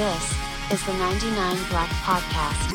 This 0.00 0.34
is 0.72 0.86
the 0.86 0.94
99 0.94 1.68
Black 1.68 1.90
Podcast. 1.90 2.72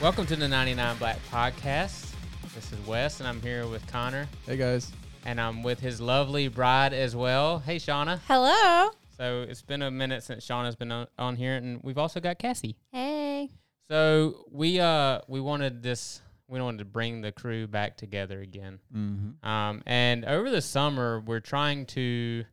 Welcome 0.00 0.24
to 0.24 0.36
the 0.36 0.48
99 0.48 0.96
Black 0.96 1.18
Podcast. 1.30 2.14
This 2.54 2.72
is 2.72 2.86
Wes, 2.86 3.20
and 3.20 3.28
I'm 3.28 3.42
here 3.42 3.66
with 3.66 3.86
Connor, 3.88 4.26
Hey 4.46 4.56
guys. 4.56 4.90
and 5.26 5.38
I'm 5.38 5.62
with 5.62 5.80
his 5.80 6.00
lovely 6.00 6.48
bride 6.48 6.94
as 6.94 7.14
well. 7.14 7.58
Hey, 7.58 7.76
Shauna. 7.76 8.20
Hello. 8.26 8.88
So 9.18 9.44
it's 9.46 9.60
been 9.60 9.82
a 9.82 9.90
minute 9.90 10.22
since 10.22 10.46
Shauna's 10.46 10.76
been 10.76 10.90
on, 10.90 11.08
on 11.18 11.36
here, 11.36 11.56
and 11.56 11.80
we've 11.82 11.98
also 11.98 12.20
got 12.20 12.38
Cassie. 12.38 12.78
Hey. 12.90 13.50
So 13.90 14.46
we 14.50 14.80
uh 14.80 15.20
we 15.28 15.42
wanted 15.42 15.82
this 15.82 16.22
we 16.48 16.58
wanted 16.58 16.78
to 16.78 16.84
bring 16.86 17.20
the 17.20 17.32
crew 17.32 17.66
back 17.66 17.98
together 17.98 18.40
again. 18.40 18.78
Mm-hmm. 18.96 19.46
Um, 19.46 19.82
and 19.84 20.24
over 20.24 20.48
the 20.48 20.62
summer, 20.62 21.20
we're 21.20 21.40
trying 21.40 21.84
to 21.84 22.46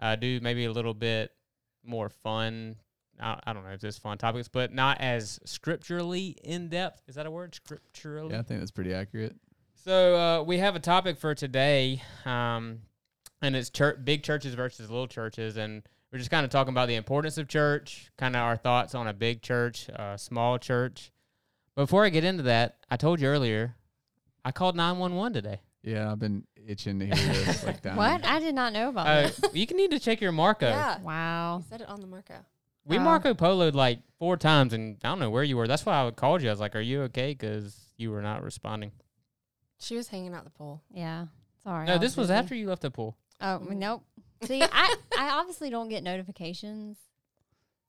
uh, 0.00 0.14
do 0.14 0.38
maybe 0.40 0.64
a 0.66 0.70
little 0.70 0.94
bit 0.94 1.32
more 1.84 2.08
fun. 2.08 2.76
I, 3.20 3.38
I 3.46 3.52
don't 3.52 3.64
know 3.64 3.70
if 3.70 3.80
this 3.80 3.98
fun 3.98 4.18
topics, 4.18 4.48
but 4.48 4.72
not 4.72 5.00
as 5.00 5.40
scripturally 5.44 6.36
in 6.42 6.68
depth. 6.68 7.02
Is 7.08 7.14
that 7.16 7.26
a 7.26 7.30
word? 7.30 7.54
Scripturally. 7.54 8.32
Yeah, 8.32 8.40
I 8.40 8.42
think 8.42 8.60
that's 8.60 8.70
pretty 8.70 8.94
accurate. 8.94 9.36
So 9.84 10.16
uh, 10.16 10.42
we 10.42 10.58
have 10.58 10.76
a 10.76 10.80
topic 10.80 11.18
for 11.18 11.34
today, 11.34 12.02
um, 12.24 12.80
and 13.40 13.56
it's 13.56 13.70
church, 13.70 13.98
big 14.04 14.22
churches 14.22 14.54
versus 14.54 14.90
little 14.90 15.08
churches, 15.08 15.56
and 15.56 15.82
we're 16.12 16.18
just 16.18 16.30
kind 16.30 16.44
of 16.44 16.50
talking 16.50 16.74
about 16.74 16.88
the 16.88 16.96
importance 16.96 17.38
of 17.38 17.48
church, 17.48 18.10
kind 18.18 18.36
of 18.36 18.42
our 18.42 18.56
thoughts 18.56 18.94
on 18.94 19.06
a 19.06 19.14
big 19.14 19.42
church, 19.42 19.88
a 19.88 20.18
small 20.18 20.58
church. 20.58 21.12
Before 21.76 22.04
I 22.04 22.10
get 22.10 22.24
into 22.24 22.42
that, 22.42 22.76
I 22.90 22.96
told 22.96 23.20
you 23.20 23.28
earlier, 23.28 23.76
I 24.44 24.52
called 24.52 24.76
nine 24.76 24.98
one 24.98 25.14
one 25.14 25.32
today. 25.32 25.60
Yeah, 25.82 26.12
I've 26.12 26.18
been 26.18 26.44
itching 26.66 26.98
to 27.00 27.06
hear 27.06 27.14
this. 27.16 27.64
Like 27.64 27.82
down 27.82 27.96
What? 27.96 28.24
I 28.24 28.40
did 28.40 28.54
not 28.54 28.72
know 28.72 28.88
about 28.90 29.06
Uh, 29.06 29.22
this. 29.22 29.40
you 29.54 29.66
can 29.66 29.76
need 29.76 29.90
to 29.92 29.98
check 29.98 30.20
your 30.20 30.32
Marco. 30.32 30.68
Yeah. 30.68 30.98
Wow. 31.00 31.62
Said 31.68 31.80
it 31.80 31.88
on 31.88 32.00
the 32.00 32.06
Marco. 32.06 32.34
We 32.84 32.98
Wow. 32.98 33.04
Marco 33.04 33.34
Poloed 33.34 33.74
like 33.74 34.00
four 34.18 34.36
times, 34.36 34.72
and 34.72 34.96
I 35.04 35.08
don't 35.08 35.18
know 35.18 35.30
where 35.30 35.42
you 35.44 35.56
were. 35.56 35.66
That's 35.68 35.84
why 35.86 36.06
I 36.06 36.10
called 36.10 36.42
you. 36.42 36.48
I 36.48 36.52
was 36.52 36.60
like, 36.60 36.74
"Are 36.74 36.80
you 36.80 37.02
okay?" 37.02 37.32
Because 37.32 37.76
you 37.96 38.10
were 38.10 38.22
not 38.22 38.42
responding. 38.42 38.92
She 39.78 39.96
was 39.96 40.08
hanging 40.08 40.34
out 40.34 40.44
the 40.44 40.50
pool. 40.50 40.82
Yeah. 40.92 41.26
Sorry. 41.62 41.86
no, 41.86 41.94
I 41.94 41.98
this 41.98 42.16
was 42.16 42.28
busy. 42.28 42.38
after 42.38 42.54
you 42.54 42.68
left 42.68 42.82
the 42.82 42.90
pool. 42.90 43.16
Oh, 43.40 43.58
well, 43.58 43.76
nope. 43.76 44.04
See, 44.44 44.62
I, 44.62 44.94
I 45.18 45.30
obviously 45.38 45.68
don't 45.70 45.88
get 45.90 46.02
notifications. 46.02 46.96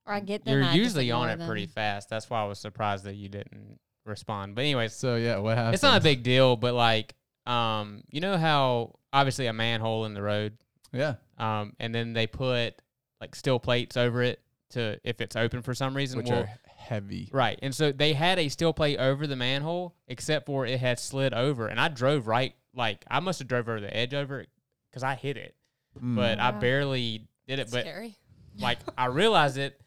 Or 0.06 0.14
I 0.14 0.20
get 0.20 0.44
them. 0.44 0.56
You're 0.58 0.64
I 0.68 0.74
usually 0.74 1.10
on 1.12 1.30
ignore 1.30 1.46
it 1.46 1.48
pretty 1.48 1.66
fast. 1.68 2.10
That's 2.10 2.30
why 2.30 2.42
I 2.42 2.46
was 2.46 2.60
surprised 2.60 3.04
that 3.06 3.16
you 3.16 3.30
didn't 3.30 3.80
respond. 4.06 4.56
But 4.56 4.62
anyways, 4.62 4.94
So 4.94 5.16
yeah, 5.16 5.38
what 5.38 5.58
happened? 5.58 5.76
it's 5.76 5.84
not 5.84 6.00
a 6.00 6.04
big 6.04 6.24
deal. 6.24 6.56
But 6.58 6.74
like, 6.74 7.14
um, 7.46 8.04
you 8.10 8.22
know 8.22 8.38
how 8.38 8.96
obviously 9.14 9.48
a 9.48 9.54
manhole 9.54 10.06
in 10.06 10.14
the 10.14 10.22
road, 10.22 10.58
Yeah. 10.92 11.16
um, 11.38 11.74
and 11.80 11.94
then 11.94 12.14
they 12.14 12.28
put 12.28 12.76
like 13.20 13.36
steel 13.36 13.60
plates 13.60 13.98
over 13.98 14.22
it 14.24 14.42
to 14.72 15.00
if 15.04 15.22
it's 15.22 15.36
open 15.36 15.62
for 15.62 15.74
some 15.74 15.96
reason. 15.96 16.18
Which 16.18 16.30
well, 16.30 16.44
are 16.44 16.50
heavy. 16.66 17.30
Right. 17.32 17.60
And 17.62 17.74
so 17.76 17.92
they 17.92 18.14
had 18.14 18.40
a 18.40 18.50
steel 18.50 18.74
plate 18.74 18.98
over 18.98 19.28
the 19.28 19.36
manhole, 19.36 19.96
except 20.08 20.46
for 20.46 20.66
it 20.66 20.80
had 20.80 21.00
slid 21.00 21.34
over. 21.34 21.68
And 21.68 21.80
I 21.80 21.88
drove 21.88 22.28
right, 22.28 22.56
like, 22.74 23.06
I 23.10 23.20
must 23.20 23.40
have 23.40 23.48
drove 23.48 23.68
over 23.70 23.80
the 23.82 23.96
edge 23.96 24.14
over 24.14 24.40
it 24.40 24.50
because 24.90 25.04
I 25.04 25.16
hit 25.16 25.38
it, 25.38 25.56
Mm. 26.02 26.16
but 26.16 26.40
I 26.40 26.52
barely 26.52 27.28
did 27.48 27.60
it. 27.60 27.64
It's 27.64 27.72
But, 27.72 27.82
scary. 27.82 28.16
like, 28.60 28.80
I 28.98 29.06
realized 29.08 29.58
it 29.58 29.80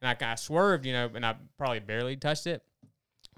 and 0.00 0.08
I 0.08 0.14
kind 0.14 0.32
of 0.32 0.38
swerved, 0.38 0.86
you 0.86 0.92
know, 0.92 1.10
and 1.14 1.24
I 1.26 1.34
probably 1.58 1.80
barely 1.80 2.16
touched 2.16 2.46
it. 2.46 2.62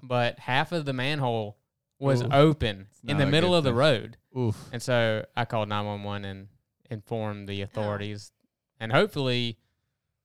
But 0.03 0.39
half 0.39 0.71
of 0.71 0.85
the 0.85 0.93
manhole 0.93 1.57
was 2.05 2.21
Ooh. 2.23 2.29
open 2.31 2.87
in 3.03 3.17
not 3.17 3.17
the 3.17 3.23
a 3.27 3.31
middle 3.31 3.49
good 3.51 3.57
of 3.57 3.63
the 3.65 3.69
thing. 3.71 3.77
road. 3.77 4.17
Oof. 4.37 4.57
And 4.71 4.81
so 4.81 5.25
I 5.35 5.45
called 5.45 5.69
911 5.69 6.25
and 6.25 6.47
informed 6.89 7.47
the 7.49 7.61
authorities. 7.61 8.31
And 8.79 8.91
hopefully 8.91 9.57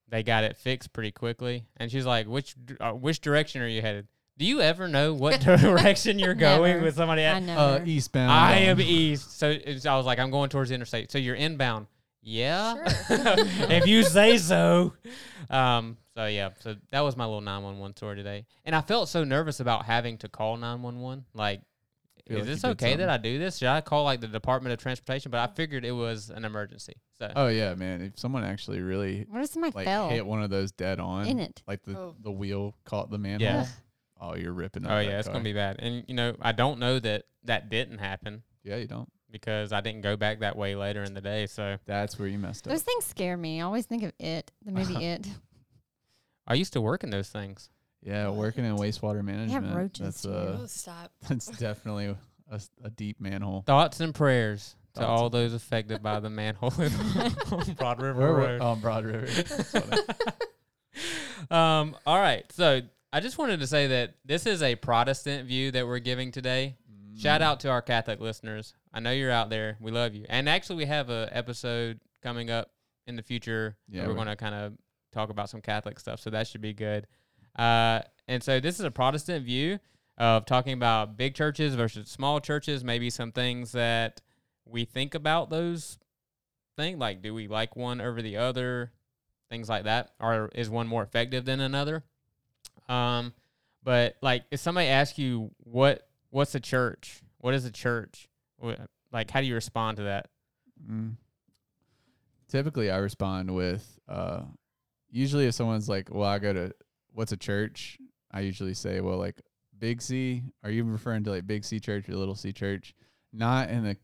they 0.09 0.22
got 0.22 0.44
it 0.44 0.56
fixed 0.56 0.93
pretty 0.93 1.12
quickly. 1.12 1.65
And 1.77 1.91
she's 1.91 2.06
like, 2.06 2.27
which 2.27 2.54
d- 2.65 2.77
uh, 2.81 2.93
which 2.93 3.21
direction 3.21 3.62
are 3.62 3.69
you 3.69 3.81
headed? 3.82 4.09
Do 4.38 4.47
you 4.47 4.60
ever 4.60 4.88
know 4.88 5.12
what 5.15 5.41
direction 5.43 6.19
you're 6.19 6.34
going 6.34 6.72
Never. 6.75 6.84
with 6.87 6.97
somebody? 6.97 7.22
I 7.22 7.37
At? 7.37 7.43
know. 7.43 7.56
Uh, 7.56 7.83
eastbound. 7.84 8.31
I 8.33 8.56
am 8.56 8.81
east. 8.81 9.38
So 9.38 9.50
it's, 9.50 9.87
I 9.87 9.97
was 9.97 10.06
like, 10.06 10.19
I'm 10.19 10.31
going 10.31 10.49
towards 10.50 10.71
the 10.71 10.75
interstate. 10.75 11.10
So 11.12 11.19
you're 11.19 11.34
inbound. 11.37 11.87
Yeah. 12.22 12.75
Sure. 13.06 13.16
if 13.71 13.87
you 13.87 14.03
say 14.03 14.38
so. 14.38 14.94
Um, 15.49 15.97
so 16.16 16.27
yeah, 16.27 16.50
so 16.60 16.77
that 16.91 17.00
was 17.00 17.16
my 17.16 17.25
little 17.25 17.41
911 17.41 17.97
story 17.97 18.16
today. 18.16 18.44
And 18.65 18.75
I 18.75 18.81
felt 18.83 19.09
so 19.09 19.25
nervous 19.25 19.60
about 19.60 19.84
having 19.87 20.19
to 20.19 20.28
call 20.28 20.56
911. 20.56 21.25
Like, 21.34 21.60
Feel 22.30 22.38
is 22.38 22.42
like 22.42 22.48
you 22.48 22.54
this 22.54 22.62
did 22.62 22.68
okay 22.70 22.96
that 22.96 23.02
something. 23.02 23.08
I 23.10 23.16
do 23.18 23.38
this? 23.38 23.58
Should 23.58 23.68
I 23.68 23.80
call 23.80 24.04
like 24.04 24.20
the 24.20 24.28
Department 24.28 24.72
of 24.72 24.80
Transportation? 24.80 25.30
But 25.30 25.41
I 25.41 25.52
figured 25.52 25.84
it 25.84 25.92
was 25.92 26.30
an 26.30 26.44
emergency. 26.44 26.94
So 27.18 27.30
Oh 27.36 27.48
yeah, 27.48 27.74
man. 27.74 28.00
If 28.02 28.18
someone 28.18 28.44
actually 28.44 28.80
really 28.80 29.26
what 29.28 29.42
if 29.42 29.50
somebody 29.50 29.72
like 29.74 29.84
fell 29.86 30.08
hit 30.08 30.24
one 30.24 30.42
of 30.42 30.50
those 30.50 30.72
dead 30.72 31.00
on 31.00 31.26
in 31.26 31.38
it? 31.38 31.62
like 31.66 31.82
the 31.82 31.96
Oh. 31.98 32.16
the 32.20 32.30
wheel 32.32 32.74
caught 32.84 33.10
the 33.10 33.18
manhole. 33.18 33.41
Yeah. 33.48 33.66
Oh, 34.20 34.34
you're 34.36 34.52
ripping. 34.52 34.84
up 34.86 34.92
Oh 34.92 34.96
that 34.96 35.04
yeah, 35.06 35.18
it's 35.18 35.28
car. 35.28 35.34
gonna 35.34 35.44
be 35.44 35.52
bad. 35.52 35.76
And 35.80 36.04
you 36.08 36.14
know, 36.14 36.34
I 36.41 36.52
don't 36.52 36.78
know 36.78 36.98
that 36.98 37.24
that 37.44 37.68
didn't 37.70 37.98
happen 37.98 38.42
Yeah, 38.64 38.76
you 38.76 38.86
don't. 38.86 39.08
because 39.30 39.72
I 39.72 39.80
didn't 39.80 40.02
go 40.02 40.16
back 40.16 40.41
that 40.41 40.56
way 40.56 40.74
later 40.76 41.02
in 41.02 41.14
the 41.14 41.20
day. 41.22 41.47
So 41.47 41.78
That's 41.86 42.18
where 42.18 42.28
you 42.28 42.38
messed 42.38 42.66
up. 42.66 42.72
Those 42.72 42.82
things 42.82 43.06
scare 43.06 43.36
me. 43.36 43.60
I 43.60 43.64
always 43.64 43.86
think 43.86 44.02
of 44.02 44.12
it, 44.18 44.50
the 44.64 44.72
movie 44.72 45.04
It. 45.06 45.26
I 46.47 46.54
used 46.54 46.72
to 46.74 46.80
work 46.80 47.02
in 47.04 47.10
those 47.10 47.28
things. 47.28 47.70
Yeah, 48.03 48.31
working 48.31 48.65
in 48.65 48.77
wastewater 48.77 49.22
management. 49.22 49.75
roaches 49.77 50.05
That's 50.05 50.22
too. 50.22 50.31
uh, 50.33 50.59
oh, 50.62 50.66
stop. 50.66 51.12
that's 51.28 51.47
definitely 51.47 52.06
a, 52.50 52.55
s- 52.55 52.71
a 52.83 52.91
deep 52.91 53.21
manhole. 53.21 53.62
Thoughts 53.66 54.00
and 54.00 54.15
prayers 54.15 54.75
to 54.94 55.00
Thoughts 55.00 55.21
all 55.21 55.31
those 55.31 55.53
affected 55.55 56.03
by 56.03 56.19
the 56.21 56.31
manhole 56.31 56.72
in 56.81 56.93
on 57.53 57.75
Broad 57.77 58.00
River 58.03 58.19
Where, 58.33 58.33
Road. 58.33 58.60
on 58.62 58.81
Broad 58.81 59.05
River. 59.05 59.27
That's 59.27 59.71
funny. 59.71 60.03
um, 61.50 61.97
all 62.06 62.19
right. 62.19 62.44
So 62.53 62.81
I 63.12 63.21
just 63.21 63.39
wanted 63.39 63.60
to 63.60 63.66
say 63.66 63.89
that 63.89 64.15
this 64.25 64.47
is 64.47 64.62
a 64.62 64.75
Protestant 64.77 65.47
view 65.49 65.71
that 65.72 65.87
we're 65.87 65.99
giving 65.99 66.33
today. 66.33 66.77
Shout 67.16 67.43
out 67.43 67.60
to 67.60 67.69
our 67.71 67.83
Catholic 67.83 68.19
listeners. 68.21 68.72
I 68.94 69.00
know 69.00 69.10
you're 69.10 69.31
out 69.31 69.50
there. 69.50 69.77
We 69.81 69.91
love 69.91 70.15
you. 70.15 70.25
And 70.28 70.49
actually, 70.49 70.77
we 70.77 70.84
have 70.87 71.10
a 71.10 71.28
episode 71.33 72.00
coming 72.22 72.50
up 72.50 72.71
in 73.06 73.16
the 73.16 73.22
future. 73.22 73.77
Yeah, 73.89 74.03
Yeah, 74.03 74.06
we're 74.06 74.12
we- 74.15 74.16
going 74.16 74.28
to 74.28 74.37
kind 74.37 74.55
of 74.55 74.72
talk 75.12 75.28
about 75.28 75.50
some 75.50 75.60
Catholic 75.60 75.99
stuff, 76.00 76.21
so 76.21 76.31
that 76.31 76.47
should 76.47 76.62
be 76.62 76.72
good. 76.72 77.06
Uh, 77.56 78.00
and 78.28 78.43
so 78.43 78.61
this 78.61 78.78
is 78.78 78.84
a 78.84 78.91
Protestant 78.91 79.44
view 79.44 79.78
of 80.19 80.44
talking 80.47 80.72
about 80.72 81.16
big 81.16 81.34
churches 81.34 81.75
versus 81.75 82.09
small 82.09 82.41
churches. 82.41 82.84
Maybe 82.84 83.11
some 83.11 83.33
things 83.33 83.72
that 83.72 84.21
we 84.65 84.84
think 84.84 85.15
about 85.15 85.50
those 85.50 85.99
things, 86.77 86.99
like 86.99 87.22
do 87.22 87.34
we 87.34 87.49
like 87.49 87.77
one 87.77 88.00
over 88.00 88.22
the 88.22 88.37
other, 88.37 88.93
things 89.49 89.69
like 89.69 89.84
that, 89.84 90.12
or 90.21 90.50
is 90.55 90.71
one 90.71 90.87
more 90.87 91.03
effective 91.03 91.44
than 91.44 91.60
another? 91.60 92.05
Um, 92.89 93.33
but 93.83 94.16
like 94.22 94.44
if 94.50 94.60
somebody 94.60 94.89
asks 94.89 95.19
you 95.19 95.50
what 95.59 96.09
what's 96.31 96.55
a 96.55 96.60
church, 96.60 97.22
what 97.39 97.55
is 97.55 97.65
a 97.65 97.71
church? 97.71 98.28
Like 99.12 99.31
how 99.31 99.41
do 99.41 99.47
you 99.47 99.55
respond 99.55 99.97
to 99.97 100.05
that? 100.05 100.28
Mm. 100.89 101.16
Typically, 102.49 102.91
I 102.91 102.97
respond 102.97 103.55
with, 103.55 103.99
uh, 104.09 104.43
usually 105.10 105.47
if 105.47 105.55
someone's 105.55 105.89
like, 105.89 106.12
well, 106.12 106.28
I 106.28 106.39
go 106.39 106.53
to, 106.53 106.72
what's 107.12 107.32
a 107.32 107.37
church? 107.37 107.98
I 108.31 108.41
usually 108.41 108.75
say, 108.75 109.00
well, 109.00 109.19
like 109.19 109.41
big 109.78 110.00
C, 110.03 110.43
are 110.62 110.71
you 110.71 110.84
referring 110.84 111.25
to 111.25 111.31
like 111.31 111.47
big 111.47 111.65
C 111.65 111.81
church 111.81 112.09
or 112.09 112.15
little 112.16 112.34
C 112.34 112.53
church? 112.53 112.94
Not 113.32 113.71
in 113.71 113.84
the, 113.84 113.97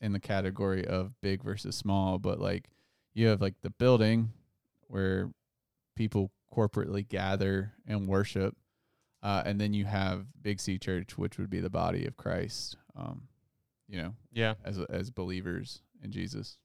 in 0.00 0.12
the 0.12 0.20
category 0.20 0.86
of 0.86 1.12
big 1.20 1.42
versus 1.42 1.76
small, 1.76 2.18
but 2.18 2.40
like 2.40 2.68
you 3.14 3.26
have 3.28 3.40
like 3.40 3.60
the 3.62 3.70
building 3.70 4.32
where 4.88 5.30
people 5.96 6.30
corporately 6.54 7.06
gather 7.06 7.72
and 7.86 8.08
worship. 8.08 8.56
Uh, 9.22 9.42
and 9.44 9.60
then 9.60 9.74
you 9.74 9.84
have 9.84 10.24
big 10.40 10.58
C 10.60 10.78
church, 10.78 11.18
which 11.18 11.36
would 11.38 11.50
be 11.50 11.60
the 11.60 11.68
body 11.70 12.06
of 12.06 12.16
Christ. 12.16 12.76
Um, 12.96 13.22
you 13.86 14.00
know, 14.00 14.14
Yeah. 14.32 14.54
as 14.64 14.78
as 14.88 15.10
believers 15.10 15.82
in 16.02 16.10
Jesus. 16.12 16.56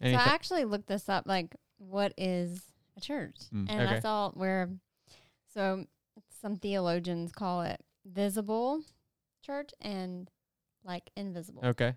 So 0.00 0.06
I 0.08 0.12
actually 0.12 0.64
looked 0.64 0.86
this 0.86 1.08
up, 1.08 1.26
like 1.26 1.56
what 1.78 2.12
is 2.16 2.62
a 2.96 3.00
church, 3.00 3.36
Mm. 3.52 3.66
and 3.68 3.80
Okay. 3.82 3.96
I 3.96 4.00
saw 4.00 4.30
where, 4.30 4.70
so 5.58 5.84
some 6.40 6.54
theologians 6.54 7.32
call 7.32 7.62
it 7.62 7.80
visible 8.06 8.80
church 9.44 9.70
and 9.80 10.30
like 10.84 11.10
invisible. 11.16 11.64
okay. 11.64 11.94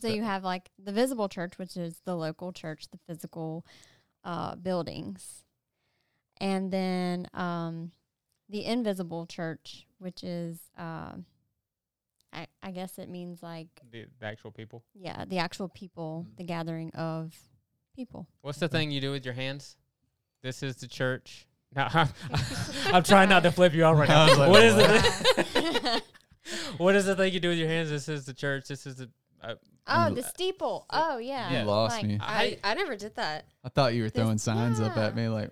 So 0.00 0.06
you 0.06 0.22
have 0.22 0.44
like 0.44 0.70
the 0.78 0.92
visible 0.92 1.28
church, 1.28 1.58
which 1.58 1.76
is 1.76 2.00
the 2.04 2.14
local 2.14 2.52
church, 2.52 2.86
the 2.92 2.98
physical 3.08 3.66
uh, 4.22 4.54
buildings, 4.54 5.42
and 6.40 6.70
then 6.72 7.26
um, 7.34 7.90
the 8.48 8.64
invisible 8.64 9.26
church, 9.26 9.88
which 9.98 10.22
is, 10.22 10.60
uh, 10.78 11.14
I, 12.32 12.46
I 12.62 12.70
guess 12.70 12.96
it 12.98 13.08
means 13.08 13.42
like 13.42 13.66
The, 13.90 14.04
the 14.20 14.26
actual 14.26 14.52
people. 14.52 14.84
yeah, 14.94 15.24
the 15.24 15.38
actual 15.38 15.68
people, 15.68 16.26
Mm. 16.28 16.36
the 16.36 16.44
gathering 16.44 16.90
of 16.94 17.34
people. 17.96 18.28
What's 18.42 18.58
the 18.60 18.68
thing 18.68 18.92
you 18.92 19.00
do 19.00 19.10
with 19.10 19.24
your 19.24 19.34
hands? 19.34 19.76
This 20.42 20.62
is 20.62 20.76
the 20.76 20.86
church. 20.86 21.47
No, 21.76 21.86
I'm 22.86 23.02
trying 23.02 23.28
not 23.28 23.42
to 23.42 23.52
flip 23.52 23.74
you 23.74 23.84
off 23.84 23.98
right 23.98 24.08
now. 24.08 24.26
like, 24.38 24.48
what 24.50 24.62
is 24.64 24.74
what? 24.74 25.44
it? 25.56 26.02
what 26.78 26.94
is 26.96 27.04
the 27.06 27.14
thing 27.14 27.32
you 27.32 27.40
do 27.40 27.50
with 27.50 27.58
your 27.58 27.68
hands? 27.68 27.90
This 27.90 28.08
is 28.08 28.24
the 28.24 28.34
church. 28.34 28.68
This 28.68 28.86
is 28.86 28.96
the. 28.96 29.10
Uh, 29.42 29.54
Oh, 29.90 30.12
the 30.12 30.22
steeple. 30.22 30.84
Oh, 30.90 31.16
yeah. 31.16 31.60
You 31.60 31.64
lost 31.66 31.96
Like, 31.96 32.04
me. 32.04 32.18
I, 32.20 32.58
I 32.62 32.74
never 32.74 32.94
did 32.94 33.16
that. 33.16 33.46
I 33.64 33.70
thought 33.70 33.94
you 33.94 34.02
were 34.02 34.10
throwing 34.10 34.36
signs 34.36 34.80
up 34.80 34.98
at 34.98 35.16
me 35.16 35.28
like 35.28 35.50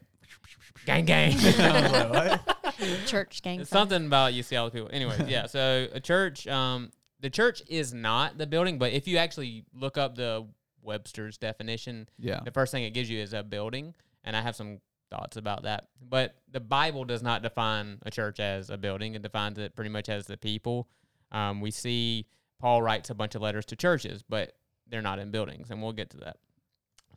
gang 0.85 1.07
gang. 1.07 1.35
Like, 1.59 2.13
what? 2.13 2.77
Church 3.07 3.41
gang. 3.41 3.61
It's 3.62 3.71
sign. 3.71 3.79
something 3.89 4.05
about 4.07 4.35
you 4.35 4.43
see 4.43 4.55
all 4.57 4.67
the 4.67 4.73
people. 4.73 4.91
Anyways, 4.93 5.21
yeah. 5.27 5.47
So 5.47 5.89
a 5.91 6.01
church, 6.01 6.47
um, 6.49 6.91
the 7.21 7.31
church 7.31 7.62
is 7.67 7.95
not 7.95 8.37
the 8.37 8.47
building, 8.47 8.77
but 8.79 8.93
if 8.93 9.09
you 9.09 9.17
actually 9.17 9.65
look 9.73 9.97
up 9.97 10.17
the 10.17 10.47
Webster's 10.83 11.39
definition, 11.39 12.07
Yeah. 12.19 12.41
the 12.45 12.51
first 12.51 12.73
thing 12.73 12.85
it 12.85 12.91
gives 12.91 13.09
you 13.09 13.19
is 13.23 13.33
a 13.33 13.43
building, 13.43 13.95
and 14.23 14.37
I 14.37 14.43
have 14.43 14.55
some 14.55 14.81
thoughts 15.11 15.37
about 15.37 15.62
that. 15.62 15.88
But 16.00 16.37
the 16.50 16.61
Bible 16.61 17.05
does 17.05 17.23
not 17.23 17.43
define 17.43 17.99
a 18.03 18.11
church 18.11 18.41
as 18.41 18.70
a 18.70 18.76
building; 18.76 19.14
it 19.14 19.23
defines 19.23 19.58
it 19.58 19.75
pretty 19.76 19.91
much 19.91 20.08
as 20.08 20.26
the 20.26 20.37
people. 20.37 20.88
Um, 21.32 21.61
we 21.61 21.70
see 21.70 22.26
Paul 22.61 22.82
writes 22.82 23.11
a 23.11 23.14
bunch 23.14 23.35
of 23.35 23.43
letters 23.43 23.67
to 23.67 23.76
churches, 23.76 24.23
but 24.23 24.53
they're 24.88 25.03
not 25.03 25.19
in 25.19 25.31
buildings, 25.31 25.70
and 25.70 25.82
we'll 25.82 25.93
get 25.93 26.11
to 26.11 26.19
that. 26.19 26.37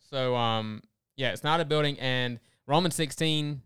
So, 0.09 0.35
um, 0.35 0.81
yeah, 1.17 1.31
it's 1.31 1.43
not 1.43 1.59
a 1.59 1.65
building, 1.65 1.99
and 1.99 2.39
Romans 2.67 2.95
sixteen, 2.95 3.61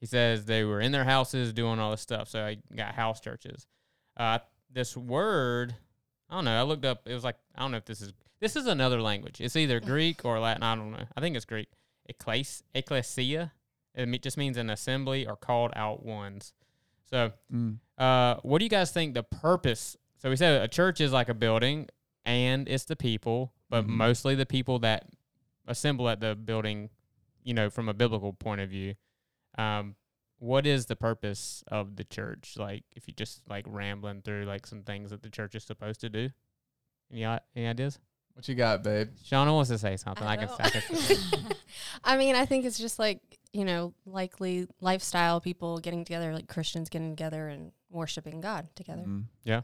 he 0.00 0.06
says 0.06 0.44
they 0.44 0.64
were 0.64 0.80
in 0.80 0.92
their 0.92 1.04
houses 1.04 1.52
doing 1.52 1.78
all 1.78 1.90
this 1.90 2.00
stuff. 2.00 2.28
So 2.28 2.44
I 2.44 2.58
got 2.74 2.94
house 2.94 3.20
churches. 3.20 3.66
Uh, 4.16 4.38
this 4.70 4.96
word, 4.96 5.74
I 6.28 6.34
don't 6.36 6.44
know. 6.44 6.58
I 6.58 6.62
looked 6.62 6.84
up. 6.84 7.02
It 7.06 7.14
was 7.14 7.24
like 7.24 7.36
I 7.54 7.62
don't 7.62 7.70
know 7.70 7.78
if 7.78 7.84
this 7.84 8.00
is 8.00 8.12
this 8.40 8.56
is 8.56 8.66
another 8.66 9.00
language. 9.00 9.40
It's 9.40 9.56
either 9.56 9.80
Greek 9.80 10.24
or 10.24 10.38
Latin. 10.38 10.62
I 10.62 10.74
don't 10.74 10.90
know. 10.90 11.04
I 11.16 11.20
think 11.20 11.36
it's 11.36 11.44
Greek. 11.44 11.68
Eccles- 12.08 12.62
ecclesia. 12.74 13.52
It 13.94 14.22
just 14.22 14.36
means 14.36 14.56
an 14.56 14.70
assembly 14.70 15.26
or 15.26 15.36
called 15.36 15.72
out 15.76 16.04
ones. 16.04 16.52
So, 17.08 17.32
Mm. 17.52 17.78
uh, 17.98 18.36
what 18.42 18.58
do 18.58 18.64
you 18.64 18.70
guys 18.70 18.90
think 18.90 19.14
the 19.14 19.22
purpose? 19.22 19.96
So 20.18 20.30
we 20.30 20.36
said 20.36 20.62
a 20.62 20.68
church 20.68 21.00
is 21.00 21.12
like 21.12 21.28
a 21.28 21.34
building, 21.34 21.88
and 22.24 22.68
it's 22.68 22.84
the 22.84 22.96
people, 22.96 23.52
but 23.68 23.84
Mhm. 23.84 23.90
mostly 23.90 24.34
the 24.34 24.46
people 24.46 24.78
that 24.80 25.08
assemble 25.66 26.08
at 26.08 26.20
the 26.20 26.34
building. 26.34 26.90
You 27.42 27.52
know, 27.52 27.68
from 27.68 27.88
a 27.90 27.94
biblical 27.94 28.32
point 28.32 28.62
of 28.62 28.70
view, 28.70 28.94
um, 29.58 29.96
what 30.38 30.66
is 30.66 30.86
the 30.86 30.96
purpose 30.96 31.62
of 31.68 31.96
the 31.96 32.04
church? 32.04 32.56
Like, 32.56 32.84
if 32.92 33.06
you 33.06 33.12
just 33.12 33.46
like 33.48 33.66
rambling 33.68 34.22
through 34.22 34.44
like 34.46 34.66
some 34.66 34.82
things 34.82 35.10
that 35.10 35.22
the 35.22 35.28
church 35.30 35.54
is 35.54 35.62
supposed 35.64 36.00
to 36.00 36.08
do. 36.08 36.30
Any 37.12 37.24
any 37.54 37.66
ideas? 37.66 38.00
What 38.34 38.48
you 38.48 38.54
got, 38.56 38.82
babe? 38.82 39.10
Shauna 39.24 39.54
wants 39.54 39.70
to 39.70 39.78
say 39.78 39.96
something. 39.96 40.26
I, 40.26 40.32
I 40.32 40.36
can. 40.36 40.48
don't- 40.48 40.60
I 40.60 40.70
can 40.70 41.56
I 42.04 42.16
mean, 42.16 42.34
I 42.34 42.44
think 42.46 42.64
it's 42.64 42.78
just 42.78 42.98
like, 42.98 43.20
you 43.52 43.64
know, 43.64 43.94
likely 44.06 44.66
lifestyle 44.80 45.40
people 45.40 45.78
getting 45.78 46.04
together, 46.04 46.32
like 46.32 46.48
Christians 46.48 46.88
getting 46.88 47.10
together 47.10 47.46
and 47.48 47.70
worshiping 47.90 48.40
God 48.40 48.68
together, 48.74 49.02
Mm. 49.06 49.62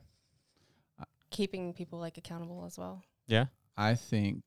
keeping 1.30 1.72
people 1.74 1.98
like 1.98 2.16
accountable 2.18 2.64
as 2.66 2.78
well. 2.78 3.02
yeah. 3.26 3.46
I 3.76 3.94
think 3.94 4.42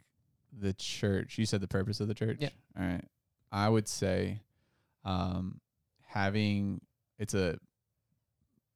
the 0.58 0.74
church. 0.74 1.38
You 1.40 1.46
said 1.48 1.60
the 1.62 1.68
purpose 1.68 2.00
of 2.00 2.08
the 2.08 2.14
church. 2.14 2.38
Yeah. 2.40 2.50
All 2.78 2.86
right. 2.86 3.04
I 3.52 3.68
would 3.68 3.88
say, 3.88 4.42
um, 5.06 5.60
having 6.06 6.82
it's 7.18 7.34
a 7.34 7.58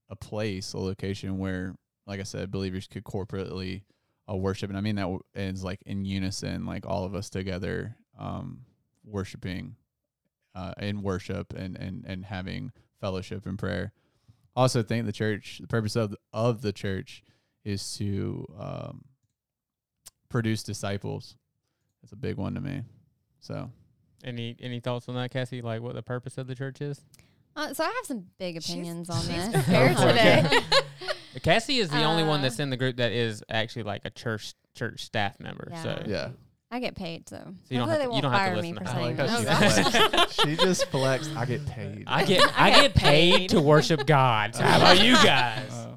a 0.09 0.15
place, 0.15 0.73
a 0.73 0.79
location 0.79 1.37
where, 1.37 1.75
like 2.07 2.19
I 2.19 2.23
said, 2.23 2.49
believers 2.49 2.87
could 2.87 3.03
corporately 3.03 3.83
uh, 4.29 4.35
worship, 4.35 4.69
and 4.69 4.77
I 4.77 4.81
mean 4.81 4.95
that 4.95 5.03
w- 5.03 5.21
is 5.35 5.63
like 5.63 5.81
in 5.85 6.05
unison, 6.05 6.65
like 6.65 6.85
all 6.85 7.05
of 7.05 7.15
us 7.15 7.29
together, 7.29 7.95
um, 8.19 8.61
worshiping, 9.05 9.75
uh, 10.55 10.73
in 10.79 11.01
worship 11.01 11.53
and 11.53 11.75
and 11.77 12.03
and 12.05 12.25
having 12.25 12.71
fellowship 12.99 13.45
and 13.45 13.57
prayer. 13.59 13.93
Also, 14.55 14.81
think 14.83 15.05
the 15.05 15.11
church, 15.11 15.59
the 15.61 15.67
purpose 15.67 15.95
of 15.95 16.15
of 16.33 16.61
the 16.61 16.73
church 16.73 17.23
is 17.63 17.93
to 17.97 18.45
um, 18.59 19.05
produce 20.29 20.63
disciples. 20.63 21.35
That's 22.01 22.11
a 22.13 22.15
big 22.17 22.37
one 22.37 22.53
to 22.55 22.61
me. 22.61 22.83
So 23.39 23.69
Any 24.23 24.55
any 24.59 24.79
thoughts 24.79 25.07
on 25.09 25.15
that, 25.15 25.31
Cassie? 25.31 25.61
Like 25.61 25.81
what 25.81 25.95
the 25.95 26.01
purpose 26.01 26.37
of 26.37 26.47
the 26.47 26.55
church 26.55 26.81
is? 26.81 27.01
Uh, 27.55 27.73
so 27.73 27.83
I 27.83 27.87
have 27.87 28.05
some 28.05 28.25
big 28.37 28.55
She's- 28.61 28.69
opinions 28.69 29.09
on 29.09 29.19
she's 29.21 29.27
this. 29.29 29.49
prepared 29.51 29.95
Go 29.97 30.01
for 30.03 30.09
it. 30.09 30.43
today. 30.43 30.59
Cassie 31.43 31.77
is 31.79 31.89
the 31.89 32.03
only 32.03 32.23
one 32.23 32.39
Uh, 32.39 32.43
that's 32.43 32.59
in 32.59 32.69
the 32.69 32.77
group 32.77 32.97
that 32.97 33.11
is 33.11 33.43
actually 33.49 33.83
like 33.83 34.01
a 34.05 34.09
church 34.09 34.53
church 34.75 35.03
staff 35.05 35.39
member. 35.39 35.71
So 35.83 36.01
Yeah. 36.05 36.11
yeah, 36.11 36.29
I 36.69 36.79
get 36.79 36.95
paid, 36.95 37.27
so, 37.29 37.37
So 37.37 37.45
you 37.69 37.77
don't 37.79 37.89
have 37.89 37.97
they 37.97 38.03
to- 38.05 38.09
won't 38.09 38.15
you 38.17 38.21
don't 38.21 38.31
have 38.31 38.41
to 38.41 38.45
fire 38.47 38.55
listen 38.55 38.73
me 38.75 38.79
to 38.79 38.85
for 38.85 38.91
her. 38.91 38.99
I 38.99 39.15
saying 39.15 39.17
like 39.17 40.11
that. 40.11 40.29
she 40.31 40.41
she 40.49 40.55
just 40.57 40.85
flexed. 40.85 41.35
I 41.35 41.45
get 41.45 41.65
paid. 41.65 42.03
I 42.07 42.23
get 42.25 42.51
I 42.59 42.69
get 42.81 42.93
paid 43.07 43.49
to 43.51 43.61
worship 43.61 44.05
God. 44.05 44.55
So 44.55 44.63
how 44.63 44.77
about 44.77 45.03
you 45.03 45.13
guys? 45.23 45.71
Uh, 45.71 45.95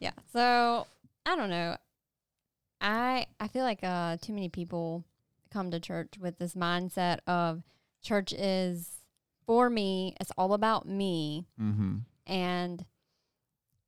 Yeah. 0.00 0.10
So 0.32 0.86
I 1.26 1.36
don't 1.36 1.50
know. 1.50 1.76
I 2.80 3.26
I 3.40 3.48
feel 3.48 3.62
like 3.64 3.80
uh 3.82 4.16
too 4.20 4.32
many 4.32 4.48
people 4.48 5.04
come 5.52 5.70
to 5.70 5.80
church 5.80 6.14
with 6.18 6.38
this 6.38 6.54
mindset 6.54 7.18
of 7.26 7.62
church 8.02 8.32
is 8.32 8.90
for 9.46 9.70
me. 9.70 10.16
It's 10.20 10.32
all 10.36 10.52
about 10.54 10.86
me. 10.88 11.46
mm-hmm. 11.60 11.98
And 12.26 12.84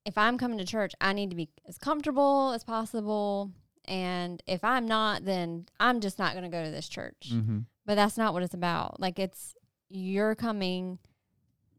if 0.07 0.17
I'm 0.17 0.39
coming 0.39 0.59
to 0.59 0.65
church, 0.65 0.95
I 1.01 1.13
need 1.13 1.31
to 1.31 1.37
be 1.37 1.51
as 1.69 1.77
comfortable 1.77 2.53
as 2.55 2.63
possible. 2.63 3.51
And 3.87 4.41
if 4.47 4.63
I'm 4.63 4.87
not, 4.87 5.25
then 5.25 5.67
I'm 5.81 6.01
just 6.01 6.19
not 6.19 6.33
going 6.33 6.45
to 6.45 6.49
go 6.49 6.65
to 6.65 6.71
this 6.71 6.89
church. 6.89 7.31
Mm-hmm. 7.33 7.59
But 7.85 7.97
that's 7.97 8.17
not 8.17 8.33
what 8.33 8.45
it's 8.45 8.55
about. 8.55 9.01
Like 9.01 9.19
it's 9.19 9.55
you're 9.89 10.37
coming 10.37 10.99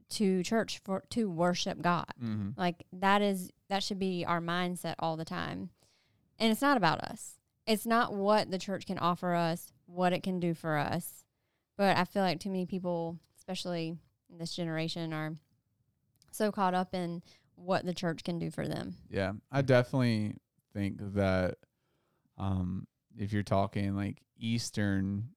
to 0.10 0.44
church 0.44 0.82
for 0.84 1.04
to 1.12 1.30
worship 1.30 1.82
God. 1.82 2.06
Mm-hmm. 2.22 2.50
Like 2.58 2.86
that 2.92 3.22
is 3.22 3.50
that 3.70 3.82
should 3.82 4.00
be 4.00 4.26
our 4.26 4.42
mindset 4.42 4.96
all 5.00 5.16
the 5.16 5.26
time. 5.26 5.70
And 6.38 6.52
it's 6.52 6.62
not 6.62 6.78
about 6.78 7.02
us. 7.02 7.40
It's 7.66 7.86
not 7.86 8.14
what 8.14 8.52
the 8.52 8.58
church 8.58 8.86
can 8.86 9.00
offer 9.00 9.34
us, 9.34 9.72
what 9.86 10.14
it 10.14 10.22
can 10.22 10.40
do 10.40 10.54
for 10.54 10.78
us. 10.78 11.24
But 11.78 11.98
I 11.98 12.06
feel 12.06 12.24
like 12.24 12.40
too 12.40 12.50
many 12.50 12.66
people, 12.66 13.18
especially 13.38 13.98
in 14.30 14.38
this 14.38 14.56
generation, 14.56 15.14
are 15.14 15.34
so 16.32 16.52
caught 16.52 16.74
up 16.74 16.94
in 16.94 17.22
what 17.58 17.86
the 17.86 17.94
church 17.94 18.24
can 18.24 18.40
do 18.40 18.50
for 18.50 18.68
them. 18.68 18.96
Yeah, 19.10 19.34
I 19.52 19.62
definitely 19.62 20.36
think 20.74 20.98
that 21.16 21.56
um, 22.38 22.88
if 23.18 23.34
you're 23.34 23.44
talking 23.44 23.96
like 23.96 24.22
Eastern 24.38 25.30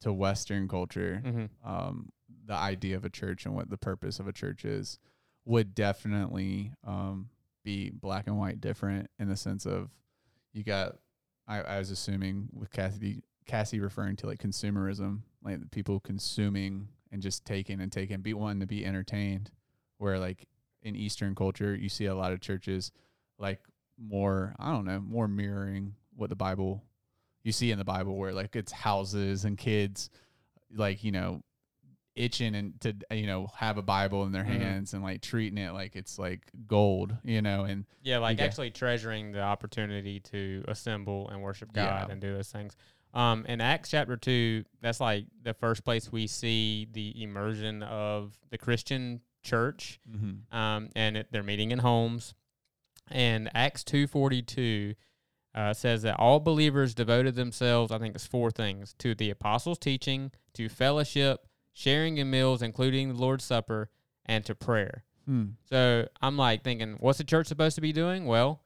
to 0.00 0.12
Western 0.12 0.68
culture, 0.68 1.22
hmm 1.24 1.44
um, 1.64 2.08
the 2.46 2.54
idea 2.54 2.96
of 2.96 3.04
a 3.04 3.10
church 3.10 3.44
and 3.46 3.54
what 3.54 3.68
the 3.68 3.76
purpose 3.76 4.18
of 4.20 4.26
a 4.26 4.32
church 4.32 4.64
is 4.64 4.98
would 5.44 5.74
definitely 5.74 6.72
um, 6.86 7.28
be 7.62 7.90
black 7.90 8.26
and 8.26 8.38
white 8.38 8.60
different 8.60 9.08
in 9.18 9.28
the 9.28 9.36
sense 9.36 9.66
of 9.66 9.90
you 10.52 10.64
got. 10.64 10.96
I, 11.46 11.60
I 11.62 11.78
was 11.78 11.90
assuming 11.90 12.48
with 12.52 12.70
Cassie, 12.70 13.22
Cassie 13.46 13.80
referring 13.80 14.16
to 14.16 14.26
like 14.26 14.38
consumerism, 14.38 15.20
like 15.42 15.60
the 15.60 15.66
people 15.66 16.00
consuming 16.00 16.88
and 17.10 17.22
just 17.22 17.46
taking 17.46 17.80
and 17.80 17.90
taking, 17.90 18.20
be 18.20 18.34
wanting 18.34 18.60
to 18.60 18.66
be 18.66 18.84
entertained. 18.84 19.50
Where 19.98 20.18
like 20.18 20.46
in 20.82 20.96
Eastern 20.96 21.34
culture, 21.34 21.74
you 21.74 21.88
see 21.88 22.06
a 22.06 22.14
lot 22.14 22.32
of 22.32 22.40
churches 22.40 22.92
like 23.38 23.60
more, 23.98 24.54
I 24.58 24.72
don't 24.72 24.84
know, 24.84 25.00
more 25.00 25.28
mirroring 25.28 25.94
what 26.16 26.30
the 26.30 26.36
Bible 26.36 26.82
you 27.44 27.52
see 27.52 27.70
in 27.70 27.78
the 27.78 27.84
Bible, 27.84 28.16
where 28.16 28.32
like 28.32 28.56
it's 28.56 28.72
houses 28.72 29.44
and 29.44 29.56
kids, 29.58 30.10
like 30.74 31.02
you 31.04 31.12
know, 31.12 31.42
itching 32.14 32.54
and 32.54 32.80
to 32.80 32.94
you 33.10 33.26
know 33.26 33.48
have 33.56 33.78
a 33.78 33.82
Bible 33.82 34.24
in 34.24 34.32
their 34.32 34.44
Mhm. 34.44 34.60
hands 34.60 34.92
and 34.94 35.02
like 35.02 35.20
treating 35.20 35.58
it 35.58 35.72
like 35.72 35.96
it's 35.96 36.18
like 36.18 36.50
gold, 36.66 37.16
you 37.24 37.42
know, 37.42 37.64
and 37.64 37.84
Yeah, 38.02 38.18
like 38.18 38.38
actually 38.40 38.70
treasuring 38.70 39.32
the 39.32 39.40
opportunity 39.42 40.20
to 40.20 40.64
assemble 40.68 41.28
and 41.28 41.42
worship 41.42 41.72
God 41.72 42.06
Yeah. 42.08 42.12
and 42.12 42.20
do 42.20 42.34
those 42.34 42.50
things. 42.50 42.76
Um, 43.14 43.46
in 43.46 43.60
Acts 43.60 43.90
chapter 43.90 44.16
two, 44.16 44.64
that's 44.80 45.00
like 45.00 45.26
the 45.42 45.54
first 45.54 45.84
place 45.84 46.12
we 46.12 46.26
see 46.26 46.86
the 46.92 47.22
immersion 47.22 47.82
of 47.82 48.38
the 48.50 48.58
Christian 48.58 49.20
church. 49.48 50.00
um, 50.56 50.90
and 50.94 51.16
it, 51.16 51.26
they're 51.30 51.42
meeting 51.42 51.70
in 51.72 51.78
homes. 51.80 52.34
And 53.10 53.50
Acts 53.54 53.84
two 53.84 54.06
forty 54.06 54.42
two 54.42 54.94
uh, 55.54 55.72
says 55.72 56.02
that 56.02 56.16
all 56.18 56.40
believers 56.40 56.94
devoted 56.94 57.34
themselves. 57.34 57.90
I 57.90 57.98
think 57.98 58.14
it's 58.14 58.26
four 58.26 58.50
things: 58.50 58.94
to 58.98 59.14
the 59.14 59.30
apostles' 59.30 59.78
teaching, 59.78 60.30
to 60.54 60.68
fellowship, 60.68 61.46
sharing 61.72 62.18
in 62.18 62.30
meals, 62.30 62.60
including 62.62 63.08
the 63.08 63.20
Lord's 63.20 63.44
Supper, 63.44 63.88
and 64.26 64.44
to 64.44 64.54
prayer. 64.54 65.04
Hmm. 65.24 65.44
So 65.70 66.06
I'm 66.20 66.36
like 66.36 66.62
thinking, 66.64 66.96
what's 67.00 67.18
the 67.18 67.24
church 67.24 67.46
supposed 67.46 67.76
to 67.76 67.80
be 67.82 67.92
doing? 67.92 68.26
Well, 68.26 68.62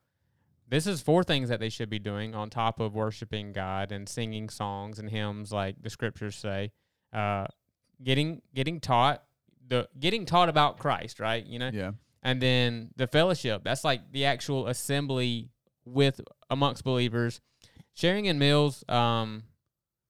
this 0.68 0.86
is 0.86 1.02
four 1.02 1.22
things 1.22 1.48
that 1.48 1.60
they 1.60 1.68
should 1.68 1.90
be 1.90 1.98
doing 1.98 2.34
on 2.34 2.50
top 2.50 2.80
of 2.80 2.94
worshiping 2.94 3.52
God 3.52 3.92
and 3.92 4.08
singing 4.08 4.48
songs 4.48 4.98
and 4.98 5.10
hymns, 5.10 5.52
like 5.52 5.76
the 5.82 5.90
scriptures 5.90 6.36
say. 6.36 6.72
Uh, 7.12 7.46
getting 8.02 8.42
getting 8.54 8.80
taught 8.80 9.22
the 9.72 9.88
getting 9.98 10.26
taught 10.26 10.50
about 10.50 10.78
Christ, 10.78 11.18
right? 11.18 11.44
You 11.44 11.58
know, 11.58 11.70
yeah, 11.72 11.92
and 12.22 12.40
then 12.40 12.90
the 12.96 13.06
fellowship. 13.06 13.64
That's 13.64 13.84
like 13.84 14.12
the 14.12 14.26
actual 14.26 14.66
assembly 14.68 15.48
with 15.84 16.20
amongst 16.50 16.84
believers, 16.84 17.40
sharing 17.94 18.26
in 18.26 18.38
meals. 18.38 18.84
Um, 18.88 19.44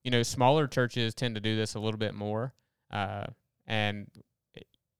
you 0.03 0.11
know, 0.11 0.25
smaller 0.25 0.67
churches 0.67 1.15
tend 1.15 1.37
to 1.37 1.41
do 1.41 1.55
this 1.55 1.75
a 1.75 1.79
little 1.79 1.99
bit 1.99 2.13
more, 2.13 2.55
uh, 2.91 3.27
and 3.67 4.09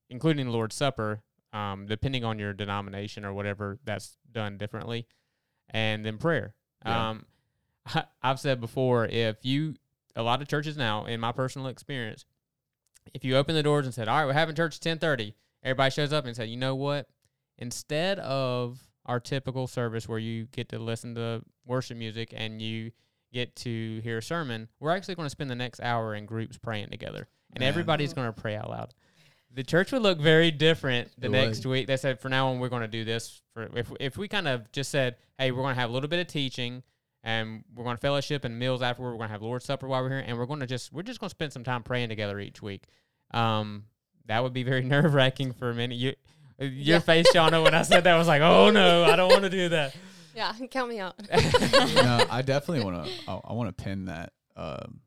including 0.09 0.47
the 0.47 0.53
Lord's 0.53 0.77
Supper. 0.77 1.23
Um, 1.53 1.85
depending 1.87 2.25
on 2.25 2.39
your 2.39 2.55
denomination 2.55 3.27
or 3.27 3.35
whatever, 3.35 3.79
that's 3.85 4.17
done 4.31 4.57
differently. 4.57 5.07
And 5.69 6.07
then 6.07 6.17
prayer. 6.17 6.55
Yeah. 6.87 7.11
Um, 7.11 7.27
I've 8.23 8.41
said 8.41 8.59
before, 8.59 9.05
if 9.05 9.37
you, 9.43 9.75
a 10.17 10.23
lot 10.23 10.41
of 10.41 10.49
churches 10.49 10.79
now, 10.79 11.05
in 11.05 11.21
my 11.21 11.33
personal 11.33 11.67
experience, 11.67 12.25
if 13.15 13.25
you 13.25 13.37
open 13.37 13.55
the 13.55 13.63
doors 13.63 13.87
and 13.87 13.95
said, 13.95 14.09
"All 14.09 14.19
right, 14.19 14.27
we're 14.27 14.33
having 14.33 14.55
church 14.55 14.77
at 14.77 14.81
ten 14.83 14.99
thirty, 14.99 15.35
everybody 15.63 15.91
shows 15.91 16.13
up 16.13 16.27
and 16.27 16.35
said, 16.37 16.49
"You 16.49 16.57
know 16.57 16.75
what? 16.75 17.09
Instead 17.59 18.19
of 18.19 18.81
our 19.07 19.21
typical 19.21 19.67
service 19.67 20.09
where 20.09 20.19
you 20.19 20.47
get 20.47 20.69
to 20.71 20.79
listen 20.79 21.15
to 21.17 21.43
worship 21.67 21.97
music 21.97 22.33
and 22.37 22.63
you 22.63 22.93
get 23.33 23.55
to 23.57 24.01
hear 24.03 24.19
a 24.19 24.23
sermon, 24.23 24.69
we're 24.81 24.95
actually 24.95 25.15
going 25.15 25.27
to 25.27 25.31
spend 25.31 25.51
the 25.51 25.55
next 25.55 25.81
hour 25.81 26.15
in 26.15 26.27
groups 26.27 26.59
praying 26.59 26.91
together, 26.91 27.29
and 27.53 27.61
Man. 27.61 27.69
everybody's 27.69 28.13
going 28.13 28.33
to 28.33 28.41
pray 28.41 28.57
out 28.57 28.71
loud." 28.71 28.95
The 29.55 29.63
church 29.63 29.93
would 29.93 30.01
look 30.01 30.19
very 30.19 30.51
different 30.51 31.11
the 31.19 31.27
It 31.27 31.31
next 31.31 31.67
would. 31.67 31.73
week. 31.73 31.87
They 31.87 31.99
said, 31.99 32.19
"For 32.21 32.31
now 32.31 32.49
on, 32.49 32.59
we're 32.59 32.71
going 32.71 32.83
to 32.83 32.89
do 32.89 33.05
this." 33.05 33.43
For 33.53 33.69
if 33.77 33.93
if 34.01 34.17
we 34.17 34.27
kind 34.27 34.49
of 34.49 34.73
just 34.73 34.91
said, 34.91 35.17
"Hey, 35.39 35.51
we're 35.51 35.63
going 35.63 35.75
to 35.75 35.81
have 35.81 35.91
a 35.91 35.93
little 35.93 36.09
bit 36.09 36.21
of 36.21 36.27
teaching." 36.27 36.83
And 37.25 37.65
we're 37.75 37.85
going 37.85 37.97
to 37.97 38.01
fellowship 38.01 38.45
and 38.45 38.59
meals 38.59 38.83
afterward. 38.83 39.13
We're 39.13 39.19
going 39.19 39.29
to 39.29 39.33
have 39.33 39.43
Lord's 39.43 39.65
Supper 39.65 39.87
while 39.89 40.03
we're 40.03 40.11
here, 40.11 40.25
and 40.27 40.39
we're 40.39 40.47
going 40.47 40.61
to 40.61 40.67
just 40.67 40.93
we're 40.93 41.03
just 41.03 41.21
going 41.21 41.29
to 41.29 41.35
spend 41.35 41.53
some 41.53 41.65
time 41.65 41.83
praying 41.83 42.09
together 42.09 42.39
each 42.41 42.61
week. 42.63 42.85
Um, 43.33 43.85
that 44.27 44.43
would 44.43 44.53
be 44.53 44.63
very 44.63 44.83
nerve 44.85 45.15
wracking 45.15 45.53
for 45.53 45.73
many. 45.75 45.95
You, 45.95 46.13
your 46.59 46.71
Yeah. 46.71 46.99
face, 47.01 47.27
Shauna, 47.33 47.63
when 47.63 47.75
I 47.75 47.83
said 47.83 48.05
that 48.05 48.17
was 48.17 48.29
like, 48.29 48.43
oh 48.43 48.71
no, 48.71 49.05
I 49.05 49.17
don't 49.17 49.29
want 49.31 49.43
to 49.43 49.51
do 49.51 49.69
that. 49.71 49.95
Yeah, 50.35 50.51
count 50.71 50.89
me 50.89 50.99
out. 50.99 51.15
no, 51.31 52.25
I 52.31 52.41
definitely 52.41 52.83
want 52.83 53.05
to. 53.05 53.13
I, 53.29 53.41
I 53.45 53.53
want 53.53 53.69
to 53.77 53.85
pin 53.85 54.07
that 54.07 54.33
um, 54.57 55.01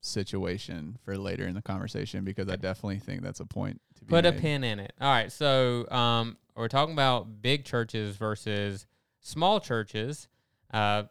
situation 0.00 0.98
for 1.04 1.16
later 1.16 1.46
in 1.46 1.54
the 1.54 1.62
conversation 1.62 2.24
because 2.24 2.48
I 2.48 2.56
definitely 2.56 2.98
think 2.98 3.22
that's 3.22 3.38
a 3.40 3.46
point 3.46 3.80
to 3.98 4.04
be 4.04 4.10
Put 4.10 4.26
a 4.26 4.32
pin 4.32 4.64
in 4.64 4.80
it. 4.80 4.92
All 5.00 5.08
right, 5.08 5.30
so 5.30 5.88
um, 5.90 6.36
we're 6.56 6.66
talking 6.68 6.92
about 6.94 7.40
big 7.42 7.64
churches 7.64 8.16
versus 8.16 8.86
small 9.20 9.60
churches. 9.60 10.26
Uh, 10.74 11.04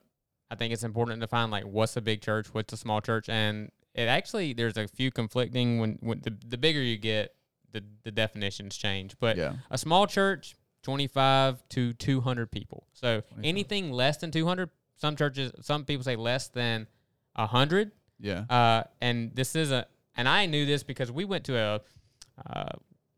I 0.52 0.56
think 0.56 0.74
it's 0.74 0.84
important 0.84 1.22
to 1.22 1.28
find 1.28 1.50
like 1.50 1.64
what's 1.64 1.96
a 1.96 2.02
big 2.02 2.22
church, 2.22 2.48
what's 2.54 2.74
a 2.74 2.78
small 2.78 3.00
church, 3.00 3.30
and 3.30 3.72
it 3.96 4.08
actually 4.08 4.52
there's 4.54 4.76
a 4.78 4.88
few 4.88 5.10
conflicting 5.10 5.80
when 5.80 5.98
when 6.02 6.20
the, 6.22 6.38
the 6.46 6.58
bigger 6.58 6.82
you 6.82 6.98
get, 6.98 7.34
the 7.72 7.82
the 8.04 8.12
definitions 8.12 8.76
change. 8.76 9.16
But 9.18 9.38
Yeah, 9.38 9.54
a 9.70 9.78
small 9.78 10.08
church, 10.08 10.56
25 10.84 11.64
to 11.70 11.94
200 11.94 12.52
people. 12.52 12.86
So 12.92 13.22
25. 13.22 13.46
anything 13.46 13.92
less 13.92 14.18
than 14.18 14.30
200, 14.32 14.70
some 14.98 15.16
churches, 15.16 15.54
some 15.62 15.86
people 15.86 16.04
say 16.04 16.18
less 16.18 16.50
than 16.50 16.88
100. 17.36 17.92
yeah, 18.20 18.44
Uh, 18.50 18.84
and 19.00 19.34
this 19.34 19.56
is 19.56 19.72
a, 19.72 19.88
and 20.18 20.28
I 20.28 20.46
knew 20.48 20.66
this 20.66 20.84
because 20.84 21.12
we 21.12 21.24
went 21.24 21.46
to 21.46 21.58
a 21.58 21.82
uh, 22.46 22.70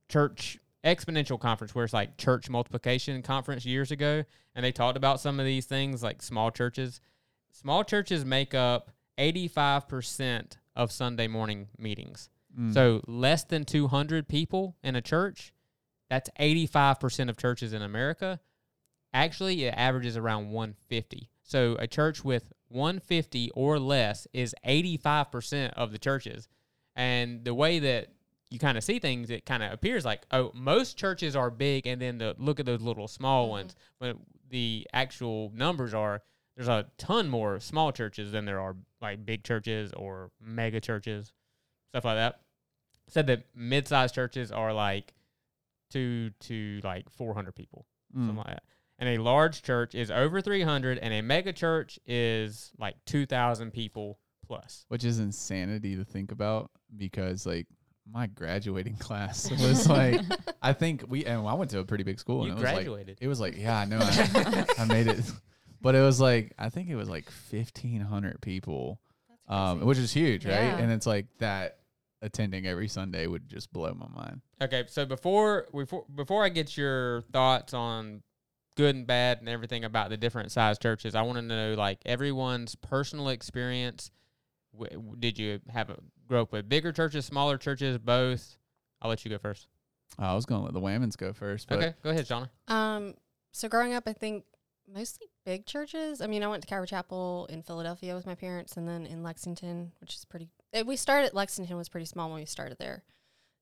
church 0.07 0.59
exponential 0.83 1.39
conference 1.39 1.73
where 1.73 1.85
it's 1.85 1.93
like 1.93 2.17
church 2.17 2.49
multiplication 2.49 3.21
conference 3.23 3.65
years 3.65 3.91
ago. 3.91 4.23
And 4.55 4.63
they 4.63 4.71
talked 4.71 4.97
about 4.97 5.19
some 5.19 5.39
of 5.39 5.45
these 5.45 5.65
things 5.65 6.03
like 6.03 6.21
small 6.21 6.51
churches. 6.51 7.01
Small 7.53 7.83
churches 7.83 8.25
make 8.25 8.53
up 8.55 8.89
85% 9.19 10.57
of 10.75 10.91
Sunday 10.91 11.27
morning 11.27 11.67
meetings. 11.77 12.29
Mm. 12.60 12.74
So 12.74 13.01
less 13.07 13.43
than 13.43 13.63
200 13.63 14.27
people 14.27 14.75
in 14.83 14.95
a 14.95 15.01
church, 15.01 15.53
that's 16.10 16.29
85% 16.39 17.29
of 17.29 17.38
churches 17.38 17.72
in 17.72 17.83
America. 17.83 18.39
Actually, 19.13 19.65
it 19.65 19.75
averages 19.77 20.17
around 20.17 20.50
150. 20.50 21.29
So 21.43 21.75
a 21.77 21.86
church 21.86 22.25
with 22.25 22.51
150 22.69 23.51
or 23.51 23.77
less 23.77 24.27
is 24.33 24.55
85% 24.65 25.74
of 25.74 25.91
the 25.91 26.00
churches. 26.00 26.48
And 26.95 27.45
the 27.45 27.53
way 27.53 27.77
that 27.79 28.07
you 28.50 28.57
kind 28.57 28.79
of 28.79 28.83
see 28.83 28.98
things, 28.98 29.29
it 29.29 29.45
kind 29.45 29.62
of 29.62 29.72
appears 29.72 30.03
like, 30.05 30.24
oh, 30.31 30.51
most 30.55 30.98
churches 30.98 31.36
are 31.36 31.51
big, 31.51 31.86
and 31.86 32.01
then 32.01 32.17
the 32.17 32.36
look 32.39 32.60
at 32.60 32.65
those 32.65 32.81
little 32.81 33.07
small 33.07 33.50
ones. 33.50 33.75
But 34.00 34.17
the 34.50 34.88
actual 34.91 35.51
numbers 35.55 35.93
are 35.93 36.22
there's 36.55 36.67
a 36.67 36.86
ton 36.98 37.29
more 37.29 37.60
small 37.60 37.91
churches 37.91 38.31
than 38.31 38.45
there 38.45 38.60
are 38.60 38.75
like 39.01 39.25
big 39.25 39.43
churches 39.43 39.91
or 39.93 40.31
mega 40.41 40.79
churches, 40.79 41.31
stuff 41.89 42.05
like 42.05 42.17
that. 42.17 42.39
Said 43.10 43.27
that 43.27 43.43
mid-sized 43.55 44.15
churches 44.15 44.51
are 44.51 44.72
like 44.74 45.13
two 45.91 46.31
to 46.41 46.79
like 46.83 47.10
400 47.10 47.53
people, 47.55 47.86
Mm. 48.15 48.27
something 48.27 48.38
like 48.38 48.48
that. 48.48 48.63
And 49.00 49.10
a 49.10 49.17
large 49.22 49.63
church 49.63 49.95
is 49.95 50.12
over 50.12 50.39
300, 50.39 51.00
and 51.00 51.13
a 51.13 51.22
mega 51.22 51.51
church 51.51 52.00
is 52.05 52.72
like 52.79 52.95
2,000 53.05 53.72
people 53.72 54.19
plus. 54.45 54.86
which 54.89 55.03
is 55.03 55.19
insanity 55.19 55.95
to 55.95 56.03
think 56.05 56.31
about 56.31 56.69
because 56.95 57.45
like 57.45 57.65
my 58.10 58.27
graduating 58.27 58.95
class 59.00 59.50
was 59.62 59.88
like 59.89 60.19
I 60.62 60.74
think 60.74 61.05
we 61.07 61.25
and 61.25 61.48
I 61.48 61.53
went 61.53 61.72
to 61.72 61.79
a 61.79 61.86
pretty 61.86 62.03
big 62.03 62.19
school 62.19 62.45
You 62.45 62.51
and 62.51 62.60
it 62.60 62.62
was 62.62 62.63
like 62.63 62.74
graduated. 62.86 63.17
it 63.22 63.27
was 63.27 63.39
like 63.39 63.57
yeah 63.57 63.79
I 63.79 63.86
know 63.86 64.00
I, 64.01 64.65
I 64.79 64.86
made 64.86 65.07
it 65.07 65.22
but 65.83 65.93
it 65.93 66.01
was 66.01 66.19
like 66.19 66.53
I 66.57 66.69
think 66.69 66.89
it 66.89 66.95
was 66.95 67.07
like 67.09 67.29
fifteen 67.29 68.01
hundred 68.01 68.41
people 68.41 68.99
um 69.47 69.81
which 69.85 69.97
is 69.99 70.11
huge 70.11 70.45
right 70.45 70.53
Yeah. 70.53 70.77
and 70.77 70.91
it's 70.91 71.05
like 71.05 71.27
that 71.39 71.77
attending 72.21 72.65
every 72.65 72.87
Sunday 72.87 73.27
would 73.27 73.47
just 73.49 73.71
blow 73.73 73.93
my 73.93 74.07
mind 74.07 74.41
Okay, 74.61 74.85
so 74.87 75.05
before 75.05 75.67
before 75.73 76.05
before 76.15 76.43
I 76.45 76.49
get 76.49 76.77
your 76.77 77.21
thoughts 77.33 77.73
on 77.73 78.23
good 78.75 78.95
and 78.95 79.05
bad 79.05 79.39
and 79.39 79.49
everything 79.49 79.83
about 79.83 80.09
the 80.09 80.15
different 80.17 80.51
size 80.53 80.79
churches, 80.79 81.13
I 81.15 81.21
want 81.23 81.35
to 81.37 81.41
know 81.43 81.73
like 81.77 81.99
everyone's 82.05 82.73
personal 82.75 83.27
experience. 83.29 84.09
W- 84.71 84.89
w- 84.97 85.15
did 85.19 85.37
you 85.37 85.59
have 85.69 85.89
a 85.89 85.97
grow 86.27 86.43
up 86.43 86.53
with 86.53 86.67
bigger 86.69 86.91
churches, 86.93 87.25
smaller 87.25 87.57
churches, 87.57 87.97
both? 87.97 88.57
I'll 89.01 89.09
let 89.09 89.23
you 89.25 89.29
go 89.29 89.37
first. 89.37 89.67
I 90.17 90.33
was 90.33 90.45
gonna 90.45 90.63
let 90.63 90.73
the 90.73 90.79
Whammons 90.79 91.17
go 91.17 91.33
first 91.33 91.67
but 91.67 91.77
okay, 91.79 91.93
go 92.01 92.09
ahead, 92.11 92.25
Shauna. 92.25 92.49
Um, 92.73 93.15
so 93.51 93.67
growing 93.67 93.93
up, 93.93 94.03
I 94.07 94.13
think 94.13 94.45
mostly 94.91 95.27
big 95.45 95.65
churches. 95.65 96.21
I 96.21 96.27
mean, 96.27 96.43
I 96.43 96.47
went 96.47 96.61
to 96.63 96.67
Calvary 96.67 96.87
Chapel 96.87 97.47
in 97.49 97.61
Philadelphia 97.63 98.15
with 98.15 98.25
my 98.25 98.35
parents, 98.35 98.77
and 98.77 98.87
then 98.87 99.05
in 99.05 99.23
Lexington, 99.23 99.91
which 100.01 100.13
is 100.15 100.25
pretty. 100.25 100.49
eh, 100.73 100.81
We 100.83 100.95
started 100.95 101.33
Lexington 101.33 101.77
was 101.77 101.89
pretty 101.89 102.05
small 102.05 102.29
when 102.29 102.39
we 102.39 102.45
started 102.45 102.77
there, 102.79 103.03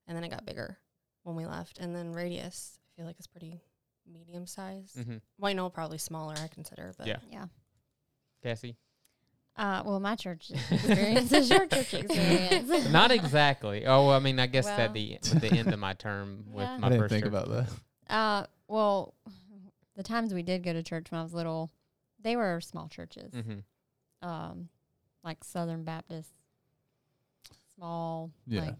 and 0.06 0.16
then 0.16 0.24
it 0.24 0.30
got 0.30 0.44
bigger 0.46 0.78
when 1.22 1.36
we 1.36 1.46
left, 1.46 1.78
and 1.78 1.94
then 1.94 2.12
Radius 2.12 2.78
I 2.78 3.00
feel 3.00 3.06
like 3.06 3.18
is 3.20 3.26
pretty 3.26 3.62
medium 4.10 4.46
sized. 4.46 4.96
Mm-hmm. 4.96 5.16
White 5.38 5.56
Knoll 5.56 5.70
probably 5.70 5.98
smaller, 5.98 6.34
I 6.36 6.48
consider, 6.48 6.92
but 6.98 7.06
Yeah. 7.06 7.18
Yeah. 7.30 7.46
Cassie. 8.42 8.76
Uh, 9.56 9.82
well, 9.84 10.00
my 10.00 10.16
church 10.16 10.50
experience 10.70 11.30
is 11.30 11.50
your 11.50 11.66
church 11.66 11.92
experience. 11.94 12.88
Not 12.90 13.10
exactly. 13.12 13.86
Oh, 13.86 14.08
I 14.10 14.18
mean, 14.18 14.40
I 14.40 14.46
guess 14.46 14.64
Well. 14.64 14.80
at 14.80 14.94
the 14.94 15.14
at 15.16 15.22
the 15.22 15.48
end 15.52 15.72
of 15.72 15.78
my 15.78 15.92
term 15.92 16.46
with 16.50 16.64
Yeah. 16.64 16.78
my 16.78 16.86
I 16.86 16.90
didn't 16.90 17.02
first 17.02 17.12
think 17.12 17.24
church. 17.24 17.32
about 17.32 17.48
that 17.50 17.70
Uh, 18.12 18.46
well, 18.66 19.14
the 19.96 20.02
times 20.02 20.32
we 20.34 20.42
did 20.42 20.62
go 20.62 20.72
to 20.72 20.82
church 20.82 21.10
when 21.10 21.20
I 21.20 21.22
was 21.22 21.34
little, 21.34 21.70
they 22.20 22.36
were 22.36 22.60
small 22.60 22.88
churches, 22.88 23.32
Mm-hmm. 23.34 24.28
um, 24.28 24.68
like 25.24 25.44
Southern 25.44 25.84
Baptist, 25.84 26.30
small. 27.74 28.30
Yeah. 28.46 28.60
Like, 28.62 28.76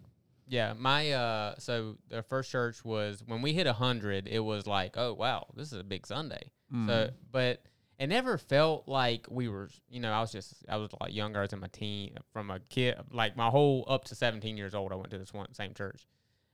Yeah, 0.48 0.74
my 0.76 1.12
uh, 1.12 1.54
so 1.58 1.96
the 2.08 2.22
first 2.22 2.50
church 2.50 2.84
was 2.84 3.22
when 3.26 3.42
we 3.42 3.52
hit 3.52 3.66
a 3.66 3.72
hundred. 3.72 4.26
It 4.28 4.40
was 4.40 4.66
like, 4.66 4.96
oh 4.96 5.14
wow, 5.14 5.46
this 5.54 5.72
is 5.72 5.78
a 5.80 5.84
big 5.84 6.06
Sunday. 6.06 6.50
So, 6.70 6.76
Mm. 6.76 7.10
but 7.30 7.62
it 7.98 8.06
never 8.06 8.38
felt 8.38 8.88
like 8.88 9.26
we 9.30 9.46
were. 9.48 9.68
You 9.90 10.00
know, 10.00 10.10
I 10.10 10.20
was 10.22 10.32
just 10.32 10.64
I 10.68 10.78
was 10.78 10.88
like 11.00 11.14
younger. 11.14 11.40
I 11.40 11.42
was 11.42 11.52
in 11.52 11.60
my 11.60 11.66
teen 11.68 12.16
from 12.32 12.50
a 12.50 12.60
kid, 12.60 12.96
like 13.10 13.36
my 13.36 13.48
whole 13.50 13.84
up 13.88 14.04
to 14.06 14.14
seventeen 14.14 14.56
years 14.56 14.74
old. 14.74 14.90
I 14.90 14.94
went 14.94 15.10
to 15.10 15.18
this 15.18 15.34
one 15.34 15.52
same 15.52 15.74
church, 15.74 16.06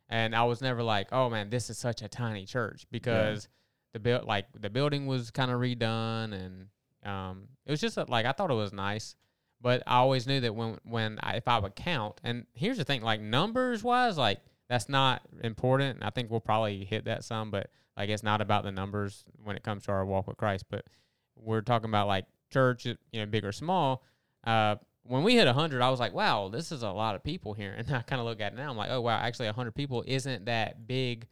and 0.09 0.35
I 0.35 0.43
was 0.45 0.61
never 0.61 0.83
like, 0.83 1.09
oh 1.13 1.31
man, 1.31 1.51
this 1.51 1.71
is 1.71 1.79
such 1.79 2.03
a 2.03 2.09
tiny 2.09 2.47
church 2.47 2.85
because 2.91 3.49
the 3.93 3.99
build 3.99 4.25
like 4.25 4.47
the 4.59 4.71
building 4.71 5.07
was 5.07 5.31
kind 5.31 5.51
of 5.51 5.61
redone 5.61 6.33
and 6.33 6.67
um 7.05 7.49
it 7.67 7.71
was 7.71 7.81
just 7.81 7.97
a, 7.97 8.05
like 8.09 8.27
I 8.27 8.33
thought 8.33 8.51
it 8.51 8.55
was 8.55 8.73
nice. 8.73 9.15
But 9.61 9.83
I 9.87 9.97
always 9.97 10.27
knew 10.27 10.41
that 10.41 10.55
when 10.55 10.79
when 10.85 11.19
I, 11.21 11.35
if 11.37 11.49
I 11.49 11.59
would 11.59 11.75
count, 11.75 12.21
and 12.23 12.47
here's 12.55 12.79
the 12.79 12.85
thing, 12.85 13.03
like 13.03 13.21
numbers 13.21 13.83
wise, 13.83 14.17
like 14.17 14.41
that's 14.69 14.89
not 14.89 15.23
important. 15.43 15.99
I 16.03 16.11
think 16.11 16.31
we'll 16.31 16.41
probably 16.41 16.85
hit 16.85 17.07
that 17.07 17.25
some, 17.25 17.51
but 17.51 17.69
like 17.97 18.09
it's 18.09 18.23
not 18.23 18.41
about 18.41 18.63
the 18.63 18.71
numbers 18.71 19.25
when 19.43 19.57
it 19.57 19.65
comes 19.65 19.85
to 19.85 19.93
our 19.93 20.05
walk 20.05 20.29
with 20.29 20.37
Christ. 20.37 20.67
But 20.71 20.85
we're 21.35 21.61
talking 21.61 21.89
about 21.89 22.07
like 22.07 22.27
church, 22.53 22.87
you 22.87 22.97
know, 23.13 23.27
big 23.27 23.45
or 23.45 23.53
small. 23.53 24.05
Uh, 24.45 24.77
when 25.03 25.25
we 25.25 25.35
hit 25.35 25.49
hundred, 25.49 25.83
I 25.83 25.91
was 25.91 25.99
like, 25.99 26.15
wow, 26.15 26.49
this 26.49 26.71
is 26.71 26.83
a 26.83 26.91
lot 26.91 27.17
of 27.17 27.25
people 27.25 27.55
here. 27.55 27.75
And 27.79 27.91
I 27.91 28.03
kind 28.03 28.21
of 28.21 28.27
look 28.27 28.41
at 28.41 28.53
it 28.53 28.57
now, 28.57 28.71
I'm 28.71 28.77
like, 28.77 28.91
oh 28.91 29.01
wow, 29.01 29.19
actually 29.19 29.49
hundred 29.49 29.75
people 29.75 30.05
isn't 30.07 30.45
that 30.45 30.87
big 30.87 31.27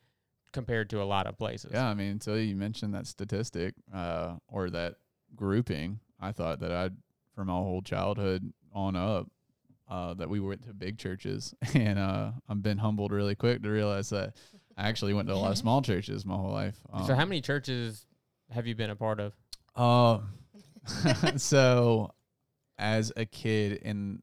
compared 0.52 0.90
to 0.90 1.02
a 1.02 1.04
lot 1.04 1.26
of 1.26 1.38
places. 1.38 1.70
Yeah, 1.74 1.86
I 1.88 1.94
mean, 1.94 2.10
until 2.12 2.38
you 2.38 2.56
mentioned 2.56 2.94
that 2.94 3.06
statistic 3.06 3.74
uh, 3.92 4.36
or 4.48 4.70
that 4.70 4.94
grouping, 5.34 6.00
I 6.20 6.32
thought 6.32 6.60
that 6.60 6.72
I'd, 6.72 6.96
from 7.34 7.48
my 7.48 7.54
whole 7.54 7.82
childhood 7.82 8.52
on 8.72 8.96
up, 8.96 9.28
uh, 9.88 10.14
that 10.14 10.28
we 10.28 10.40
went 10.40 10.64
to 10.64 10.72
big 10.74 10.98
churches. 10.98 11.54
And 11.74 11.98
uh, 11.98 12.32
I've 12.48 12.62
been 12.62 12.78
humbled 12.78 13.12
really 13.12 13.34
quick 13.34 13.62
to 13.62 13.70
realize 13.70 14.10
that 14.10 14.36
I 14.76 14.88
actually 14.88 15.14
went 15.14 15.28
to 15.28 15.34
a 15.34 15.36
lot 15.36 15.52
of 15.52 15.58
small 15.64 15.82
churches 15.82 16.24
my 16.24 16.34
whole 16.36 16.52
life. 16.52 16.76
So 17.06 17.14
how 17.14 17.22
Um, 17.22 17.28
many 17.28 17.40
churches 17.40 18.06
have 18.50 18.66
you 18.66 18.74
been 18.74 18.90
a 18.90 18.96
part 18.96 19.20
of? 19.20 19.34
Uh, 19.74 20.20
so 21.36 22.10
as 22.78 23.12
a 23.16 23.26
kid 23.26 23.72
in 23.82 24.22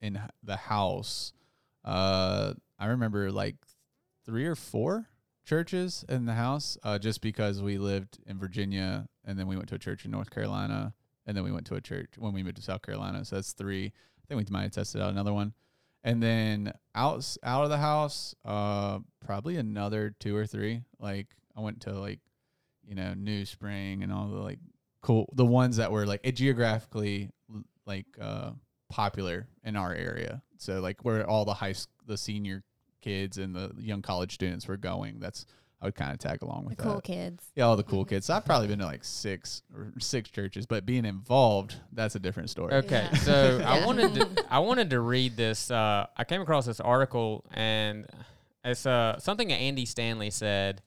in 0.00 0.20
the 0.42 0.56
house, 0.56 1.32
uh, 1.84 2.52
I 2.78 2.86
remember 2.86 3.32
like 3.32 3.56
three 4.24 4.46
or 4.46 4.54
four 4.54 5.08
churches 5.46 6.04
in 6.08 6.26
the 6.26 6.34
house, 6.34 6.76
uh, 6.82 6.98
just 6.98 7.22
because 7.22 7.62
we 7.62 7.78
lived 7.78 8.18
in 8.26 8.38
Virginia 8.38 9.08
and 9.24 9.38
then 9.38 9.46
we 9.46 9.56
went 9.56 9.68
to 9.70 9.76
a 9.76 9.78
church 9.78 10.04
in 10.04 10.10
North 10.10 10.30
Carolina 10.30 10.92
and 11.26 11.36
then 11.36 11.44
we 11.44 11.52
went 11.52 11.66
to 11.66 11.76
a 11.76 11.80
church 11.80 12.10
when 12.18 12.32
we 12.32 12.42
moved 12.42 12.56
to 12.56 12.62
South 12.62 12.82
Carolina. 12.82 13.24
So 13.24 13.36
that's 13.36 13.52
three. 13.52 13.86
I 13.86 14.26
think 14.28 14.38
we 14.38 14.52
might 14.52 14.62
have 14.62 14.72
tested 14.72 15.00
out 15.00 15.10
another 15.10 15.32
one, 15.32 15.54
and 16.04 16.22
then 16.22 16.72
out 16.94 17.36
out 17.42 17.64
of 17.64 17.70
the 17.70 17.78
house, 17.78 18.34
uh, 18.44 18.98
probably 19.24 19.56
another 19.56 20.14
two 20.18 20.36
or 20.36 20.46
three. 20.46 20.82
Like 20.98 21.28
I 21.56 21.60
went 21.60 21.82
to 21.82 21.92
like, 21.92 22.20
you 22.84 22.94
know, 22.94 23.14
New 23.14 23.44
Spring 23.44 24.02
and 24.02 24.12
all 24.12 24.28
the 24.28 24.38
like 24.38 24.58
cool 25.00 25.28
the 25.34 25.44
ones 25.44 25.76
that 25.76 25.92
were 25.92 26.06
like 26.06 26.22
geographically 26.34 27.30
like 27.86 28.06
uh 28.20 28.50
popular 28.88 29.48
in 29.62 29.76
our 29.76 29.94
area. 29.94 30.42
So 30.58 30.80
like 30.80 31.04
where 31.04 31.28
all 31.28 31.44
the 31.44 31.54
high 31.54 31.74
the 32.06 32.16
senior 32.16 32.64
kids 33.02 33.38
and 33.38 33.54
the 33.54 33.72
young 33.78 34.02
college 34.02 34.34
students 34.34 34.66
were 34.68 34.76
going. 34.76 35.18
That's 35.20 35.46
I 35.80 35.84
would 35.86 35.94
kind 35.94 36.12
of 36.12 36.18
tag 36.18 36.40
along 36.42 36.64
with 36.64 36.78
The 36.78 36.84
with 36.84 36.92
cool 36.92 37.00
kids. 37.02 37.44
Yeah, 37.54 37.64
all 37.64 37.76
the 37.76 37.82
cool 37.82 38.04
kids. 38.06 38.26
So 38.26 38.34
I've 38.34 38.46
probably 38.46 38.66
been 38.68 38.78
to 38.78 38.86
like 38.86 39.04
six 39.04 39.62
or 39.74 39.92
six 39.98 40.30
churches, 40.30 40.64
but 40.64 40.86
being 40.86 41.04
involved, 41.04 41.76
that's 41.92 42.14
a 42.14 42.18
different 42.18 42.48
story. 42.48 42.72
Okay, 42.74 43.08
Yeah. 43.12 43.16
so 43.18 43.60
I 43.64 43.78
Yeah. 43.78 43.86
wanted 43.86 44.14
to 44.14 44.28
I 44.50 44.58
wanted 44.60 44.90
to 44.90 45.00
read 45.00 45.36
this. 45.36 45.70
Uh, 45.70 46.06
I 46.16 46.24
came 46.24 46.40
across 46.40 46.64
this 46.64 46.80
article, 46.80 47.44
and 47.52 48.06
it's 48.64 48.86
uh, 48.86 49.18
something 49.18 49.48
that 49.48 49.56
Andy 49.56 49.84
Stanley 49.84 50.30
said 50.30 50.80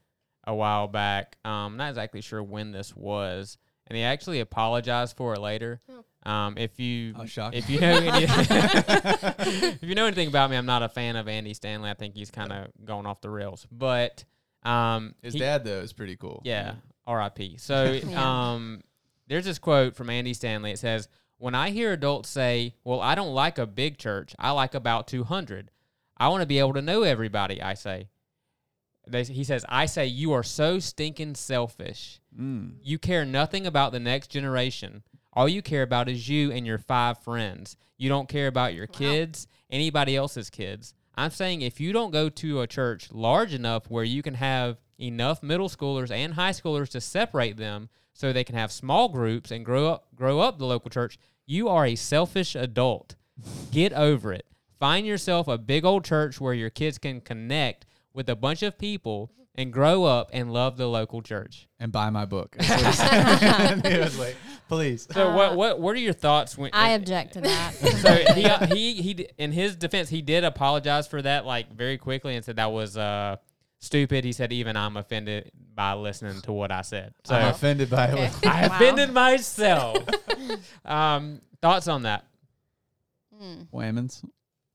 a 0.47 0.55
while 0.55 0.87
back. 0.87 1.37
Um, 1.45 1.77
not 1.77 1.89
exactly 1.89 2.21
sure 2.21 2.41
when 2.41 2.71
this 2.71 2.95
was, 2.95 3.59
and 3.85 3.95
he 3.95 4.03
actually 4.03 4.39
apologized 4.39 5.15
for 5.15 5.35
it 5.35 5.39
later. 5.39 5.81
Um, 6.23 6.57
if 6.57 6.79
you 6.79 7.13
Oh, 7.17 7.23
if 7.53 7.69
you 7.69 7.79
know 7.79 7.91
any, 7.97 8.25
if 8.29 9.83
you 9.83 9.95
know 9.95 10.05
anything 10.05 10.27
about 10.27 10.49
me, 10.49 10.57
I'm 10.57 10.65
not 10.65 10.83
a 10.83 10.89
fan 10.89 11.15
of 11.15 11.27
Andy 11.27 11.53
Stanley. 11.53 11.89
I 11.89 11.93
think 11.93 12.15
he's 12.15 12.29
kind 12.31 12.51
of 12.51 12.67
going 12.83 13.05
off 13.05 13.21
the 13.21 13.29
rails, 13.29 13.65
but 13.71 14.25
um, 14.63 15.15
His 15.21 15.33
he- 15.33 15.39
dad 15.39 15.63
though 15.63 15.79
is 15.79 15.93
pretty 15.93 16.17
cool. 16.17 16.41
yeah, 16.43 16.73
R.I.P. 17.07 17.57
So, 17.57 17.93
Yeah. 18.05 18.51
um, 18.53 18.81
there's 19.27 19.45
this 19.45 19.59
quote 19.59 19.95
from 19.95 20.09
Andy 20.09 20.33
Stanley. 20.33 20.71
It 20.71 20.79
says, 20.79 21.07
"When 21.37 21.55
I 21.55 21.69
hear 21.69 21.93
adults 21.93 22.29
say, 22.29 22.75
"Well, 22.83 22.99
I 22.99 23.15
don't 23.15 23.33
like 23.33 23.57
a 23.57 23.65
big 23.65 23.97
church. 23.97 24.35
I 24.37 24.51
like 24.51 24.75
about 24.75 25.07
200. 25.07 25.71
I 26.17 26.27
want 26.27 26.41
to 26.41 26.47
be 26.47 26.59
able 26.59 26.73
to 26.73 26.81
know 26.81 27.03
everybody." 27.03 27.61
I 27.61 27.75
say. 27.75 28.09
They, 29.07 29.23
he 29.23 29.43
says, 29.43 29.65
"I 29.69 29.85
say 29.87 30.05
you 30.05 30.33
are 30.33 30.43
so 30.43 30.77
stinking 30.79 31.35
selfish. 31.35 32.19
Mm. 32.37 32.73
You 32.83 32.99
care 32.99 33.25
nothing 33.25 33.65
about 33.65 33.91
the 33.91 33.99
next 33.99 34.27
generation. 34.27 35.01
All 35.33 35.47
you 35.47 35.61
care 35.61 35.83
about 35.83 36.09
is 36.09 36.27
you 36.27 36.51
and 36.51 36.65
your 36.65 36.77
five 36.77 37.19
friends. 37.19 37.77
You 37.97 38.09
don't 38.09 38.29
care 38.29 38.47
about 38.47 38.73
your 38.73 38.87
kids, 38.87 39.47
anybody 39.69 40.15
else's 40.15 40.49
kids. 40.49 40.93
I'm 41.15 41.31
saying 41.31 41.61
if 41.61 41.79
you 41.79 41.91
don't 41.91 42.11
go 42.11 42.29
to 42.29 42.61
a 42.61 42.67
church 42.67 43.11
large 43.11 43.53
enough 43.53 43.89
where 43.89 44.03
you 44.03 44.21
can 44.21 44.35
have 44.35 44.77
enough 44.97 45.43
middle 45.43 45.69
schoolers 45.69 46.11
and 46.11 46.33
high 46.33 46.51
schoolers 46.51 46.89
to 46.89 47.01
separate 47.01 47.57
them 47.57 47.89
so 48.13 48.31
they 48.31 48.43
can 48.43 48.55
have 48.55 48.71
small 48.71 49.09
groups 49.09 49.51
and 49.51 49.65
grow 49.65 49.87
up 49.87 50.07
grow 50.15 50.39
up 50.39 50.57
the 50.57 50.65
local 50.65 50.89
church, 50.89 51.17
you 51.45 51.67
are 51.69 51.85
a 51.85 51.95
selfish 51.95 52.55
adult. 52.55 53.15
Get 53.71 53.93
over 53.93 54.33
it. 54.33 54.45
Find 54.79 55.05
yourself 55.05 55.47
a 55.47 55.57
big 55.57 55.85
old 55.85 56.05
church 56.05 56.39
where 56.39 56.53
your 56.53 56.69
kids 56.69 56.97
can 56.97 57.21
connect 57.21 57.85
with 58.13 58.29
a 58.29 58.35
bunch 58.35 58.63
of 58.63 58.77
people 58.77 59.31
and 59.55 59.73
grow 59.73 60.05
up 60.05 60.29
and 60.31 60.53
love 60.53 60.77
the 60.77 60.87
local 60.87 61.21
church. 61.21 61.67
And 61.79 61.91
buy 61.91 62.09
my 62.09 62.25
book. 62.25 62.55
That's 64.69 64.77
what 64.77 64.85
he 64.85 64.89
said. 64.89 64.89
he 64.89 64.91
was 64.91 64.99
like, 64.99 65.07
please. 65.07 65.07
So 65.13 65.29
Uh, 65.29 65.35
what 65.35 65.55
what 65.57 65.79
what 65.79 65.95
are 65.95 65.99
your 65.99 66.13
thoughts 66.13 66.57
when 66.57 66.69
I 66.73 66.89
object 66.91 67.33
to 67.33 67.41
that. 67.41 67.73
so 68.01 68.15
he 68.35 68.45
uh, 68.45 68.65
he 68.67 68.93
he 69.01 69.13
d- 69.15 69.27
in 69.37 69.51
his 69.51 69.75
defense 69.75 70.09
he 70.09 70.21
did 70.21 70.43
apologize 70.43 71.07
for 71.07 71.21
that 71.21 71.45
like 71.45 71.71
very 71.73 71.97
quickly 71.97 72.35
and 72.35 72.43
said 72.45 72.55
that 72.57 72.71
was 72.71 72.95
uh 72.97 73.35
stupid. 73.79 74.23
He 74.25 74.31
said 74.33 74.51
even 74.53 74.75
I'm 74.77 74.97
offended 74.97 75.51
by 75.73 75.93
listening 75.93 76.41
to 76.41 76.51
what 76.51 76.71
I 76.71 76.81
said. 76.81 77.13
So 77.23 77.35
I'm 77.35 77.47
offended 77.53 77.89
by 77.89 78.11
Okay. 78.11 78.25
it. 78.25 78.33
I 78.45 78.67
Wow. 78.67 78.75
offended 78.75 79.13
myself. 79.13 80.07
um 80.85 81.41
thoughts 81.61 81.87
on 81.87 82.03
that? 82.03 82.25
Mm. 83.41 83.67
Whammons. 83.73 84.23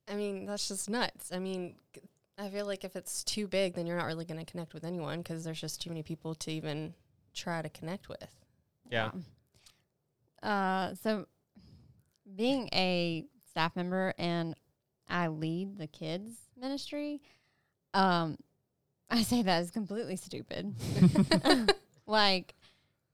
I 0.08 0.14
mean, 0.16 0.46
that's 0.46 0.68
just 0.68 0.88
nuts. 0.90 1.32
I 1.32 1.38
mean, 1.38 1.76
g- 1.94 2.00
I 2.38 2.48
feel 2.50 2.66
like 2.66 2.84
if 2.84 2.96
it's 2.96 3.24
too 3.24 3.46
big, 3.46 3.74
then 3.74 3.86
you're 3.86 3.96
not 3.96 4.06
really 4.06 4.24
going 4.24 4.38
to 4.38 4.50
connect 4.50 4.74
with 4.74 4.84
anyone 4.84 5.18
because 5.18 5.44
there's 5.44 5.60
just 5.60 5.80
too 5.80 5.88
many 5.90 6.02
people 6.02 6.34
to 6.36 6.50
even 6.50 6.94
try 7.34 7.62
to 7.62 7.68
connect 7.68 8.08
with. 8.08 8.28
Yeah. 8.90 9.10
Uh, 10.44 10.94
so 11.02 11.26
being 12.36 12.68
a 12.72 13.24
staff 13.50 13.74
member 13.74 14.12
and 14.18 14.54
I 15.08 15.28
lead 15.28 15.78
the 15.78 15.86
kids 15.86 16.34
ministry, 16.60 17.22
um, 17.94 18.36
I 19.10 19.22
say 19.22 19.42
that 19.42 19.62
is 19.62 19.70
completely 19.70 20.16
stupid. 20.16 20.74
like 22.06 22.54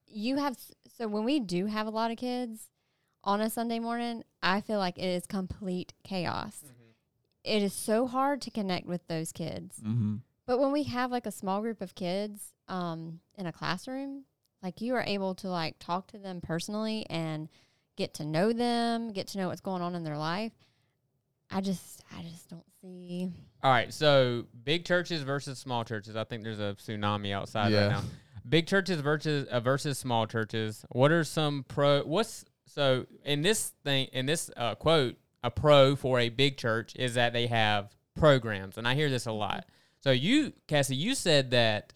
you 0.07 0.37
have, 0.37 0.59
so 0.99 1.07
when 1.07 1.25
we 1.25 1.41
do 1.41 1.67
have 1.67 1.87
a 1.87 1.91
lot 1.91 2.11
of 2.11 2.17
kids 2.17 2.69
on 3.23 3.41
a 3.41 3.49
Sunday 3.49 3.79
morning, 3.79 4.25
I 4.43 4.61
feel 4.61 4.79
like 4.79 4.99
it 4.99 5.05
is 5.05 5.27
complete 5.27 5.93
chaos. 6.03 6.65
It 7.45 7.63
is 7.63 7.73
so 7.73 8.07
hard 8.07 8.43
to 8.43 8.51
connect 8.51 8.87
with 8.87 9.07
those 9.07 9.33
kids. 9.33 9.79
Mm-hmm. 9.81 10.17
But 10.47 10.59
when 10.59 10.73
we 10.73 10.83
have 10.85 11.11
like 11.11 11.27
a 11.27 11.31
small 11.31 11.61
group 11.61 11.81
of 11.81 11.95
kids 11.95 12.53
um, 12.69 13.21
in 13.39 13.47
a 13.47 13.53
classroom, 13.53 14.25
like 14.63 14.81
you 14.81 14.95
are 14.95 15.03
able 15.07 15.35
to 15.37 15.49
like 15.49 15.77
talk 15.79 16.09
to 16.09 16.19
them 16.19 16.41
personally 16.41 17.07
and 17.09 17.49
get 17.97 18.15
to 18.15 18.25
know 18.25 18.53
them, 18.53 19.13
get 19.13 19.29
to 19.29 19.39
know 19.39 19.49
what's 19.49 19.61
going 19.61 19.83
on 19.83 19.95
in 19.95 20.05
their 20.05 20.19
life. 20.19 20.53
I 21.51 21.61
just, 21.61 22.03
I 22.17 22.23
just 22.23 22.49
don't 22.49 22.65
see. 22.81 23.29
All 23.63 23.71
right, 23.71 23.93
so 23.93 24.45
big 24.65 24.85
churches 24.85 25.23
versus 25.23 25.59
small 25.59 25.85
churches. 25.85 26.15
I 26.17 26.25
think 26.25 26.45
there's 26.45 26.61
a 26.61 26.77
tsunami 26.81 27.33
outside 27.33 27.73
Yeah. 27.73 27.83
right 27.83 27.91
now. 27.91 28.03
Big 28.49 28.67
churches 28.67 29.01
versus 29.01 29.47
uh, 29.49 29.61
versus 29.61 29.99
small 29.99 30.27
churches. 30.27 30.85
What 30.91 31.13
are 31.13 31.25
some 31.25 31.65
pro? 31.69 32.03
What's 32.03 32.45
so 32.67 33.07
in 33.25 33.43
this 33.43 33.73
thing 33.85 34.09
in 34.13 34.27
this 34.27 34.51
uh, 34.57 34.75
quote? 34.77 35.17
A 35.43 35.51
pro 35.51 35.97
for 35.97 36.19
a 36.19 36.29
big 36.29 36.57
church 36.59 36.95
is 36.97 37.15
that 37.15 37.33
they 37.33 37.47
have 37.47 37.95
programs, 38.15 38.77
and 38.77 38.87
I 38.89 38.95
hear 38.95 39.09
this 39.09 39.25
a 39.27 39.33
lot. 39.33 39.65
So 40.01 40.11
you, 40.11 40.53
Cassie, 40.69 40.97
you 40.97 41.15
said 41.15 41.51
that 41.53 41.93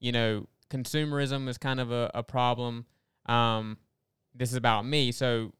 you 0.00 0.12
know 0.12 0.46
consumerism 0.70 1.48
is 1.48 1.58
kind 1.58 1.80
of 1.80 1.90
a, 1.90 2.10
a 2.14 2.22
problem. 2.22 2.86
Um, 3.26 3.78
this 4.34 4.50
is 4.50 4.56
about 4.56 4.86
me. 4.86 5.12
So 5.12 5.52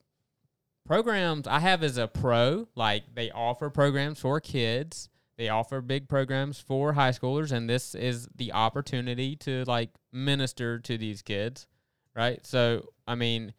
programs 0.87 1.47
I 1.47 1.61
have 1.61 1.83
as 1.83 1.99
a 1.99 2.09
pro, 2.09 2.69
like 2.75 3.15
they 3.15 3.31
offer 3.31 3.71
programs 3.71 4.21
for 4.21 4.41
kids. 4.41 5.09
They 5.37 5.49
offer 5.51 5.81
big 5.81 6.09
programs 6.09 6.59
for 6.59 6.95
high 6.95 7.13
schoolers, 7.13 7.53
and 7.53 7.71
this 7.71 7.95
is 7.95 8.29
the 8.35 8.53
opportunity 8.53 9.37
to 9.37 9.65
like 9.69 9.91
minister 10.13 10.81
to 10.81 10.99
these 10.99 11.23
kids, 11.23 11.69
right? 12.17 12.45
So, 12.45 12.89
I 13.07 13.15
mean, 13.15 13.55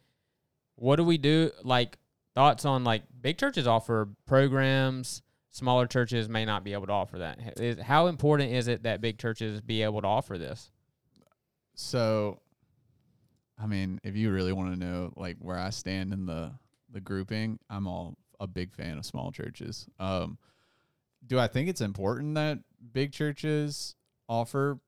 what 0.76 0.96
do 0.96 1.04
we 1.04 1.16
do? 1.16 1.50
Like, 1.64 1.96
thoughts 2.34 2.66
on 2.66 2.84
like 2.84 3.04
big 3.18 3.38
churches 3.38 3.66
offer 3.66 4.10
programs, 4.26 5.22
smaller 5.50 5.86
churches 5.86 6.28
may 6.28 6.44
not 6.44 6.64
be 6.64 6.74
able 6.74 6.86
to 6.86 6.92
offer 6.92 7.18
that. 7.18 7.80
How 7.80 8.08
important 8.08 8.52
is 8.52 8.68
it 8.68 8.82
that 8.82 9.00
big 9.00 9.18
churches 9.18 9.62
be 9.62 9.82
able 9.82 10.02
to 10.02 10.06
offer 10.06 10.36
this? 10.36 10.70
So, 11.74 12.40
I 13.58 13.66
mean, 13.66 14.00
if 14.02 14.16
you 14.16 14.30
really 14.30 14.52
want 14.52 14.72
to 14.72 14.78
know 14.78 15.12
like 15.16 15.36
where 15.38 15.58
I 15.58 15.70
stand 15.70 16.12
in 16.12 16.26
the 16.26 16.52
the 16.92 17.00
grouping, 17.00 17.58
I'm 17.68 17.86
all 17.86 18.16
a 18.40 18.46
big 18.46 18.72
fan 18.74 18.98
of 18.98 19.04
small 19.06 19.30
churches. 19.30 19.86
Um, 19.98 20.38
do 21.26 21.38
I 21.38 21.46
think 21.46 21.68
it's 21.68 21.80
important 21.82 22.34
that 22.34 22.58
big 22.92 23.12
churches 23.12 23.94
offer, 24.28 24.80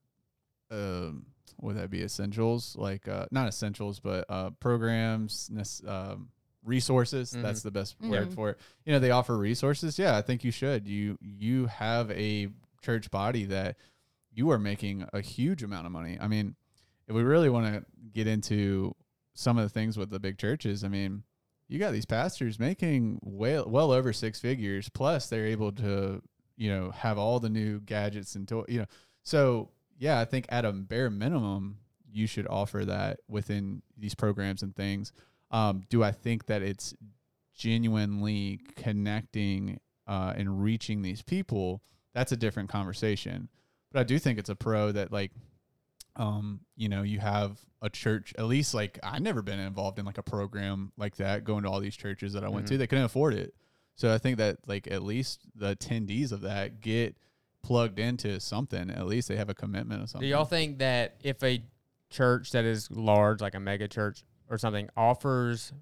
um, 0.70 1.26
would 1.60 1.76
that 1.76 1.90
be 1.90 2.02
essentials 2.02 2.74
like 2.76 3.06
uh, 3.06 3.26
not 3.30 3.46
essentials, 3.46 4.00
but 4.00 4.24
uh, 4.28 4.50
programs, 4.58 5.50
um, 5.86 6.30
resources? 6.64 7.34
Mhm. 7.34 7.42
That's 7.42 7.62
the 7.62 7.70
best 7.70 8.00
Mhm. 8.00 8.08
word 8.08 8.32
for 8.32 8.50
it. 8.50 8.58
You 8.86 8.92
know, 8.92 8.98
they 8.98 9.10
offer 9.10 9.36
resources. 9.36 9.98
Yeah, 9.98 10.16
I 10.16 10.22
think 10.22 10.42
you 10.44 10.50
should. 10.50 10.88
You 10.88 11.18
you 11.20 11.66
have 11.66 12.10
a 12.10 12.48
church 12.80 13.10
body 13.10 13.44
that 13.44 13.76
you 14.32 14.50
are 14.50 14.58
making 14.58 15.06
a 15.12 15.20
huge 15.20 15.62
amount 15.62 15.86
of 15.86 15.92
money. 15.92 16.18
I 16.18 16.26
mean, 16.26 16.56
if 17.12 17.16
we 17.16 17.22
really 17.22 17.50
want 17.50 17.66
to 17.66 17.84
get 18.14 18.26
into 18.26 18.94
some 19.34 19.58
of 19.58 19.64
the 19.64 19.68
things 19.68 19.98
with 19.98 20.08
the 20.08 20.18
big 20.18 20.38
churches, 20.38 20.82
I 20.82 20.88
mean, 20.88 21.24
you 21.68 21.78
got 21.78 21.92
these 21.92 22.06
pastors 22.06 22.58
making 22.58 23.18
well 23.22 23.68
well 23.68 23.92
over 23.92 24.14
six 24.14 24.40
figures 24.40 24.88
plus 24.88 25.28
they're 25.28 25.46
able 25.46 25.72
to, 25.72 26.22
you 26.56 26.70
know, 26.70 26.90
have 26.90 27.18
all 27.18 27.38
the 27.38 27.50
new 27.50 27.80
gadgets 27.80 28.34
and 28.34 28.48
to, 28.48 28.64
you 28.66 28.80
know. 28.80 28.86
So, 29.22 29.70
yeah, 29.98 30.20
I 30.20 30.24
think 30.24 30.46
at 30.48 30.64
a 30.64 30.72
bare 30.72 31.10
minimum 31.10 31.78
you 32.10 32.26
should 32.26 32.46
offer 32.46 32.84
that 32.86 33.20
within 33.28 33.82
these 33.96 34.14
programs 34.14 34.62
and 34.62 34.74
things. 34.74 35.12
Um, 35.50 35.82
do 35.90 36.02
I 36.02 36.12
think 36.12 36.46
that 36.46 36.62
it's 36.62 36.94
genuinely 37.54 38.60
connecting 38.76 39.80
uh, 40.06 40.32
and 40.34 40.62
reaching 40.62 41.02
these 41.02 41.20
people? 41.20 41.82
That's 42.14 42.32
a 42.32 42.36
different 42.36 42.70
conversation. 42.70 43.50
But 43.92 44.00
I 44.00 44.04
do 44.04 44.18
think 44.18 44.38
it's 44.38 44.48
a 44.50 44.56
pro 44.56 44.92
that 44.92 45.12
like 45.12 45.32
um, 46.16 46.60
you 46.76 46.88
know, 46.88 47.02
you 47.02 47.18
have 47.20 47.58
a 47.80 47.88
church, 47.90 48.34
at 48.38 48.44
least 48.44 48.74
like 48.74 48.98
I've 49.02 49.22
never 49.22 49.42
been 49.42 49.58
involved 49.58 49.98
in 49.98 50.04
like 50.04 50.18
a 50.18 50.22
program 50.22 50.92
like 50.96 51.16
that, 51.16 51.44
going 51.44 51.62
to 51.64 51.70
all 51.70 51.80
these 51.80 51.96
churches 51.96 52.32
that 52.34 52.44
I 52.44 52.48
went 52.48 52.68
to, 52.68 52.74
Mhm. 52.74 52.78
they 52.78 52.86
couldn't 52.86 53.04
afford 53.04 53.34
it. 53.34 53.54
So 53.94 54.12
I 54.12 54.18
think 54.18 54.38
that 54.38 54.58
like 54.68 54.86
at 54.90 55.02
least 55.02 55.46
the 55.54 55.74
attendees 55.76 56.32
of 56.32 56.42
that 56.42 56.80
get 56.80 57.16
plugged 57.62 57.98
into 57.98 58.40
something. 58.40 58.90
At 58.90 59.06
least 59.06 59.28
they 59.28 59.36
have 59.36 59.48
a 59.48 59.54
commitment 59.54 60.02
of 60.02 60.10
something. 60.10 60.26
Do 60.26 60.30
y'all 60.30 60.44
think 60.44 60.78
that 60.78 61.16
if 61.22 61.42
a 61.42 61.62
church 62.10 62.50
that 62.52 62.64
is 62.64 62.90
large, 62.90 63.40
like 63.40 63.54
a 63.54 63.60
mega 63.60 63.88
church, 63.88 64.22
or 64.48 64.58
something 64.58 64.88
offers 64.96 65.72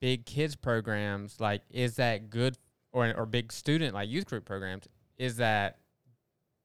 big 0.00 0.24
kids 0.26 0.56
programs, 0.56 1.40
like 1.40 1.62
is 1.70 1.96
that 1.96 2.30
good 2.30 2.56
or 2.92 3.12
or 3.16 3.26
big 3.26 3.52
student 3.52 3.92
like 3.94 4.08
youth 4.08 4.26
group 4.26 4.44
programs, 4.44 4.88
is 5.18 5.36
that 5.36 5.78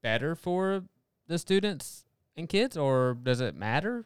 better 0.02 0.36
for 0.36 0.84
the 1.28 1.38
students 1.38 2.06
and 2.40 2.50
kids 2.50 2.76
or 2.78 3.18
does 3.22 3.42
it 3.42 3.56
matter? 3.56 4.06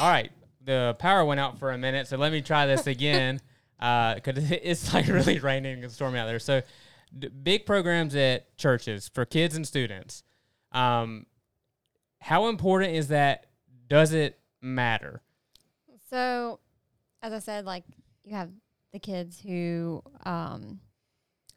All 0.00 0.08
right, 0.10 0.30
the 0.64 0.96
power 0.98 1.24
went 1.24 1.38
out 1.40 1.58
for 1.58 1.70
a 1.70 1.78
minute, 1.78 2.08
so 2.08 2.16
let 2.16 2.32
me 2.32 2.42
try 2.42 2.66
this 2.66 2.86
again 2.86 3.40
because 3.78 4.50
it's 4.50 4.92
like 4.92 5.06
really 5.06 5.38
raining 5.38 5.82
and 5.84 5.92
stormy 5.92 6.18
out 6.18 6.26
there. 6.26 6.38
So, 6.38 6.62
d- 7.16 7.28
big 7.28 7.66
programs 7.66 8.14
at 8.16 8.56
churches 8.58 9.08
for 9.12 9.24
kids 9.24 9.54
and 9.54 9.66
students. 9.66 10.22
Um, 10.72 11.26
how 12.20 12.48
important 12.48 12.94
is 12.94 13.08
that? 13.08 13.46
Does 13.88 14.12
it 14.12 14.38
matter? 14.60 15.22
So, 16.10 16.58
as 17.22 17.32
I 17.32 17.38
said, 17.38 17.64
like 17.64 17.84
you 18.24 18.34
have 18.34 18.50
the 18.92 18.98
kids 18.98 19.40
who 19.40 20.02
um, 20.24 20.80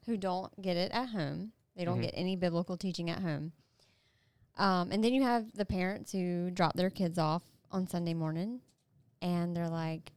who 0.05 0.17
don't 0.17 0.61
get 0.61 0.77
it 0.77 0.91
at 0.91 1.09
home. 1.09 1.51
They 1.75 1.83
don't 1.85 1.99
Mhm. 1.99 2.03
get 2.03 2.13
any 2.15 2.35
biblical 2.35 2.77
teaching 2.77 3.09
at 3.09 3.19
home. 3.19 3.53
Um, 4.57 4.91
and 4.91 5.03
then 5.03 5.13
you 5.13 5.23
have 5.23 5.45
the 5.53 5.65
parents 5.65 6.11
who 6.11 6.49
drop 6.51 6.75
their 6.75 6.89
kids 6.89 7.17
off 7.19 7.43
on 7.71 7.87
Sunday 7.87 8.13
morning, 8.13 8.61
and 9.21 9.55
they're 9.55 9.69
like, 9.69 10.11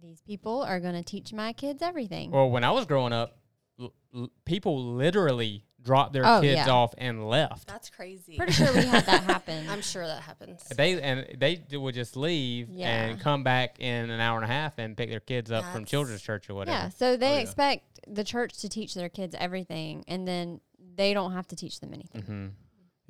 "These 0.00 0.20
people 0.22 0.62
are 0.62 0.78
going 0.80 0.94
to 0.94 1.02
teach 1.02 1.32
my 1.32 1.52
kids 1.52 1.82
everything." 1.82 2.30
Well, 2.30 2.50
when 2.50 2.62
I 2.64 2.70
was 2.70 2.86
growing 2.86 3.12
up, 3.12 3.38
l- 3.80 3.92
l- 4.14 4.30
people 4.44 4.94
literally 4.94 5.64
dropped 5.82 6.12
their 6.12 6.24
Oh, 6.24 6.40
kids 6.40 6.58
yeah. 6.64 6.70
off 6.70 6.94
and 6.96 7.28
left. 7.28 7.66
That's 7.66 7.90
crazy. 7.90 8.36
Pretty 8.36 8.52
sure 8.52 8.72
we 8.72 8.84
had 8.84 9.04
that 9.06 9.22
happen. 9.24 9.68
I'm 9.68 9.80
sure 9.82 10.06
that 10.06 10.22
happens. 10.22 10.62
They 10.76 11.00
and 11.02 11.26
they 11.40 11.56
d- 11.56 11.76
would 11.76 11.96
just 11.96 12.16
leave 12.16 12.68
Yeah. 12.70 12.86
and 13.06 13.18
come 13.20 13.42
back 13.42 13.80
in 13.80 14.08
an 14.10 14.20
hour 14.20 14.36
and 14.36 14.44
a 14.44 14.52
half 14.54 14.78
and 14.78 14.96
pick 14.96 15.10
their 15.10 15.18
kids 15.18 15.50
up 15.50 15.64
from 15.64 15.72
That's- 15.72 15.90
children's 15.90 16.22
church 16.22 16.48
or 16.48 16.54
whatever. 16.54 16.76
Yeah, 16.76 16.88
so 16.90 17.16
they 17.16 17.32
Oh, 17.32 17.34
yeah. 17.34 17.40
expect 17.40 17.98
the 18.06 18.22
church 18.22 18.58
to 18.58 18.68
teach 18.68 18.94
their 18.94 19.08
kids 19.08 19.34
everything, 19.36 20.04
and 20.06 20.28
then 20.28 20.60
they 20.94 21.14
don't 21.14 21.32
have 21.32 21.48
to 21.48 21.56
teach 21.56 21.80
them 21.80 21.92
anything. 21.92 22.22
hmm 22.22 22.46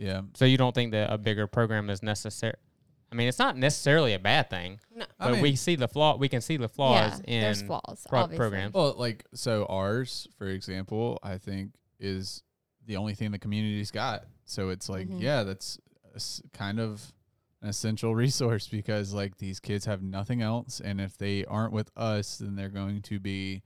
Yeah. 0.03 0.23
So 0.35 0.45
you 0.45 0.57
don't 0.59 0.75
think 0.75 0.93
that 0.93 1.13
a 1.13 1.19
bigger 1.19 1.47
program 1.47 1.89
is 1.91 2.03
necessary? 2.03 2.55
I 3.11 3.15
mean, 3.15 3.29
it's 3.29 3.39
not 3.39 3.57
necessarily 3.59 4.15
a 4.15 4.19
bad 4.19 4.49
thing, 4.51 4.81
no. 4.95 5.05
I 5.21 5.27
but 5.27 5.33
mean- 5.35 5.43
we 5.43 5.55
see 5.57 5.77
the 5.77 5.87
flaw. 5.87 6.17
We 6.17 6.29
can 6.29 6.41
see 6.41 6.57
the 6.57 6.69
flaws 6.69 7.21
yeah, 7.27 7.35
in 7.35 7.41
there's 7.43 7.63
flaws. 7.63 8.05
pro- 8.09 8.27
programs. 8.29 8.73
Well, 8.75 8.95
like 8.99 9.25
so 9.35 9.67
ours, 9.67 10.27
for 10.39 10.47
example, 10.49 11.19
I 11.23 11.37
think 11.39 11.73
is 12.01 12.43
the 12.87 12.97
only 12.97 13.15
thing 13.15 13.31
the 13.31 13.39
community's 13.39 13.91
got. 13.91 14.25
So 14.47 14.71
it's 14.71 14.89
like, 14.89 15.09
Mhm. 15.09 15.21
yeah, 15.21 15.43
that's 15.45 15.79
a 16.13 16.17
s- 16.17 16.43
kind 16.53 16.81
of 16.81 17.13
an 17.61 17.69
essential 17.69 18.15
resource 18.25 18.67
because 18.67 19.13
like 19.13 19.37
these 19.37 19.61
kids 19.61 19.85
have 19.85 20.03
nothing 20.03 20.41
else, 20.43 20.81
and 20.81 20.99
if 21.01 21.17
they 21.19 21.45
aren't 21.45 21.73
with 21.75 21.91
us, 21.97 22.39
then 22.39 22.57
they're 22.57 22.69
going 22.71 23.03
to 23.03 23.21
be 23.21 23.63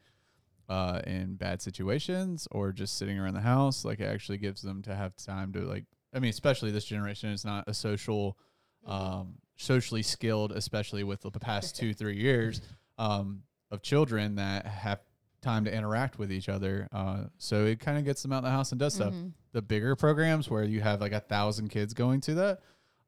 uh, 0.68 1.01
in 1.07 1.37
bad 1.37 1.62
situations 1.62 2.49
or 2.51 2.72
just 2.72 2.99
sitting 2.99 3.16
around 3.16 3.35
the 3.35 3.40
house. 3.40 3.85
Like 3.85 4.01
it 4.01 4.07
actually 4.07 4.38
gives 4.38 4.61
them 4.62 4.83
to 4.83 4.94
have 4.96 5.14
time 5.16 5.53
to 5.53 5.61
like. 5.61 5.85
I 6.14 6.18
mean, 6.18 6.30
especially 6.30 6.70
this 6.70 6.84
generation 6.84 7.30
is 7.30 7.44
not 7.44 7.64
a 7.66 7.74
social, 7.74 8.38
um, 8.86 9.34
socially 9.56 10.02
skilled, 10.02 10.52
especially 10.52 11.04
with 11.04 11.22
the 11.22 11.30
past 11.40 11.76
two 11.76 11.92
three 12.00 12.16
years 12.16 12.60
um, 12.98 13.42
of 13.70 13.82
children 13.82 14.36
that 14.36 14.66
have 14.66 15.00
time 15.42 15.64
to 15.64 15.72
interact 15.72 16.18
with 16.18 16.32
each 16.32 16.48
other. 16.48 16.88
Uh, 16.92 17.24
so 17.38 17.66
it 17.66 17.78
kind 17.80 17.98
of 17.98 18.04
gets 18.04 18.22
them 18.22 18.32
out 18.32 18.38
of 18.38 18.44
the 18.44 18.50
house 18.50 18.72
and 18.72 18.78
does 18.78 18.94
stuff. 18.94 19.12
Mhm. 19.12 19.32
The 19.52 19.62
bigger 19.62 19.94
programs 19.96 20.50
where 20.50 20.64
you 20.64 20.80
have 20.80 21.00
like 21.00 21.12
a 21.12 21.20
thousand 21.20 21.68
kids 21.68 21.94
going 21.94 22.20
to 22.22 22.34
that, 22.34 22.60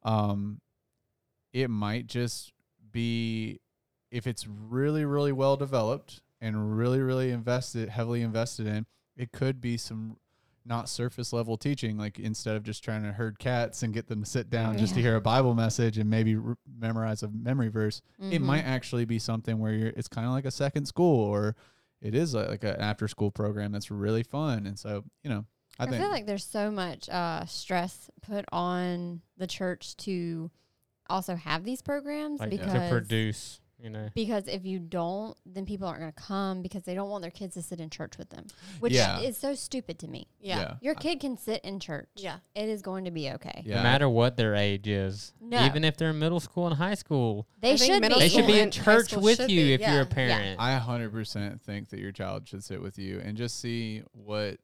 um, 0.03 0.61
it 1.53 1.69
might 1.69 2.07
just 2.07 2.53
be 2.91 3.59
if 4.11 4.25
it's 4.25 4.47
really 4.47 5.05
really 5.05 5.31
well 5.31 5.55
developed 5.57 6.21
and 6.41 6.77
really 6.77 7.01
really 7.01 7.31
invested 7.31 7.89
heavily 7.89 8.21
invested 8.21 8.67
in. 8.67 8.85
It 9.15 9.31
could 9.31 9.59
be 9.59 9.75
some 9.77 10.17
not 10.69 10.87
surface 10.87 11.33
level 11.33 11.57
teaching 11.57 11.97
like 11.97 12.19
instead 12.19 12.55
of 12.55 12.63
just 12.63 12.83
trying 12.83 13.03
to 13.03 13.11
herd 13.11 13.39
cats 13.39 13.81
and 13.83 13.93
get 13.93 14.07
them 14.07 14.23
to 14.23 14.29
sit 14.29 14.49
down 14.49 14.77
just 14.77 14.93
to 14.93 15.01
hear 15.01 15.15
a 15.15 15.21
bible 15.21 15.55
message 15.55 15.97
and 15.97 16.09
maybe 16.09 16.35
re- 16.35 16.55
memorize 16.79 17.23
a 17.23 17.27
memory 17.29 17.67
verse 17.69 18.01
it 18.19 18.39
Mhm. 18.39 18.45
might 18.45 18.61
actually 18.63 19.03
be 19.03 19.17
something 19.19 19.57
where 19.59 19.73
you're 19.73 19.89
it's 19.97 20.07
kind 20.07 20.27
of 20.27 20.31
like 20.31 20.45
a 20.45 20.51
second 20.51 20.85
school 20.85 21.25
or 21.25 21.55
it 22.01 22.13
is 22.15 22.33
like, 22.33 22.47
like 22.47 22.63
an 22.63 22.77
after 22.79 23.07
school 23.09 23.29
program 23.31 23.73
that's 23.73 23.91
really 23.91 24.23
fun. 24.23 24.65
And 24.65 24.79
so 24.79 25.03
you 25.23 25.29
know 25.29 25.45
i, 25.79 25.83
I, 25.83 25.87
think 25.87 26.01
feel 26.01 26.11
like 26.11 26.25
there's 26.27 26.45
so 26.45 26.69
much 26.71 27.09
uh, 27.09 27.45
stress 27.45 28.09
put 28.21 28.45
on 28.51 29.21
the 29.37 29.47
church 29.47 29.97
to 29.97 30.49
also 31.09 31.35
have 31.35 31.63
these 31.63 31.81
programs 31.81 32.39
like 32.39 32.51
because 32.51 32.71
to 32.71 32.87
produce, 32.89 33.59
you 33.81 33.89
know. 33.89 34.09
because 34.13 34.47
if 34.47 34.65
you 34.65 34.79
don't, 34.79 35.37
then 35.45 35.65
people 35.65 35.87
aren't 35.87 35.99
going 36.01 36.11
to 36.11 36.21
come 36.21 36.61
because 36.61 36.83
they 36.83 36.93
don't 36.93 37.09
want 37.09 37.21
their 37.21 37.31
kids 37.31 37.53
to 37.55 37.61
sit 37.61 37.79
in 37.79 37.89
church 37.89 38.17
with 38.17 38.29
them, 38.29 38.45
which 38.79 38.93
Yeah. 38.93 39.19
is 39.19 39.37
so 39.37 39.55
stupid 39.55 39.99
to 39.99 40.07
me. 40.07 40.27
Yeah. 40.39 40.75
Your 40.81 40.95
kid 40.95 41.19
can 41.19 41.37
sit 41.37 41.61
in 41.63 41.79
church. 41.79 42.09
Yeah. 42.15 42.37
It 42.55 42.69
is 42.69 42.81
going 42.81 43.05
to 43.05 43.11
be 43.11 43.29
okay. 43.31 43.63
yeah 43.65 43.77
No 43.77 43.83
matter 43.83 44.09
what 44.09 44.37
their 44.37 44.55
age 44.55 44.87
is, 44.87 45.33
No. 45.41 45.65
even 45.65 45.83
if 45.83 45.97
they're 45.97 46.09
in 46.11 46.19
middle 46.19 46.39
school 46.39 46.67
and 46.67 46.75
high 46.75 46.95
school, 46.95 47.47
They 47.61 47.73
I 47.73 47.75
should 47.75 48.01
be. 48.01 48.07
they 48.09 48.29
should 48.29 48.47
be 48.47 48.59
in 48.59 48.71
church 48.71 49.13
with 49.15 49.39
you 49.41 49.47
be, 49.65 49.73
if 49.73 49.81
you're 49.81 50.01
a 50.01 50.05
parent. 50.05 50.59
i 50.59 50.77
100% 50.77 51.61
think 51.61 51.89
that 51.89 51.99
your 51.99 52.11
child 52.11 52.47
should 52.47 52.63
sit 52.63 52.81
with 52.81 52.97
you 52.99 53.19
and 53.19 53.37
just 53.37 53.59
see 53.59 54.03
what 54.11 54.57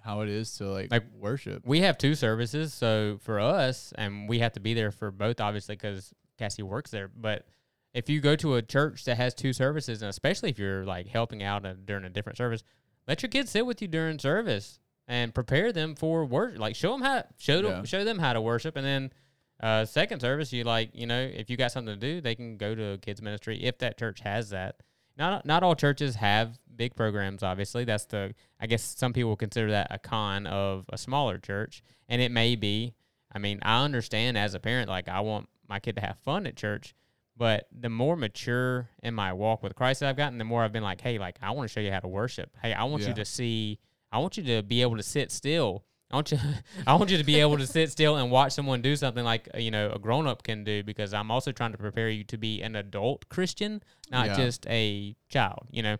how 0.00 0.22
it 0.22 0.28
is 0.28 0.56
to 0.56 0.64
like, 0.68 0.90
Like, 0.90 1.04
worship 1.16 1.62
we 1.64 1.82
have 1.82 1.96
two 1.96 2.16
services, 2.16 2.74
so 2.74 3.18
for 3.22 3.38
us, 3.38 3.92
and 3.96 4.28
we 4.28 4.40
have 4.40 4.52
to 4.54 4.60
be 4.60 4.74
there 4.74 4.90
for 4.90 5.12
both, 5.12 5.40
obviously, 5.40 5.76
because 5.76 6.12
Cassie 6.38 6.64
works 6.64 6.90
there. 6.90 7.06
But 7.08 7.46
if 7.94 8.08
you 8.08 8.20
go 8.20 8.36
to 8.36 8.54
a 8.54 8.62
church 8.62 9.04
that 9.04 9.16
has 9.16 9.34
two 9.34 9.52
services, 9.52 10.02
and 10.02 10.08
especially 10.08 10.50
if 10.50 10.58
you're 10.58 10.84
like 10.84 11.08
helping 11.08 11.42
out 11.42 11.64
during 11.86 12.04
a 12.04 12.10
different 12.10 12.38
service, 12.38 12.62
let 13.06 13.22
your 13.22 13.30
kids 13.30 13.50
sit 13.50 13.66
with 13.66 13.82
you 13.82 13.88
during 13.88 14.18
service 14.18 14.78
and 15.08 15.34
prepare 15.34 15.72
them 15.72 15.94
for 15.94 16.24
worship. 16.24 16.58
Like 16.58 16.76
show 16.76 16.92
them 16.92 17.02
how 17.02 17.24
show 17.38 17.60
them 17.62 17.70
Yeah. 17.70 17.82
show 17.84 18.04
them 18.04 18.18
how 18.18 18.32
to 18.32 18.40
worship, 18.40 18.76
and 18.76 18.86
then 18.86 19.12
uh, 19.60 19.84
second 19.84 20.20
service, 20.20 20.52
you 20.52 20.64
like 20.64 20.90
you 20.94 21.06
know 21.06 21.20
if 21.20 21.50
you 21.50 21.56
got 21.56 21.72
something 21.72 21.94
to 21.98 22.00
do, 22.00 22.20
they 22.20 22.34
can 22.34 22.56
go 22.56 22.74
to 22.74 22.92
a 22.92 22.98
kids 22.98 23.20
ministry 23.22 23.62
if 23.62 23.78
that 23.78 23.98
church 23.98 24.20
has 24.20 24.50
that. 24.50 24.76
Not 25.18 25.44
not 25.44 25.62
all 25.62 25.74
churches 25.74 26.16
have 26.16 26.58
big 26.74 26.94
programs. 26.96 27.42
Obviously, 27.42 27.84
that's 27.84 28.06
the 28.06 28.34
I 28.58 28.66
guess 28.66 28.82
some 28.82 29.12
people 29.12 29.36
consider 29.36 29.70
that 29.72 29.88
a 29.90 29.98
con 29.98 30.46
of 30.46 30.86
a 30.90 30.96
smaller 30.96 31.38
church, 31.38 31.82
and 32.08 32.22
it 32.22 32.32
may 32.32 32.56
be. 32.56 32.94
I 33.34 33.38
mean, 33.38 33.58
I 33.62 33.84
understand 33.84 34.36
as 34.38 34.54
a 34.54 34.60
parent, 34.60 34.88
like 34.88 35.08
I 35.08 35.20
want 35.20 35.48
my 35.68 35.80
kid 35.80 35.96
to 35.96 36.00
have 36.02 36.18
fun 36.18 36.46
at 36.46 36.56
church, 36.56 36.94
but 37.42 37.66
the 37.76 37.88
more 37.88 38.14
mature 38.16 38.88
in 39.02 39.14
my 39.14 39.32
walk 39.32 39.64
with 39.64 39.74
Christ 39.74 39.98
that 39.98 40.08
I've 40.08 40.16
gotten, 40.16 40.38
the 40.38 40.44
more 40.44 40.62
I've 40.62 40.70
been 40.72 40.84
like, 40.84 41.00
hey, 41.00 41.18
like 41.18 41.38
I 41.42 41.50
want 41.50 41.68
to 41.68 41.72
show 41.72 41.80
you 41.80 41.90
how 41.90 41.98
to 41.98 42.06
worship. 42.06 42.56
Hey, 42.62 42.72
I 42.72 42.84
want 42.84 43.02
Yeah. 43.02 43.08
you 43.08 43.14
to 43.14 43.24
see. 43.24 43.80
I 44.12 44.18
want 44.18 44.36
you 44.36 44.44
to 44.44 44.62
be 44.62 44.80
able 44.82 44.96
to 44.96 45.02
sit 45.02 45.32
still. 45.32 45.84
I 46.12 46.14
want 46.14 46.30
you. 46.30 46.38
I 46.86 46.94
want 46.94 47.10
you 47.10 47.18
to 47.18 47.24
be 47.24 47.40
able 47.40 47.58
to 47.58 47.66
sit 47.66 47.90
still 47.90 48.14
and 48.14 48.30
watch 48.30 48.52
someone 48.52 48.80
do 48.80 48.94
something 48.94 49.24
like 49.24 49.48
uh, 49.52 49.58
you 49.58 49.72
know 49.72 49.90
a 49.90 49.98
grown 49.98 50.28
up 50.28 50.44
can 50.44 50.62
do 50.62 50.84
because 50.84 51.12
I'm 51.12 51.32
also 51.32 51.50
trying 51.50 51.72
to 51.72 51.78
prepare 51.78 52.08
you 52.10 52.22
to 52.22 52.38
be 52.38 52.62
an 52.62 52.76
adult 52.76 53.28
Christian, 53.28 53.82
not 54.08 54.26
Yeah. 54.26 54.36
just 54.36 54.64
a 54.68 55.16
child. 55.28 55.66
You 55.72 55.82
know. 55.82 55.96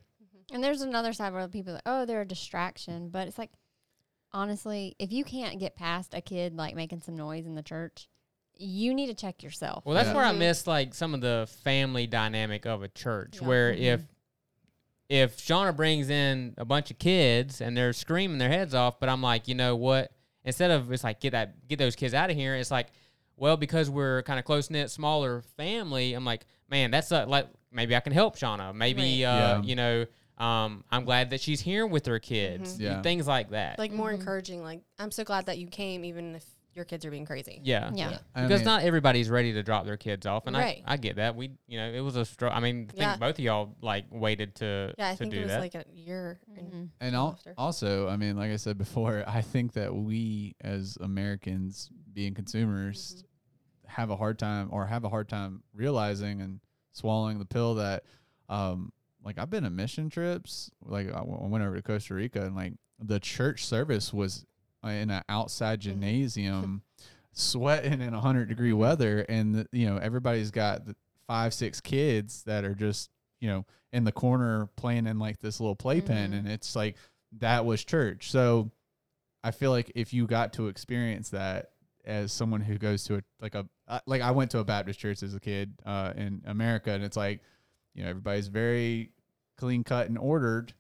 And 0.53 0.63
there's 0.63 0.83
another 0.83 1.13
side 1.13 1.33
where 1.33 1.49
people 1.49 1.73
are 1.73 1.75
like, 1.75 1.83
oh, 1.87 2.05
they're 2.07 2.21
a 2.21 2.25
distraction. 2.25 3.09
But 3.09 3.27
it's 3.27 3.37
like, 3.39 3.51
honestly, 4.33 4.95
if 5.01 5.11
you 5.11 5.25
can't 5.25 5.59
get 5.59 5.75
past 5.75 6.15
a 6.15 6.21
kid 6.21 6.55
like 6.55 6.77
making 6.77 7.01
some 7.01 7.17
noise 7.17 7.47
in 7.47 7.57
the 7.57 7.63
church, 7.63 8.09
you 8.63 8.95
need 8.95 9.07
to 9.09 9.15
check 9.15 9.43
yourself. 9.43 9.85
Well, 9.85 9.95
that's 9.95 10.09
Yeah. 10.09 10.15
where 10.15 10.25
I 10.25 10.33
Mhm. 10.33 10.39
miss 10.39 10.67
like 10.67 10.95
some 10.95 11.15
of 11.15 11.21
the 11.21 11.49
family 11.63 12.07
dynamic 12.07 12.65
of 12.67 12.83
a 12.83 12.89
church, 12.89 13.39
Yeah. 13.41 13.49
where 13.49 13.73
Mhm. 13.75 13.79
if 13.81 14.01
if 15.09 15.37
Shauna 15.37 15.77
brings 15.77 16.09
in 16.09 16.55
a 16.57 16.65
bunch 16.65 16.91
of 16.91 16.99
kids 16.99 17.61
and 17.61 17.77
they're 17.77 17.93
screaming 17.93 18.39
their 18.39 18.49
heads 18.49 18.75
off, 18.75 18.99
but 18.99 19.11
I'm 19.11 19.21
like, 19.23 19.47
you 19.47 19.55
know 19.55 19.77
what? 19.77 20.11
Instead 20.45 20.71
of 20.71 20.91
it's 20.91 21.05
like 21.05 21.21
get 21.21 21.33
that 21.33 21.69
get 21.69 21.79
those 21.79 21.95
kids 21.97 22.15
out 22.15 22.31
of 22.31 22.37
here, 22.37 22.55
it's 22.55 22.71
like, 22.71 22.89
well, 23.37 23.57
because 23.59 23.91
we're 23.91 24.23
kind 24.23 24.39
of 24.39 24.45
close 24.45 24.71
knit, 24.71 24.91
smaller 24.91 25.43
family, 25.57 26.15
I'm 26.15 26.25
like, 26.25 26.47
man, 26.71 26.91
that's 26.91 27.11
a, 27.13 27.27
like 27.27 27.47
maybe 27.71 27.95
I 27.95 28.01
can 28.01 28.13
help 28.13 28.37
Shauna. 28.39 28.75
Maybe 28.75 29.25
uh, 29.25 29.37
Yeah. 29.37 29.63
you 29.63 29.75
know, 29.77 30.07
um, 30.39 30.83
I'm 30.91 31.05
glad 31.05 31.31
that 31.31 31.41
she's 31.43 31.61
here 31.61 31.87
with 31.87 32.07
her 32.07 32.19
kids. 32.19 32.79
Mhm. 32.79 32.81
Yeah. 32.81 33.03
Things 33.03 33.27
like 33.27 33.51
that. 33.51 33.79
Like 33.79 33.93
more 33.93 34.11
Mhm. 34.13 34.21
encouraging. 34.21 34.63
Like 34.63 34.81
I'm 34.99 35.11
so 35.11 35.25
glad 35.25 35.47
that 35.47 35.59
you 35.59 35.67
came, 35.67 36.05
even 36.07 36.37
if 36.37 36.45
your 36.75 36.85
kids 36.85 37.05
are 37.05 37.11
being 37.11 37.27
crazy. 37.27 37.61
yeah. 37.63 37.91
Yeah. 37.95 38.19
I 38.35 38.43
because 38.43 38.61
mean, 38.61 38.65
not 38.67 38.83
everybody's 38.83 39.29
ready 39.29 39.53
to 39.53 39.63
drop 39.63 39.85
their 39.85 39.97
kids 39.97 40.25
off, 40.27 40.47
and 40.47 40.57
Right. 40.57 40.83
I, 40.87 40.95
I 40.95 40.97
get 40.97 41.17
that. 41.17 41.37
We, 41.37 41.51
you 41.67 41.79
know, 41.79 41.91
it 41.93 42.01
was 42.01 42.17
a 42.17 42.21
stro- 42.23 42.51
I 42.53 42.61
mean, 42.61 42.87
I 42.89 42.93
think 42.93 43.01
Yeah. 43.01 43.17
both 43.17 43.35
of 43.39 43.41
y'all 43.41 43.77
like 43.83 44.07
waited 44.11 44.55
to 44.57 44.95
Yeah, 44.99 45.09
I 45.09 45.13
to 45.13 45.17
think 45.19 45.33
do 45.33 45.39
it 45.39 45.43
was 45.43 45.51
that. 45.51 45.61
like 45.61 45.75
a 45.75 45.85
year. 45.93 46.41
and 46.57 46.73
Mhm. 46.73 46.89
And 47.01 47.15
al- 47.17 47.33
after. 47.33 47.55
also, 47.59 48.09
I 48.09 48.17
mean, 48.17 48.37
like 48.37 48.51
I 48.51 48.57
said 48.57 48.79
before, 48.79 49.23
I 49.29 49.43
think 49.43 49.73
that 49.75 49.95
we 49.95 50.55
as 50.63 50.97
Americans, 51.01 51.91
being 52.13 52.35
consumers, 52.35 53.23
have 53.87 54.09
a 54.11 54.17
hard 54.17 54.39
time 54.39 54.69
or 54.73 54.87
have 54.87 55.05
a 55.05 55.09
hard 55.11 55.29
time 55.29 55.63
realizing 55.75 56.41
and 56.41 56.61
swallowing 56.93 57.39
the 57.39 57.45
pill 57.45 57.75
that, 57.75 58.05
um, 58.49 58.93
like 59.25 59.39
I've 59.39 59.51
been 59.51 59.65
on 59.65 59.77
mission 59.77 60.09
trips. 60.11 60.71
Like 60.83 61.09
I 61.09 61.19
w- 61.19 61.39
I 61.43 61.47
went 61.47 61.63
over 61.65 61.77
to 61.77 61.83
Costa 61.83 62.15
Rica 62.15 62.45
and 62.45 62.57
like 62.57 62.73
the 62.99 63.21
church 63.21 63.65
service 63.67 64.13
was 64.13 64.47
in 64.85 65.11
an 65.11 65.23
outside 65.29 65.79
Mhm. 65.81 65.83
gymnasium, 65.83 66.83
sweating 67.33 68.01
in 68.01 68.15
a 68.15 68.21
hundred 68.21 68.49
degree 68.49 68.73
weather, 68.73 69.21
and 69.29 69.55
the, 69.55 69.67
you 69.73 69.87
know 69.87 69.97
everybody's 69.97 70.51
got 70.51 70.83
five, 71.27 71.55
six 71.55 71.81
kids 71.81 72.43
that 72.45 72.65
are 72.65 72.75
just, 72.75 73.11
you 73.41 73.49
know, 73.49 73.65
in 73.93 74.05
the 74.05 74.13
corner 74.13 74.67
playing 74.77 75.07
in 75.07 75.19
like 75.19 75.39
this 75.39 75.61
little 75.61 75.77
playpen. 75.77 76.33
Mhm. 76.33 76.39
And 76.39 76.49
it's 76.49 76.75
like 76.77 76.97
that 77.39 77.65
was 77.65 77.85
church. 77.85 78.31
So 78.31 78.71
I 79.45 79.51
feel 79.53 79.71
like 79.71 79.93
if 79.95 80.13
you 80.13 80.27
got 80.27 80.53
to 80.55 80.69
experience 80.69 81.31
that 81.31 81.71
as 82.05 82.33
someone 82.33 82.61
who 82.61 82.77
goes 82.79 83.05
to 83.05 83.17
a 83.17 83.23
like 83.41 83.55
a 83.55 83.67
uh, 83.89 84.01
like 84.07 84.21
I 84.23 84.31
went 84.33 84.51
to 84.53 84.59
a 84.59 84.65
Baptist 84.65 84.99
church 84.99 85.23
as 85.23 85.35
a 85.35 85.41
kid 85.41 85.75
uh, 85.87 86.13
in 86.17 86.43
America, 86.47 86.91
and 86.91 87.05
it's 87.05 87.17
like 87.17 87.41
you 87.95 88.03
know 88.03 88.11
everybody's 88.11 88.49
very 88.49 89.13
clean 89.57 89.85
cut 89.85 90.09
and 90.09 90.19
ordered. 90.19 90.75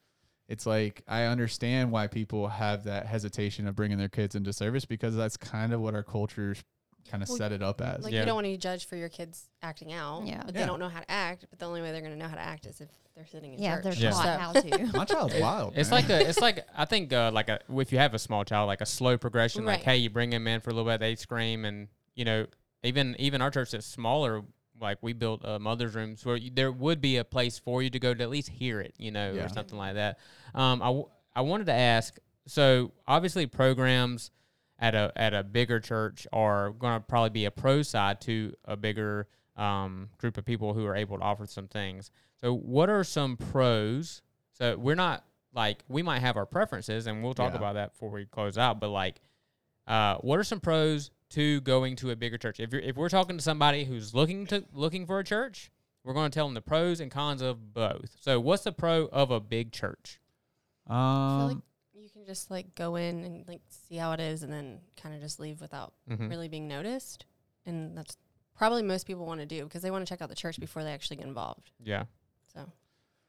It's 0.49 0.67
like 0.67 1.03
I 1.09 1.25
understand 1.25 1.91
why 1.93 2.07
people 2.09 2.49
have 2.49 2.85
that 2.85 3.07
hesitation 3.07 3.67
of 3.67 3.75
bringing 3.77 3.99
their 3.99 4.09
kids 4.09 4.35
into 4.35 4.53
service 4.53 4.85
because 4.85 5.15
that's 5.17 5.37
kind 5.37 5.73
of 5.73 5.81
what 5.81 5.95
our 5.95 6.03
cultures 6.03 6.63
kind 7.11 7.23
of 7.23 7.29
Well, 7.29 7.39
set 7.39 7.53
it 7.53 7.63
up 7.63 7.81
as. 7.81 8.05
Like 8.05 8.13
Yeah. 8.13 8.21
you 8.21 8.27
don't 8.27 8.35
want 8.37 8.45
to 8.47 8.51
be 8.53 8.57
judged 8.57 8.89
for 8.89 8.97
your 8.97 9.09
kids 9.09 9.49
acting 9.63 9.93
out. 9.93 10.25
Yeah. 10.27 10.43
But 10.45 10.55
Yeah. 10.55 10.61
they 10.61 10.67
don't 10.67 10.79
know 10.79 10.89
how 10.89 11.01
to 11.01 11.11
act. 11.11 11.47
But 11.51 11.59
the 11.59 11.67
only 11.67 11.81
way 11.83 11.91
they're 11.91 12.01
going 12.01 12.13
to 12.13 12.19
know 12.19 12.29
how 12.29 12.37
to 12.37 12.41
act 12.41 12.65
is 12.67 12.81
if 12.81 12.89
they're 13.17 13.27
sitting 13.27 13.55
in 13.55 13.63
Yeah, 13.63 13.77
church. 13.77 13.85
they're 13.85 13.95
Yeah. 13.95 14.11
taught 14.11 14.25
So- 14.25 14.39
how 14.39 14.53
to. 14.53 14.93
My 14.99 15.05
child's 15.05 15.35
wild. 15.37 15.73
It's 15.77 15.91
man. 15.91 16.01
like 16.03 16.11
a, 16.11 16.29
it's 16.29 16.41
like 16.41 16.65
I 16.77 16.85
think 16.85 17.13
uh, 17.13 17.31
like 17.33 17.49
a 17.49 17.59
if 17.77 17.91
you 17.93 17.99
have 17.99 18.15
a 18.15 18.19
small 18.21 18.45
child, 18.45 18.69
like 18.69 18.81
a 18.83 18.87
slow 18.87 19.19
progression. 19.19 19.65
Like, 19.65 19.83
hey, 19.83 19.97
you 19.97 20.11
bring 20.11 20.31
them 20.31 20.47
in 20.47 20.61
for 20.61 20.71
a 20.71 20.75
little 20.75 20.91
bit, 20.91 21.01
they 21.01 21.17
scream, 21.17 21.65
and 21.65 21.89
you 22.15 22.25
know, 22.25 22.47
even 22.85 23.17
even 23.19 23.43
our 23.43 23.51
church 23.51 23.75
is 23.75 23.85
smaller. 23.85 24.43
Like 24.83 24.99
we 25.01 25.12
built 25.12 25.45
uh, 25.45 25.59
mother's 25.59 25.95
rooms 25.95 26.27
where 26.27 26.37
you, 26.37 26.51
there 26.53 26.73
would 26.73 27.01
be 27.01 27.16
a 27.16 27.25
place 27.25 27.59
for 27.59 27.83
you 27.83 27.90
to 27.90 27.99
go 27.99 28.12
to 28.12 28.23
at 28.23 28.29
least 28.31 28.49
hear 28.51 28.81
it, 28.81 28.95
you 28.99 29.11
know, 29.12 29.33
Yeah. 29.33 29.45
or 29.45 29.49
something 29.49 29.79
like 29.79 29.95
that. 29.95 30.18
Um, 30.55 30.83
I 30.83 30.87
w- 30.87 31.09
I 31.35 31.40
wanted 31.42 31.66
to 31.66 31.73
ask. 31.73 32.18
So 32.47 32.92
obviously, 33.07 33.47
programs 33.47 34.31
at 34.79 34.95
a 34.97 35.12
at 35.16 35.33
a 35.33 35.45
bigger 35.45 35.79
church 35.81 36.27
are 36.33 36.71
going 36.73 36.95
to 36.95 37.01
probably 37.01 37.31
be 37.31 37.45
a 37.45 37.51
pro 37.53 37.83
side 37.83 38.21
to 38.23 38.53
a 38.64 38.77
bigger 38.77 39.29
um, 39.57 40.09
group 40.18 40.37
of 40.37 40.45
people 40.45 40.75
who 40.75 40.85
are 40.87 40.97
able 40.97 41.16
to 41.18 41.23
offer 41.23 41.47
some 41.47 41.68
things. 41.68 42.11
So, 42.40 42.53
what 42.55 42.90
are 42.90 43.05
some 43.05 43.37
pros? 43.37 44.23
So, 44.51 44.77
we're 44.77 44.97
not 44.97 45.25
like 45.55 45.85
we 45.88 46.03
might 46.03 46.21
have 46.21 46.37
our 46.37 46.47
preferences, 46.47 47.07
and 47.07 47.23
we'll 47.23 47.35
talk 47.35 47.53
Yeah. 47.53 47.59
about 47.59 47.75
that 47.75 47.92
before 47.92 48.11
we 48.11 48.27
close 48.27 48.59
out. 48.59 48.81
But 48.81 48.88
like, 48.88 49.21
uh, 49.87 50.16
what 50.16 50.38
are 50.40 50.45
some 50.45 50.59
pros 50.59 51.11
to 51.33 51.61
going 51.62 51.97
to 51.97 52.11
a 52.11 52.16
bigger 52.16 52.38
church? 52.38 52.61
If 52.61 52.73
you're 52.73 52.83
if 52.83 52.97
we're 52.97 53.09
talking 53.09 53.37
to 53.37 53.42
somebody 53.42 53.85
who's 53.85 54.14
looking 54.14 54.47
to 54.47 54.64
looking 54.73 55.07
for 55.07 55.18
a 55.18 55.25
church, 55.25 55.71
we're 56.05 56.14
going 56.14 56.31
to 56.31 56.35
tell 56.35 56.47
them 56.47 56.55
the 56.55 56.61
pros 56.62 57.01
and 57.01 57.11
cons 57.11 57.42
of 57.42 57.75
both. 57.75 58.16
So, 58.21 58.40
what's 58.40 58.64
the 58.64 58.73
pro 58.73 59.07
of 59.07 59.31
a 59.31 59.40
big 59.40 59.73
church? 59.73 60.21
I 60.88 60.90
feel 60.90 60.97
um, 60.99 61.49
like 61.49 61.59
you 61.95 62.09
can 62.11 62.25
just 62.27 62.51
like 62.51 62.75
go 62.75 62.97
in 62.97 63.23
and 63.25 63.45
like 63.49 63.61
see 63.68 63.97
how 63.97 64.12
it 64.12 64.21
is 64.21 64.42
and 64.42 64.53
then 64.53 64.81
kind 65.01 65.14
of 65.14 65.21
just 65.21 65.38
leave 65.38 65.61
without 65.61 65.92
Mhm. 66.11 66.29
really 66.31 66.49
being 66.49 66.66
noticed. 66.68 67.25
And 67.66 67.97
that's 67.97 68.16
probably 68.57 68.83
most 68.83 69.07
people 69.07 69.25
want 69.27 69.40
to 69.40 69.47
do 69.47 69.64
because 69.64 69.83
they 69.83 69.90
want 69.90 70.05
to 70.05 70.09
check 70.12 70.21
out 70.21 70.29
the 70.29 70.35
church 70.35 70.59
before 70.59 70.83
they 70.83 70.92
actually 70.92 71.16
get 71.18 71.27
involved. 71.27 71.71
Yeah. 71.83 72.05
So 72.53 72.71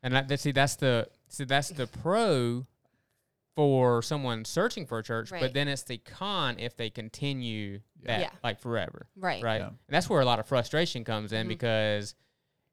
And 0.02 0.14
that, 0.16 0.28
that- 0.28 0.40
see, 0.40 0.52
that's 0.52 0.76
the 0.76 1.08
see 1.30 1.44
that's 1.44 1.70
the 1.70 1.86
pro 1.88 2.66
for 3.56 4.02
someone 4.02 4.46
searching 4.46 4.86
for 4.86 4.98
a 5.00 5.04
church, 5.04 5.30
but 5.30 5.54
then 5.54 5.68
it's 5.68 5.84
the 5.84 5.98
con 6.00 6.58
if 6.60 6.76
they 6.76 6.90
continue 6.90 7.80
that 8.04 8.20
Yeah. 8.22 8.30
like 8.44 8.60
forever, 8.60 9.08
right. 9.16 9.44
right? 9.44 9.62
Yeah. 9.62 9.68
And 9.68 9.78
that's 9.90 10.10
where 10.10 10.22
a 10.22 10.26
lot 10.26 10.40
of 10.40 10.48
frustration 10.48 11.04
comes 11.04 11.32
in 11.34 11.46
Mhm. 11.46 11.50
because 11.50 12.16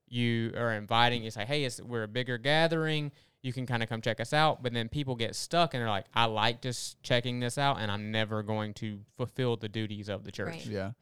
you 0.08 0.52
are 0.56 0.72
inviting. 0.72 1.22
you 1.22 1.30
say, 1.30 1.44
hey, 1.44 1.64
it's, 1.64 1.80
we're 1.80 2.02
a 2.04 2.08
bigger 2.08 2.36
gathering. 2.38 3.12
You 3.42 3.52
can 3.52 3.64
kind 3.66 3.82
of 3.82 3.88
come 3.88 4.00
check 4.00 4.20
us 4.20 4.32
out, 4.32 4.62
but 4.62 4.72
then 4.72 4.88
people 4.88 5.14
get 5.16 5.36
stuck 5.36 5.72
and 5.74 5.80
they're 5.82 5.88
like, 5.88 6.06
I 6.14 6.24
like 6.24 6.60
just 6.62 7.00
checking 7.02 7.40
this 7.40 7.56
out, 7.58 7.78
and 7.78 7.90
I'm 7.90 8.10
never 8.10 8.42
going 8.42 8.74
to 8.74 9.00
fulfill 9.16 9.56
the 9.56 9.68
duties 9.68 10.08
of 10.08 10.24
the 10.24 10.32
church. 10.32 10.48
Right. 10.48 10.66
Yeah. 10.66 10.92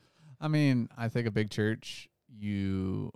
I 0.41 0.49
mean, 0.49 0.89
I 0.97 1.09
think 1.09 1.27
a 1.27 1.31
big 1.33 1.51
church, 1.51 2.09
you, 2.29 3.13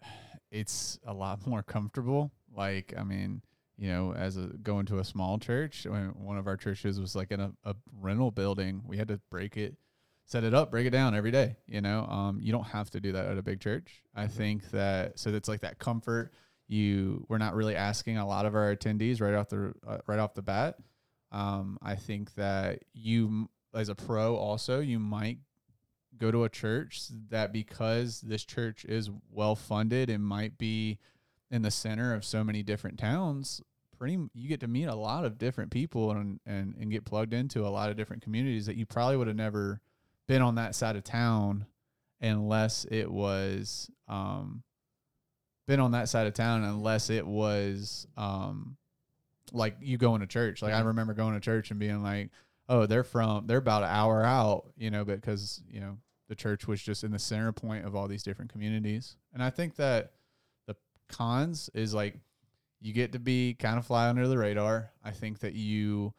it's 0.50 0.98
a 1.06 1.12
lot 1.14 1.46
more 1.46 1.62
comfortable. 1.62 2.30
Like, 2.54 2.94
I 2.96 3.02
mean, 3.04 3.42
you 3.78 3.88
know, 3.90 4.14
as 4.14 4.36
a 4.36 4.46
going 4.62 4.86
to 4.86 4.98
a 4.98 5.04
small 5.04 5.38
church, 5.38 5.86
when 5.88 6.08
one 6.16 6.38
of 6.38 6.46
our 6.46 6.56
churches 6.56 6.98
was 6.98 7.14
like 7.14 7.30
in 7.30 7.40
a, 7.40 7.52
a 7.64 7.74
rental 8.00 8.30
building, 8.30 8.82
we 8.86 8.96
had 8.96 9.08
to 9.08 9.20
break 9.30 9.56
it, 9.56 9.76
set 10.24 10.44
it 10.44 10.54
up, 10.54 10.70
break 10.70 10.86
it 10.86 10.90
down 10.90 11.14
every 11.14 11.30
day. 11.30 11.56
You 11.66 11.82
know, 11.82 12.06
um, 12.06 12.38
you 12.40 12.52
don't 12.52 12.66
have 12.66 12.90
to 12.90 13.00
do 13.00 13.12
that 13.12 13.26
at 13.26 13.36
a 13.36 13.42
big 13.42 13.60
church. 13.60 14.02
I 14.14 14.26
think 14.26 14.70
that 14.70 15.18
so 15.18 15.30
that's 15.30 15.48
like 15.48 15.60
that 15.60 15.78
comfort. 15.78 16.32
You, 16.68 17.24
we're 17.28 17.38
not 17.38 17.54
really 17.54 17.76
asking 17.76 18.18
a 18.18 18.26
lot 18.26 18.44
of 18.46 18.54
our 18.54 18.74
attendees 18.74 19.20
right 19.20 19.34
off 19.34 19.48
the 19.50 19.72
uh, 19.86 19.98
right 20.06 20.18
off 20.18 20.34
the 20.34 20.42
bat. 20.42 20.76
Um, 21.30 21.78
I 21.82 21.96
think 21.96 22.34
that 22.34 22.82
you, 22.94 23.48
as 23.74 23.88
a 23.88 23.94
pro, 23.94 24.36
also 24.36 24.80
you 24.80 24.98
might 24.98 25.38
go 26.18 26.30
to 26.30 26.44
a 26.44 26.48
church 26.48 27.02
that 27.28 27.52
because 27.52 28.22
this 28.22 28.44
church 28.44 28.86
is 28.86 29.10
well 29.30 29.54
funded 29.54 30.08
and 30.08 30.24
might 30.24 30.56
be 30.56 30.98
in 31.50 31.62
the 31.62 31.70
center 31.70 32.12
of 32.14 32.24
so 32.24 32.42
many 32.44 32.62
different 32.62 32.98
towns 32.98 33.60
pretty 33.98 34.18
you 34.34 34.46
get 34.48 34.60
to 34.60 34.68
meet 34.68 34.84
a 34.84 34.94
lot 34.94 35.24
of 35.24 35.38
different 35.38 35.70
people 35.70 36.10
and 36.10 36.38
and, 36.44 36.74
and 36.78 36.90
get 36.90 37.04
plugged 37.06 37.32
into 37.32 37.66
a 37.66 37.68
lot 37.70 37.88
of 37.88 37.96
different 37.96 38.22
communities 38.22 38.66
that 38.66 38.76
you 38.76 38.84
probably 38.84 39.16
would 39.16 39.26
have 39.26 39.36
never 39.36 39.80
been 40.26 40.42
on 40.42 40.56
that 40.56 40.74
side 40.74 40.96
of 40.96 41.04
town 41.04 41.64
unless 42.20 42.84
it 42.90 43.10
was 43.10 43.90
um 44.08 44.62
been 45.66 45.80
on 45.80 45.92
that 45.92 46.08
side 46.08 46.26
of 46.26 46.34
town 46.34 46.62
unless 46.62 47.10
it 47.10 47.26
was 47.26 48.06
um 48.16 48.76
like 49.52 49.76
you 49.80 49.96
going 49.96 50.20
to 50.20 50.26
church 50.26 50.60
like 50.62 50.74
i 50.74 50.80
Mhm. 50.82 50.86
remember 50.86 51.14
going 51.14 51.34
to 51.34 51.40
church 51.40 51.70
and 51.70 51.80
being 51.80 52.02
like 52.02 52.30
oh 52.68 52.84
they're 52.86 53.04
from 53.04 53.46
they're 53.46 53.58
about 53.58 53.82
an 53.82 53.88
hour 53.90 54.22
out 54.24 54.66
you 54.76 54.90
know 54.90 55.04
because 55.04 55.62
you 55.70 55.80
know 55.80 55.96
the 56.28 56.34
church 56.34 56.66
was 56.66 56.82
just 56.82 57.04
in 57.04 57.12
the 57.12 57.18
center 57.18 57.52
point 57.52 57.86
of 57.86 57.94
all 57.94 58.08
these 58.08 58.22
different 58.24 58.50
communities 58.52 59.16
and 59.32 59.42
i 59.42 59.48
think 59.50 59.76
that 59.76 60.12
cons 61.08 61.70
is 61.74 61.94
like 61.94 62.18
you 62.80 62.92
get 62.92 63.12
to 63.12 63.18
be 63.18 63.54
kind 63.54 63.78
of 63.78 63.86
fly 63.86 64.08
under 64.08 64.28
the 64.28 64.38
radar. 64.38 64.90
I 65.04 65.10
think 65.10 65.40
that 65.40 65.54
you 65.54 66.12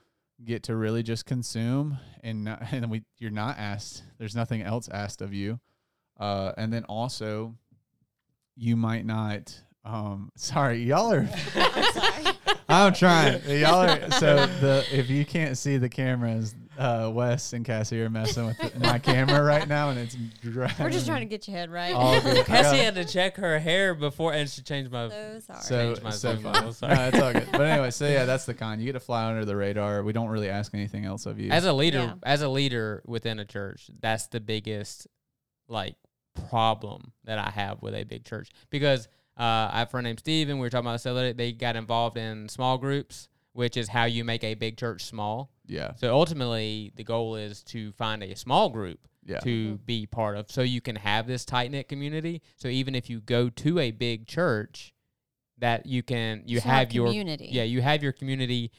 get 0.44 0.64
to 0.64 0.76
really 0.76 1.04
just 1.04 1.26
consume 1.26 1.98
and 2.24 2.44
not, 2.46 2.62
and 2.72 2.90
we 2.90 3.04
you're 3.18 3.32
not 3.32 3.58
asked 3.58 4.04
there's 4.18 4.36
nothing 4.36 4.62
else 4.62 4.90
asked 4.90 5.22
of 5.22 5.34
you. 5.34 5.60
Uh 6.20 6.52
and 6.58 6.72
then 6.72 6.84
also 6.86 7.56
you 8.56 8.76
might 8.76 9.06
not 9.06 9.62
um 9.86 10.32
sorry 10.36 10.84
y'all 10.84 11.14
are 11.14 11.30
I'm 12.70 12.94
trying. 12.94 13.42
Y'all 13.48 13.90
are 13.90 14.12
so 14.12 14.46
the 14.60 14.86
if 14.92 15.10
you 15.10 15.26
can't 15.26 15.58
see 15.58 15.78
the 15.78 15.88
cameras, 15.88 16.54
uh, 16.78 17.10
Wes 17.14 17.54
and 17.54 17.66
Cassie 17.66 18.02
are 18.02 18.10
messing 18.10 18.46
with 18.46 18.58
the- 18.58 18.80
my 18.80 19.00
camera 19.00 19.44
right 19.44 19.68
now, 19.68 19.90
and 19.90 20.00
it's 20.00 20.16
driving. 20.42 20.84
We're 20.86 20.92
just 20.92 21.08
trying 21.08 21.22
to 21.22 21.26
get 21.26 21.48
your 21.48 21.58
head 21.58 21.72
right. 21.72 21.94
all 21.94 22.20
good. 22.22 22.46
Cassie 22.46 22.78
had 22.84 22.96
to 22.96 23.06
check 23.06 23.38
her 23.38 23.58
hair 23.60 23.96
before, 23.96 24.34
and 24.34 24.50
she 24.50 24.62
changed 24.62 24.92
my. 24.92 25.10
so 25.10 25.40
sorry. 25.40 25.62
so 25.62 25.70
Changed 25.86 26.04
my 26.04 26.10
so 26.12 26.34
Zoom 26.34 26.44
fun. 26.44 26.54
level, 26.54 26.74
sorry. 26.74 26.96
No, 26.96 27.08
it's 27.08 27.20
all 27.20 27.34
good. 27.34 27.48
But 27.52 27.62
anyway, 27.62 27.92
so 27.92 28.08
yeah, 28.08 28.26
that's 28.26 28.46
the 28.46 28.54
con. 28.54 28.80
You 28.80 28.86
get 28.86 28.94
to 28.94 29.00
fly 29.00 29.26
under 29.26 29.46
the 29.46 29.56
radar. 29.56 30.04
We 30.04 30.14
don't 30.14 30.30
really 30.30 30.50
ask 30.50 30.74
anything 30.74 31.06
else 31.06 31.26
of 31.26 31.40
you. 31.40 31.52
as 31.52 31.66
a 31.66 31.74
leader 31.74 31.98
Yeah. 32.00 32.14
as 32.24 32.42
a 32.42 32.50
leader 32.50 33.02
within 33.06 33.40
a 33.40 33.46
church 33.46 33.90
that's 34.02 34.28
the 34.28 34.40
biggest 34.40 35.08
like 35.68 35.96
problem 36.50 37.12
that 37.24 37.38
i 37.40 37.50
have 37.50 37.82
with 37.82 37.94
a 37.96 38.04
big 38.04 38.24
church 38.24 38.50
because 38.70 39.08
uh, 39.40 39.70
i 39.72 39.80
have 39.80 39.88
a 39.88 39.92
friend 39.92 40.06
named 40.06 40.20
steven 40.20 40.58
we 40.58 40.62
were 40.62 40.70
talking 40.70 40.86
about 40.86 40.94
this 40.94 41.04
the 41.04 41.10
other 41.12 41.22
day 41.28 41.34
they 41.34 41.52
got 41.52 41.76
involved 41.76 42.18
in 42.18 42.48
small 42.48 42.78
groups 42.78 43.28
which 43.54 43.76
is 43.76 43.90
how 43.90 44.06
you 44.06 44.24
make 44.24 44.44
a 44.44 44.54
big 44.54 44.78
church 44.78 45.04
small 45.04 45.52
yeah, 45.68 45.94
so 45.96 46.14
ultimately 46.14 46.92
the 46.96 47.04
goal 47.04 47.36
is 47.36 47.64
to 47.64 47.92
find 47.94 48.24
a 48.24 48.36
small 48.36 48.70
group 48.70 49.00
yeah, 49.28 49.40
to 49.40 49.74
mm-hmm. 49.74 49.76
be 49.86 50.06
part 50.06 50.38
of 50.38 50.50
so 50.50 50.62
you 50.62 50.80
can 50.82 50.96
have 50.96 51.28
this 51.28 51.44
tight 51.46 51.70
knit 51.70 51.90
community. 51.90 52.42
So 52.56 52.70
even 52.70 52.96
if 52.96 53.10
you 53.10 53.20
go 53.20 53.50
to 53.50 53.80
a 53.80 53.92
big 53.92 54.26
church 54.28 54.94
that 55.58 55.86
you 55.86 56.02
can 56.04 56.44
you 56.46 56.60
Still 56.60 56.72
have 56.72 56.80
have 56.80 56.94
your 56.94 57.08
community. 57.08 57.50
yeah 57.52 57.64
you 57.64 57.82
have 57.82 58.02
your 58.02 58.14
community. 58.14 58.72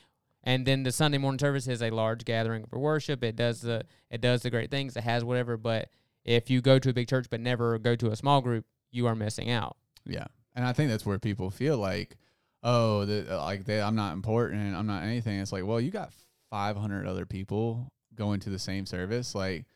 And 0.44 0.64
then 0.64 0.85
the 0.85 0.92
sunday 0.92 1.18
morning 1.18 1.38
service 1.38 1.68
is 1.68 1.83
a 1.83 1.90
large 1.90 2.24
gathering 2.24 2.64
for 2.64 2.79
worship. 2.79 3.22
It 3.22 3.37
does 3.37 3.61
the 3.61 3.85
it 4.11 4.20
does 4.20 4.42
the 4.42 4.51
great 4.51 4.70
things. 4.70 4.96
It 4.96 5.05
has 5.05 5.22
whatever. 5.22 5.57
But 5.57 5.90
if 6.24 6.48
you 6.48 6.62
go 6.62 6.79
to 6.79 6.90
a 6.90 6.92
big 6.94 7.09
church 7.09 7.27
but 7.29 7.40
never 7.40 7.79
go 7.79 7.94
to 7.96 8.11
a 8.11 8.16
small 8.16 8.40
group 8.40 8.64
you 8.90 9.07
are 9.07 9.14
missing 9.14 9.51
out. 9.51 9.77
Yeah. 10.07 10.27
And 10.55 10.64
I 10.64 10.72
think 10.72 10.90
that's 10.90 11.05
where 11.05 11.18
people 11.18 11.51
feel 11.51 11.77
like, 11.77 12.16
oh, 12.62 13.05
the, 13.05 13.37
like 13.37 13.64
they, 13.64 13.81
I'm 13.81 13.94
not 13.94 14.14
important. 14.14 14.74
I'm 14.74 14.87
not 14.87 15.03
anything. 15.03 15.38
It's 15.38 15.53
like, 15.53 15.64
well, 15.64 15.81
you 15.81 15.90
got 15.90 16.12
500 16.51 17.07
other 17.07 17.27
people 17.27 17.93
going 18.15 18.41
to 18.41 18.51
the 18.51 18.59
same 18.59 18.87
service. 18.87 19.35
Like, 19.35 19.67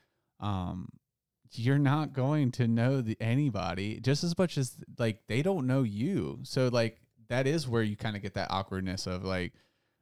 um, 0.41 0.89
you're 1.53 1.79
not 1.79 2.13
going 2.15 2.51
to 2.53 2.67
know 2.67 3.01
the, 3.03 3.17
anybody 3.21 4.01
just 4.01 4.25
as 4.25 4.37
much 4.39 4.57
as 4.57 4.75
like 4.99 5.21
they 5.29 5.43
don't 5.43 5.67
know 5.67 5.83
you. 5.83 6.39
So 6.45 6.69
like 6.69 6.99
that 7.29 7.47
is 7.47 7.69
where 7.69 7.83
you 7.83 7.97
kind 7.97 8.17
of 8.17 8.23
get 8.23 8.35
that 8.35 8.51
awkwardness 8.51 9.07
of 9.07 9.25
like, 9.25 9.53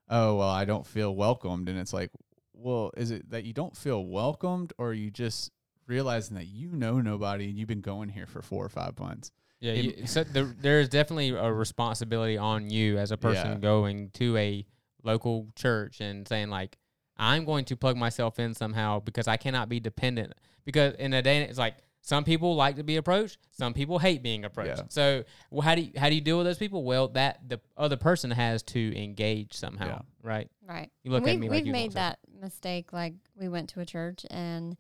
oh 0.08 0.36
well, 0.36 0.48
I 0.48 0.64
don't 0.64 0.86
feel 0.86 1.14
welcomed, 1.14 1.68
and 1.68 1.78
it's 1.78 1.92
like, 1.92 2.10
well, 2.54 2.92
is 2.96 3.10
it 3.10 3.30
that 3.30 3.44
you 3.44 3.52
don't 3.52 3.76
feel 3.76 4.04
welcomed, 4.06 4.72
or 4.78 4.92
you 4.94 5.10
just 5.10 5.50
realizing 5.86 6.36
that 6.36 6.46
you 6.46 6.70
know 6.70 7.00
nobody 7.00 7.46
and 7.48 7.58
you've 7.58 7.68
been 7.68 7.80
going 7.80 8.08
here 8.08 8.26
for 8.26 8.42
four 8.42 8.64
or 8.64 8.68
five 8.68 8.98
months? 8.98 9.32
yeah 9.60 9.72
It- 9.72 9.98
you, 9.98 10.06
so 10.06 10.22
there, 10.24 10.54
there's 10.60 10.88
definitely 10.88 11.30
a 11.30 11.52
responsibility 11.52 12.38
on 12.38 12.70
you 12.70 12.96
as 12.96 13.10
a 13.10 13.16
person 13.16 13.52
Yeah. 13.52 13.58
going 13.58 14.10
to 14.14 14.36
a 14.36 14.64
local 15.02 15.48
church 15.56 16.00
and 16.00 16.26
saying 16.28 16.50
like 16.50 16.76
i'm 17.16 17.44
going 17.44 17.64
to 17.64 17.76
plug 17.76 17.96
myself 17.96 18.38
in 18.38 18.54
somehow 18.54 19.00
because 19.00 19.28
i 19.28 19.36
cannot 19.36 19.68
be 19.68 19.80
dependent 19.80 20.32
because 20.64 20.94
in 20.94 21.12
a 21.14 21.22
day 21.22 21.42
it's 21.42 21.58
like 21.58 21.76
Some 22.02 22.24
people 22.24 22.56
like 22.56 22.76
to 22.76 22.82
be 22.82 22.96
approached. 22.96 23.36
Some 23.50 23.74
people 23.74 23.98
hate 23.98 24.22
being 24.22 24.46
approached. 24.46 24.78
Yeah. 24.78 24.88
So, 24.88 25.24
well, 25.50 25.60
how 25.60 25.74
do 25.74 25.82
you, 25.82 25.92
how 25.98 26.08
do 26.08 26.14
you 26.14 26.22
deal 26.22 26.38
with 26.38 26.46
those 26.46 26.56
people? 26.56 26.82
Well, 26.82 27.08
that 27.08 27.46
the 27.46 27.60
other 27.76 27.98
person 27.98 28.30
has 28.30 28.62
to 28.74 28.80
engage 28.96 29.52
somehow, 29.52 29.86
Yeah. 29.86 30.00
right? 30.22 30.48
Right. 30.66 30.90
You 31.04 31.10
look 31.10 31.24
we've, 31.24 31.34
at 31.34 31.40
me 31.40 31.48
like 31.50 31.58
We've 31.58 31.66
you 31.66 31.72
made 31.72 31.92
that 31.92 32.18
mistake. 32.40 32.94
Like 32.94 33.12
we 33.36 33.48
went 33.50 33.68
to 33.70 33.80
a 33.80 33.84
church 33.84 34.24
and 34.30 34.78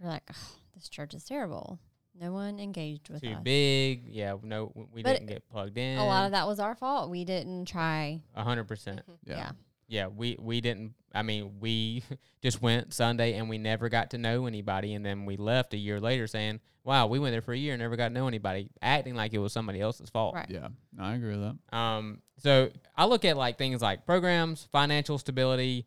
we're 0.00 0.08
like, 0.08 0.22
oh, 0.30 0.48
this 0.74 0.88
church 0.88 1.12
is 1.12 1.24
terrible. 1.24 1.78
No 2.20 2.32
one 2.32 2.60
engaged 2.60 3.08
with 3.10 3.22
Too 3.22 3.30
us. 3.32 3.40
big. 3.42 4.04
Yeah. 4.08 4.36
No, 4.42 4.72
we 4.92 5.02
But 5.02 5.14
didn't 5.14 5.26
get 5.26 5.48
plugged 5.48 5.76
in. 5.78 5.98
A 5.98 6.04
lot 6.06 6.26
of 6.26 6.32
that 6.32 6.46
was 6.46 6.60
our 6.60 6.74
fault. 6.74 7.10
We 7.10 7.24
didn't 7.24 7.66
try. 7.66 8.20
A 8.34 8.44
hundred 8.44 8.64
percent. 8.64 9.00
Yeah. 9.24 9.36
Yeah. 9.36 9.50
Yeah, 9.86 10.06
we 10.06 10.36
we 10.40 10.60
didn't. 10.60 10.94
I 11.14 11.22
mean, 11.22 11.56
we 11.60 12.02
just 12.42 12.62
went 12.62 12.94
Sunday 12.94 13.34
and 13.34 13.48
we 13.48 13.58
never 13.58 13.88
got 13.88 14.10
to 14.10 14.18
know 14.18 14.46
anybody, 14.46 14.94
and 14.94 15.04
then 15.04 15.26
we 15.26 15.36
left 15.36 15.74
a 15.74 15.76
year 15.76 16.00
later 16.00 16.26
saying, 16.26 16.60
"Wow, 16.84 17.06
we 17.06 17.18
went 17.18 17.32
there 17.34 17.42
for 17.42 17.52
a 17.52 17.56
year 17.56 17.74
and 17.74 17.82
never 17.82 17.94
got 17.94 18.08
to 18.08 18.14
know 18.14 18.26
anybody," 18.26 18.70
acting 18.80 19.14
like 19.14 19.34
it 19.34 19.38
was 19.38 19.52
somebody 19.52 19.80
else's 19.80 20.08
fault. 20.08 20.34
Right. 20.34 20.48
Yeah. 20.48 20.68
No, 20.96 21.04
I 21.04 21.14
agree 21.14 21.36
with 21.36 21.42
that. 21.70 21.76
Um, 21.76 22.22
so 22.38 22.70
I 22.96 23.04
look 23.04 23.24
at 23.26 23.36
like 23.36 23.58
things 23.58 23.82
like 23.82 24.06
programs, 24.06 24.66
financial 24.72 25.18
stability, 25.18 25.86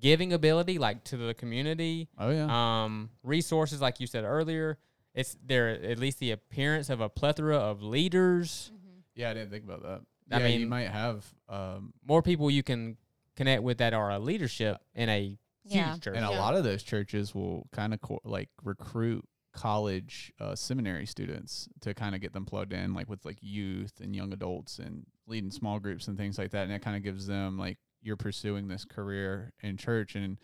giving 0.00 0.32
ability, 0.32 0.78
like 0.78 1.04
to 1.04 1.16
the 1.16 1.32
community, 1.34 2.08
Oh 2.18 2.30
yeah. 2.30 2.82
um, 2.84 3.10
resources, 3.22 3.80
like 3.80 4.00
you 4.00 4.06
said 4.08 4.24
earlier. 4.24 4.78
It's 5.18 5.36
there 5.44 5.68
at 5.68 5.98
least 5.98 6.18
the 6.20 6.30
appearance 6.30 6.90
of 6.90 7.00
a 7.00 7.08
plethora 7.08 7.56
of 7.56 7.82
leaders, 7.82 8.70
yeah, 9.14 9.30
I 9.30 9.34
didn't 9.34 9.50
think 9.50 9.64
about 9.64 9.82
that. 9.82 10.00
I 10.30 10.40
yeah, 10.40 10.46
you 10.48 10.66
might 10.66 10.88
have 10.88 11.26
um 11.48 11.92
more 12.06 12.22
people 12.22 12.50
you 12.50 12.62
can 12.62 12.96
connect 13.36 13.62
with 13.62 13.78
that 13.78 13.94
are 13.94 14.10
a 14.10 14.18
leadership 14.18 14.76
in 14.94 15.08
a 15.08 15.38
huge 15.64 16.00
church. 16.00 16.16
and 16.16 16.24
a 16.24 16.30
Yeah. 16.30 16.38
lot 16.40 16.54
of 16.54 16.64
those 16.64 16.82
churches 16.82 17.34
will 17.34 17.66
kind 17.72 17.92
of 17.94 18.00
co- 18.00 18.20
like 18.24 18.48
recruit 18.62 19.24
college 19.52 20.32
uh, 20.40 20.54
seminary 20.54 21.04
students 21.06 21.68
to 21.80 21.92
kind 21.94 22.14
of 22.14 22.20
get 22.20 22.32
them 22.32 22.44
plugged 22.46 22.72
in 22.72 22.94
like 22.94 23.08
with 23.08 23.24
like 23.24 23.38
youth 23.40 24.00
and 24.00 24.14
young 24.14 24.32
adults 24.32 24.78
and 24.78 25.04
leading 25.26 25.50
small 25.50 25.80
groups 25.80 26.06
and 26.08 26.16
things 26.16 26.38
like 26.38 26.50
that 26.52 26.62
and 26.64 26.72
it 26.72 26.80
kind 26.82 26.96
of 26.96 27.02
gives 27.02 27.26
them 27.26 27.58
like 27.58 27.76
you're 28.02 28.16
pursuing 28.16 28.68
this 28.68 28.84
career 28.84 29.52
in 29.62 29.76
church 29.76 30.14
and 30.14 30.38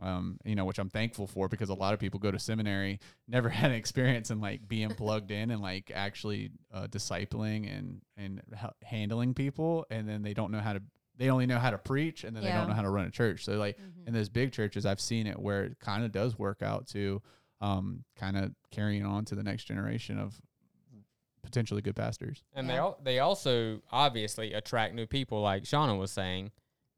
um, 0.00 0.38
you 0.44 0.54
know, 0.54 0.64
which 0.64 0.78
I'm 0.78 0.88
thankful 0.90 1.26
for 1.26 1.48
because 1.48 1.68
a 1.68 1.74
lot 1.74 1.92
of 1.94 2.00
people 2.00 2.18
go 2.20 2.30
to 2.30 2.38
seminary, 2.38 3.00
never 3.28 3.48
had 3.60 3.70
an 3.70 3.76
experience 3.76 4.30
in 4.30 4.40
like 4.40 4.66
being 4.66 4.90
plugged 4.90 5.30
in 5.30 5.50
and 5.50 5.60
like 5.60 5.90
actually 5.94 6.50
uh, 6.72 6.86
discipling 6.86 7.70
and 7.76 8.00
and 8.16 8.40
h- 8.52 8.70
handling 8.82 9.34
people, 9.34 9.86
and 9.90 10.08
then 10.08 10.22
they 10.22 10.34
don't 10.34 10.50
know 10.50 10.60
how 10.60 10.72
to. 10.74 10.82
They 11.16 11.28
only 11.28 11.44
know 11.44 11.58
how 11.58 11.70
to 11.70 11.76
preach, 11.76 12.24
and 12.24 12.34
then 12.34 12.42
they 12.42 12.50
don't 12.50 12.66
know 12.66 12.74
how 12.74 12.80
to 12.82 12.88
run 12.88 13.04
a 13.04 13.10
church. 13.10 13.44
So 13.44 13.52
like 13.58 13.76
Mhm. 13.78 14.06
in 14.08 14.14
those 14.14 14.30
big 14.30 14.52
churches, 14.52 14.86
I've 14.86 15.00
seen 15.00 15.26
it 15.26 15.38
where 15.38 15.64
it 15.64 15.78
kind 15.78 16.02
of 16.02 16.12
does 16.12 16.38
work 16.38 16.62
out 16.62 16.86
to 16.88 17.20
um, 17.60 18.04
kind 18.16 18.38
of 18.38 18.54
carrying 18.70 19.04
on 19.04 19.26
to 19.26 19.34
the 19.34 19.42
next 19.42 19.64
generation 19.64 20.18
of 20.18 20.40
potentially 21.42 21.82
good 21.82 21.96
pastors. 21.96 22.42
And 22.54 22.68
they 22.68 22.76
al- 22.76 22.98
they 23.02 23.18
also 23.18 23.80
obviously 23.90 24.52
attract 24.52 24.94
new 24.94 25.06
people, 25.06 25.40
like 25.42 25.64
Shauna 25.64 25.98
was 25.98 26.10
saying. 26.10 26.52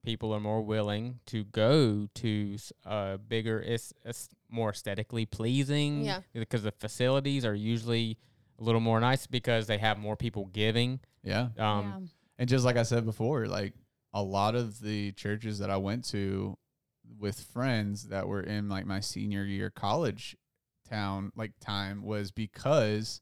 People 0.05 0.33
are 0.35 0.41
more 0.41 0.63
willing 0.63 1.21
to 1.27 1.45
go 1.45 2.09
to 2.15 2.55
s- 2.55 2.73
a 2.85 3.19
bigger, 3.19 3.61
it's, 3.61 3.93
it's 4.05 4.29
more 4.49 4.71
aesthetically 4.71 5.27
pleasing. 5.27 6.05
Yeah. 6.05 6.21
Because 6.35 6.63
the 6.65 6.73
facilities 6.73 7.45
are 7.45 7.55
usually 7.55 8.19
a 8.59 8.65
little 8.65 8.81
more 8.81 8.99
nice 9.01 9.27
because 9.27 9.67
they 9.67 9.79
have 9.79 9.99
more 9.99 10.17
people 10.17 10.47
giving. 10.47 11.01
Yeah, 11.23 11.49
Um, 11.59 12.09
And 12.39 12.49
just 12.49 12.65
like 12.65 12.77
I 12.77 12.83
said 12.83 13.05
before, 13.05 13.47
like 13.47 13.75
a 14.13 14.23
lot 14.23 14.55
of 14.57 14.81
the 14.81 15.13
churches 15.13 15.59
that 15.61 15.71
I 15.71 15.77
went 15.77 16.05
to 16.07 16.59
with 17.19 17.41
friends 17.41 18.09
that 18.09 18.27
were 18.27 18.41
in 18.43 18.69
like 18.69 18.87
my 18.87 19.01
senior 19.01 19.45
year 19.45 19.71
college 19.71 20.37
town 20.89 21.31
like 21.37 21.53
time 21.61 22.03
was 22.03 22.31
because 22.33 23.21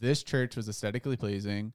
this 0.00 0.22
church 0.22 0.56
was 0.56 0.68
aesthetically 0.68 1.16
pleasing. 1.16 1.72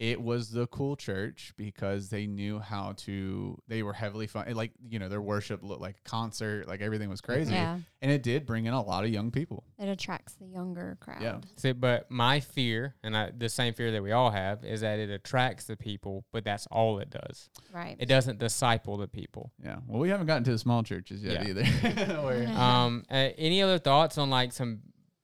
It 0.00 0.20
was 0.20 0.50
the 0.50 0.66
cool 0.66 0.96
church 0.96 1.52
because 1.56 2.08
they 2.08 2.26
knew 2.26 2.58
how 2.58 2.94
to 2.98 3.56
they 3.68 3.82
were 3.84 3.92
heavily 3.92 4.26
fun 4.26 4.52
like 4.54 4.72
you 4.88 4.98
know 4.98 5.08
their 5.08 5.20
worship 5.22 5.62
looked 5.62 5.80
like 5.80 5.96
a 6.04 6.08
concert 6.08 6.66
like 6.66 6.80
everything 6.82 7.08
was 7.08 7.20
crazy 7.20 7.52
Yeah. 7.52 7.78
and 8.02 8.10
it 8.10 8.24
did 8.24 8.44
bring 8.44 8.66
in 8.66 8.74
a 8.74 8.82
lot 8.82 9.04
of 9.04 9.10
young 9.10 9.30
people 9.30 9.62
It 9.78 9.88
attracts 9.88 10.34
the 10.34 10.46
younger 10.46 10.98
crowd. 11.00 11.22
Yeah. 11.22 11.38
See, 11.56 11.70
but 11.72 12.10
my 12.10 12.40
fear, 12.40 12.96
and 13.04 13.16
I, 13.16 13.30
the 13.36 13.48
same 13.48 13.72
fear 13.72 13.92
that 13.92 14.02
we 14.02 14.10
all 14.10 14.30
have, 14.32 14.64
is 14.64 14.80
that 14.80 14.98
it 14.98 15.10
attracts 15.10 15.66
the 15.66 15.76
people, 15.76 16.24
but 16.32 16.44
that's 16.44 16.66
all 16.72 16.98
it 16.98 17.10
does. 17.10 17.48
Right. 17.72 17.96
It 17.98 18.06
doesn't 18.06 18.38
disciple 18.40 18.96
the 18.96 19.06
people. 19.08 19.52
yeah 19.62 19.76
well 19.86 20.00
we 20.00 20.08
haven't 20.08 20.26
gotten 20.26 20.42
to 20.44 20.50
the 20.52 20.58
small 20.58 20.82
churches 20.82 21.22
yet 21.22 21.34
Yeah. 21.34 21.48
either 21.50 21.64
Where- 22.22 22.42
Yeah. 22.42 22.84
um, 22.84 23.04
uh, 23.08 23.14
any 23.38 23.62
other 23.62 23.78
thoughts 23.78 24.18
on 24.18 24.28
like 24.28 24.52
some 24.52 24.80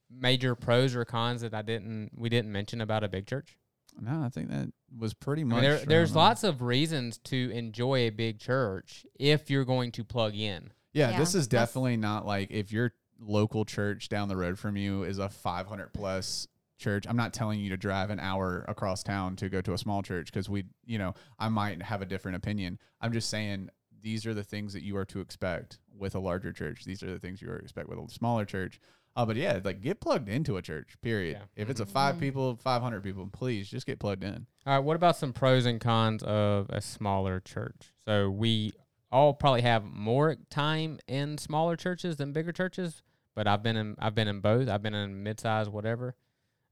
major 0.09 0.55
pros 0.55 0.95
or 0.95 1.05
cons 1.05 1.41
that 1.43 1.55
I 1.55 1.63
didn't 1.63 2.11
we 2.17 2.29
didn't 2.29 2.53
mention 2.53 2.81
about 2.81 3.03
a 3.05 3.09
big 3.09 3.27
church? 3.27 3.57
No 3.99 4.23
I 4.23 4.29
think 4.29 4.51
that 4.51 4.73
was 4.97 5.15
pretty 5.15 5.43
I 5.43 5.45
much 5.47 5.63
mean, 5.63 5.71
there, 5.71 5.79
there's 5.79 6.15
lots 6.15 6.45
of 6.45 6.63
reasons 6.63 7.19
to 7.25 7.51
enjoy 7.51 8.01
a 8.01 8.11
big 8.11 8.39
church 8.39 9.07
if 9.19 9.51
you're 9.51 9.65
going 9.65 9.93
to 9.93 10.05
plug 10.05 10.35
in. 10.35 10.71
Yeah, 10.93 11.11
Yeah, 11.11 11.19
this 11.19 11.35
is 11.35 11.49
that's- 11.49 11.69
definitely 11.69 11.97
not 11.97 12.27
like 12.27 12.51
if 12.51 12.73
your 12.73 12.93
local 13.21 13.65
church 13.65 14.09
down 14.09 14.29
the 14.29 14.37
road 14.37 14.59
from 14.59 14.77
you 14.77 15.05
is 15.05 15.19
a 15.19 15.29
500 15.29 15.93
plus 15.93 16.49
church. 16.79 17.05
I'm 17.09 17.17
not 17.17 17.33
telling 17.35 17.61
you 17.61 17.69
to 17.71 17.77
drive 17.77 18.11
an 18.11 18.19
hour 18.19 18.65
across 18.67 19.03
town 19.03 19.37
to 19.37 19.49
go 19.49 19.61
to 19.61 19.75
a 19.75 19.79
small 19.79 20.03
church 20.03 20.27
because 20.33 20.49
we, 20.49 20.65
you 20.87 20.99
know, 20.99 21.15
I 21.39 21.49
might 21.51 21.83
have 21.83 22.03
a 22.03 22.07
different 22.07 22.37
opinion. 22.37 22.79
I'm 23.01 23.13
just 23.13 23.29
saying 23.29 23.69
these 24.03 24.25
are 24.27 24.33
the 24.35 24.43
things 24.43 24.73
that 24.73 24.83
you 24.83 24.97
are 24.97 25.05
to 25.05 25.21
expect 25.21 25.79
with 25.97 26.15
a 26.15 26.19
larger 26.19 26.53
church. 26.53 26.85
These 26.85 27.03
are 27.03 27.11
the 27.13 27.19
things 27.19 27.43
you 27.43 27.51
are 27.51 27.59
to 27.59 27.63
expect 27.63 27.89
with 27.89 27.99
a 27.99 28.09
smaller 28.11 28.47
church. 28.47 28.81
Uh, 29.17 29.27
but 29.27 29.37
yeah, 29.37 29.59
like 29.65 29.81
get 29.81 30.01
plugged 30.01 30.29
into 30.29 30.57
a 30.57 30.63
church. 30.63 30.97
Period. 31.03 31.39
Yeah. 31.41 31.63
If 31.63 31.69
it's 31.69 31.81
a 31.81 31.85
Mhm. 31.85 31.91
five 31.91 32.15
Mhm. 32.17 32.21
people, 32.21 32.57
500 32.57 33.03
people, 33.03 33.29
please 33.33 33.69
just 33.69 33.87
get 33.87 33.99
plugged 33.99 34.23
in. 34.25 34.47
All 34.67 34.75
right, 34.75 34.79
what 34.79 34.97
about 34.97 35.17
some 35.17 35.33
pros 35.33 35.67
and 35.67 35.81
cons 35.81 36.23
of 36.23 36.71
a 36.71 36.81
smaller 36.81 37.41
church? 37.41 37.93
So 38.05 38.31
we 38.31 38.73
all 39.11 39.35
probably 39.35 39.63
have 39.63 39.85
more 39.85 40.37
time 40.49 41.01
in 41.09 41.37
smaller 41.39 41.77
churches 41.77 42.17
than 42.19 42.33
bigger 42.33 42.53
churches, 42.53 43.03
but 43.35 43.49
I've 43.49 43.63
been 43.63 43.77
in 43.77 43.97
I've 43.99 44.15
been 44.15 44.29
in 44.29 44.41
both. 44.41 44.69
I've 44.69 44.83
been 44.83 44.95
in 44.95 45.23
mid-size 45.23 45.69
whatever. 45.69 46.15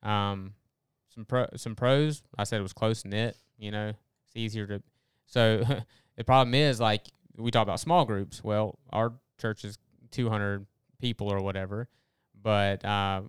Um 0.03 0.55
some 1.09 1.25
pro 1.25 1.47
some 1.57 1.75
pros, 1.75 2.23
I 2.37 2.45
said 2.45 2.61
it 2.61 2.63
was 2.63 2.73
close 2.73 3.05
knit, 3.05 3.37
you 3.59 3.73
know. 3.73 3.89
It's 4.27 4.37
easier 4.37 4.67
to 4.69 4.83
So 5.27 5.65
the 6.17 6.25
problem 6.25 6.55
is 6.55 6.79
like 6.81 7.09
we 7.37 7.51
talk 7.51 7.63
about 7.65 7.81
small 7.81 8.05
groups. 8.05 8.43
Well, 8.45 8.79
our 8.91 9.15
church 9.39 9.65
is 9.65 9.79
200 10.13 10.67
people 11.01 11.29
or 11.33 11.41
whatever, 11.43 11.89
but 12.43 12.85
uh, 12.85 13.23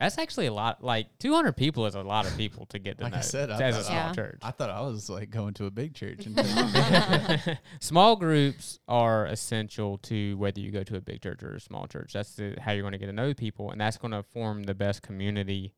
that's 0.00 0.18
actually 0.18 0.46
a 0.46 0.52
lot. 0.52 0.82
Like 0.82 1.06
200 1.18 1.52
people 1.56 1.86
is 1.86 1.94
a 1.94 2.02
lot 2.02 2.26
of 2.26 2.36
people 2.36 2.66
to 2.66 2.78
get 2.78 2.98
to 2.98 3.04
Like 3.04 3.12
know 3.12 3.18
I 3.18 3.22
said, 3.22 3.50
I 3.50 3.60
as 3.62 3.76
a 3.76 3.78
thought- 3.78 3.86
small 3.86 3.96
Yeah. 3.96 4.12
church. 4.12 4.38
I 4.42 4.50
thought 4.50 4.70
I 4.70 4.80
was 4.82 5.08
like 5.08 5.30
going 5.30 5.54
to 5.54 5.66
a 5.66 5.70
big 5.70 5.94
church. 5.94 6.26
And 6.26 6.36
small 7.80 8.16
groups 8.16 8.78
are 8.88 9.26
essential 9.26 9.98
to 9.98 10.36
whether 10.36 10.60
you 10.60 10.70
go 10.70 10.82
to 10.82 10.96
a 10.96 11.00
big 11.00 11.22
church 11.22 11.42
or 11.42 11.54
a 11.54 11.60
small 11.60 11.86
church. 11.86 12.12
That's 12.12 12.34
the, 12.34 12.56
how 12.60 12.72
you're 12.72 12.82
going 12.82 12.92
to 12.92 12.98
get 12.98 13.06
to 13.06 13.12
know 13.12 13.34
people, 13.34 13.70
and 13.70 13.80
that's 13.80 13.96
going 13.96 14.12
to 14.12 14.22
form 14.22 14.64
the 14.64 14.74
best 14.74 15.02
community 15.02 15.72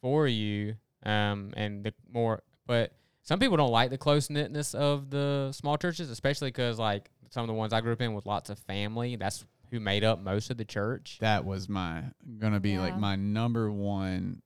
for 0.00 0.26
you. 0.26 0.76
Um, 1.04 1.52
and 1.56 1.84
the 1.84 1.94
more, 2.12 2.42
but 2.66 2.92
some 3.22 3.38
people 3.38 3.56
don't 3.56 3.70
like 3.72 3.90
the 3.90 3.98
close 3.98 4.28
knitness 4.30 4.74
of 4.74 5.10
the 5.10 5.50
small 5.52 5.76
churches, 5.76 6.10
especially 6.10 6.48
because 6.48 6.78
like 6.78 7.10
some 7.30 7.42
of 7.42 7.48
the 7.48 7.54
ones 7.54 7.72
I 7.72 7.80
grew 7.80 7.92
up 7.92 8.00
in 8.02 8.14
with 8.14 8.26
lots 8.26 8.50
of 8.50 8.58
family. 8.60 9.16
That's 9.16 9.44
who 9.70 9.80
made 9.80 10.04
up 10.04 10.20
most 10.20 10.50
of 10.50 10.56
the 10.56 10.64
church. 10.64 11.18
that 11.20 11.44
was 11.44 11.68
my 11.68 12.02
gonna 12.38 12.60
be 12.60 12.78
like 12.78 12.98
my 12.98 13.16
number 13.16 13.70
one 13.70 14.42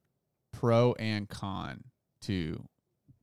pro 0.53 0.93
and 0.95 1.29
con 1.29 1.83
to 2.23 2.63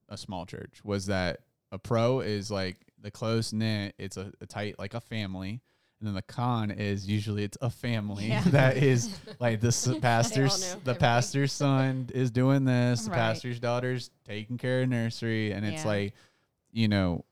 a 0.10 0.18
small 0.18 0.46
church 0.46 0.80
was 0.84 1.06
that 1.08 1.40
a 1.72 1.78
pro 1.80 2.20
is 2.20 2.52
like 2.52 2.78
the 3.02 3.10
close 3.10 3.54
knit 3.54 3.96
it's 3.98 4.18
a, 4.18 4.32
a 4.42 4.46
tight 4.46 4.78
like 4.78 4.94
a 4.94 5.00
family 5.00 5.62
and 6.00 6.08
then 6.08 6.14
the 6.16 6.22
con 6.22 6.70
is 6.72 7.08
usually 7.08 7.44
it's 7.44 7.58
a 7.62 7.70
family 7.70 8.28
Yeah. 8.28 8.44
that 8.48 8.78
is 8.78 9.18
like 9.40 9.62
this 9.62 9.88
pastor's 10.02 10.60
the 10.60 10.72
everything. 10.82 10.96
pastor's 11.00 11.54
son 11.54 12.10
is 12.14 12.30
doing 12.32 12.66
this 12.66 13.06
the 13.06 13.12
pastor's 13.12 13.60
daughter's 13.60 14.12
taking 14.28 14.58
care 14.58 14.82
of 14.82 14.90
nursery 14.90 15.52
and 15.52 15.66
it's 15.66 15.84
Yeah. 15.84 15.88
like 15.90 16.14
you 16.74 16.88
know 16.90 17.24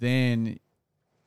then 0.00 0.58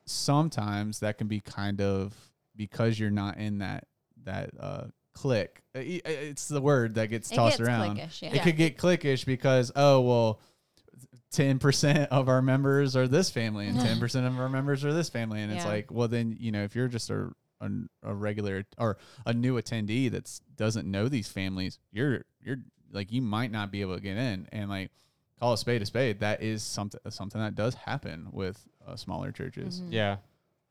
sometimes 0.06 1.00
that 1.02 1.18
can 1.18 1.28
be 1.28 1.40
kind 1.40 1.80
of 1.82 2.14
because 2.60 3.00
you're 3.00 3.10
not 3.10 3.38
in 3.38 3.58
that 3.60 3.86
that 4.26 4.52
uh 4.60 4.84
click 5.16 5.64
Uh, 5.76 5.80
i- 5.80 6.02
i- 6.06 6.10
it's 6.30 6.48
the 6.48 6.62
word 6.62 6.96
that 6.96 7.08
gets 7.08 7.32
It 7.32 7.36
tossed 7.36 7.58
gets 7.58 7.68
around 7.68 7.98
cliquish, 7.98 8.22
yeah. 8.22 8.36
it 8.36 8.44
could 8.44 8.58
get 8.58 8.78
cliquish 8.78 9.26
because 9.26 9.72
oh 9.76 10.02
well 10.02 10.40
10% 11.34 12.08
of 12.08 12.28
our 12.28 12.42
members 12.42 12.96
are 12.96 13.08
this 13.08 13.30
family 13.30 13.68
and 13.68 13.78
10% 13.78 14.28
of 14.28 14.40
our 14.40 14.50
members 14.50 14.84
are 14.84 14.94
this 14.94 15.10
family 15.10 15.42
and 15.42 15.52
it's 15.52 15.64
like 15.72 15.92
well 15.92 16.08
then 16.08 16.36
you 16.40 16.52
know 16.52 16.64
if 16.64 16.76
you're 16.76 16.88
just 16.88 17.10
a 17.10 17.32
a, 17.62 17.70
a 18.04 18.14
regular 18.14 18.64
or 18.78 18.98
a 19.26 19.34
new 19.34 19.56
attendee 19.62 20.10
that's 20.10 20.40
doesn't 20.56 20.90
know 20.90 21.08
these 21.10 21.28
families 21.28 21.78
you're 21.92 22.24
you're 22.42 22.58
like 22.92 23.12
you 23.12 23.22
might 23.22 23.52
not 23.52 23.72
be 23.72 23.82
able 23.82 23.96
to 23.96 24.02
get 24.02 24.18
in 24.18 24.48
and 24.52 24.70
like 24.70 24.92
call 25.40 25.54
a 25.54 25.58
spade 25.58 25.82
a 25.82 25.86
spade 25.86 26.20
that 26.22 26.42
is 26.42 26.64
something 26.64 27.00
something 27.10 27.40
that 27.42 27.56
does 27.56 27.74
happen 27.76 28.28
with 28.32 28.66
uh, 28.88 28.96
smaller 28.96 29.32
churches 29.32 29.82
Mhm. 29.82 29.88
Yeah. 29.92 30.18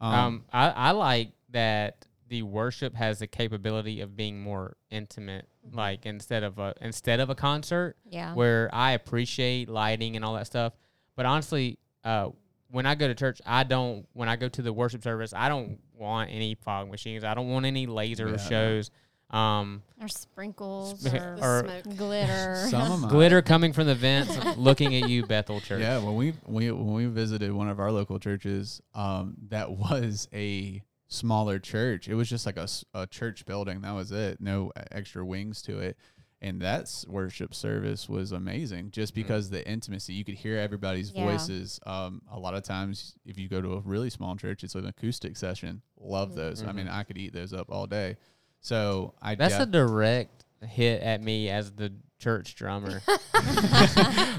Um, 0.00 0.14
Um, 0.14 0.44
I, 0.52 0.68
I 0.70 0.90
like 0.92 1.32
that 1.50 2.04
the 2.28 2.42
worship 2.42 2.94
has 2.94 3.18
the 3.20 3.26
capability 3.26 4.00
of 4.00 4.14
being 4.16 4.40
more 4.40 4.76
intimate, 4.90 5.48
Mhm. 5.66 5.74
like 5.76 6.04
instead 6.06 6.42
of 6.42 6.58
a 6.58 6.74
instead 6.80 7.20
of 7.20 7.30
a 7.30 7.34
concert 7.34 7.96
Yeah. 8.04 8.34
where 8.34 8.68
I 8.72 8.92
appreciate 8.92 9.68
lighting 9.68 10.14
and 10.16 10.24
all 10.24 10.34
that 10.34 10.46
stuff. 10.46 10.74
But 11.16 11.24
honestly, 11.26 11.78
uh, 12.04 12.28
when 12.70 12.84
I 12.84 12.94
go 12.94 13.08
to 13.08 13.14
church, 13.14 13.40
I 13.46 13.64
don't. 13.64 14.06
When 14.12 14.28
I 14.28 14.36
go 14.36 14.48
to 14.48 14.60
the 14.62 14.72
worship 14.74 15.02
service, 15.02 15.32
I 15.34 15.48
don't 15.48 15.80
want 15.94 16.30
any 16.30 16.54
fog 16.54 16.90
machines. 16.90 17.24
I 17.24 17.32
don't 17.34 17.48
want 17.48 17.64
any 17.64 17.86
laser 17.86 18.30
Yeah. 18.32 18.36
shows. 18.36 18.90
Um, 19.30 19.82
or 20.00 20.08
sprinkles 20.08 21.00
Sp- 21.04 21.12
or, 21.14 21.36
or 21.40 21.60
smoke. 21.82 21.96
glitter. 21.96 22.66
Some 22.70 22.92
of 22.92 23.00
my 23.00 23.08
glitter 23.08 23.42
coming 23.42 23.72
from 23.74 23.86
the 23.86 23.94
vents, 23.94 24.34
looking 24.56 24.94
at 24.94 25.08
you, 25.08 25.26
Bethel 25.26 25.60
Church. 25.60 25.82
Yeah, 25.82 25.98
when 25.98 26.14
we 26.14 26.32
we 26.46 26.70
when 26.70 26.94
we 26.94 27.06
visited 27.06 27.52
one 27.52 27.68
of 27.68 27.78
our 27.78 27.92
local 27.92 28.18
churches, 28.18 28.80
um, 28.94 29.34
that 29.48 29.70
was 29.72 30.28
a 30.32 30.82
smaller 31.08 31.58
church. 31.58 32.08
It 32.08 32.14
was 32.14 32.28
just 32.28 32.46
like 32.46 32.56
a, 32.56 32.68
a 32.94 33.06
church 33.06 33.44
building. 33.44 33.82
That 33.82 33.92
was 33.92 34.12
it. 34.12 34.40
No 34.40 34.72
e- 34.78 34.82
extra 34.92 35.24
wings 35.24 35.60
to 35.62 35.78
it. 35.78 35.96
And 36.40 36.62
that 36.62 36.88
worship 37.08 37.52
service 37.52 38.08
was 38.08 38.30
amazing 38.30 38.92
just 38.92 39.12
because 39.12 39.50
the 39.50 39.66
intimacy. 39.68 40.12
You 40.14 40.24
could 40.24 40.36
hear 40.36 40.56
everybody's 40.56 41.10
Yeah. 41.12 41.24
voices. 41.24 41.80
Um, 41.84 42.22
a 42.32 42.38
lot 42.38 42.54
of 42.54 42.62
times, 42.62 43.14
if 43.26 43.36
you 43.38 43.48
go 43.48 43.60
to 43.60 43.72
a 43.74 43.80
really 43.80 44.08
small 44.08 44.36
church, 44.36 44.62
it's 44.62 44.76
an 44.76 44.86
acoustic 44.86 45.36
session. 45.36 45.82
Love 46.00 46.30
Mhm. 46.30 46.36
those. 46.36 46.62
I 46.62 46.70
mean, 46.72 46.86
Mhm. 46.86 46.92
I 46.94 47.02
could 47.02 47.18
eat 47.18 47.32
those 47.32 47.52
up 47.52 47.70
all 47.70 47.86
day. 47.88 48.16
So 48.60 49.14
I 49.22 49.34
That's 49.34 49.54
def- 49.54 49.62
a 49.68 49.70
direct 49.70 50.44
hit 50.66 51.02
at 51.02 51.22
me 51.22 51.48
as 51.48 51.70
the 51.72 51.92
church 52.18 52.54
drummer. 52.56 53.00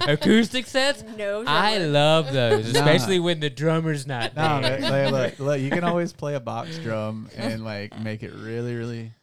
Acoustic 0.08 0.66
sets, 0.66 1.04
No, 1.18 1.44
I 1.48 1.78
love 1.80 2.32
those, 2.34 2.74
Nah. 2.74 2.80
especially 2.80 3.20
when 3.20 3.40
the 3.40 3.50
drummer's 3.50 4.06
not 4.08 4.36
No, 4.36 4.62
there. 4.62 4.80
man, 4.82 5.12
look, 5.12 5.40
look, 5.40 5.60
you 5.62 5.70
can 5.70 5.84
always 5.84 6.14
play 6.14 6.36
a 6.36 6.40
box 6.40 6.78
drum 6.80 7.30
and 7.38 7.64
like 7.64 7.98
make 8.00 8.24
it 8.24 8.34
really, 8.34 8.76
really 8.76 9.14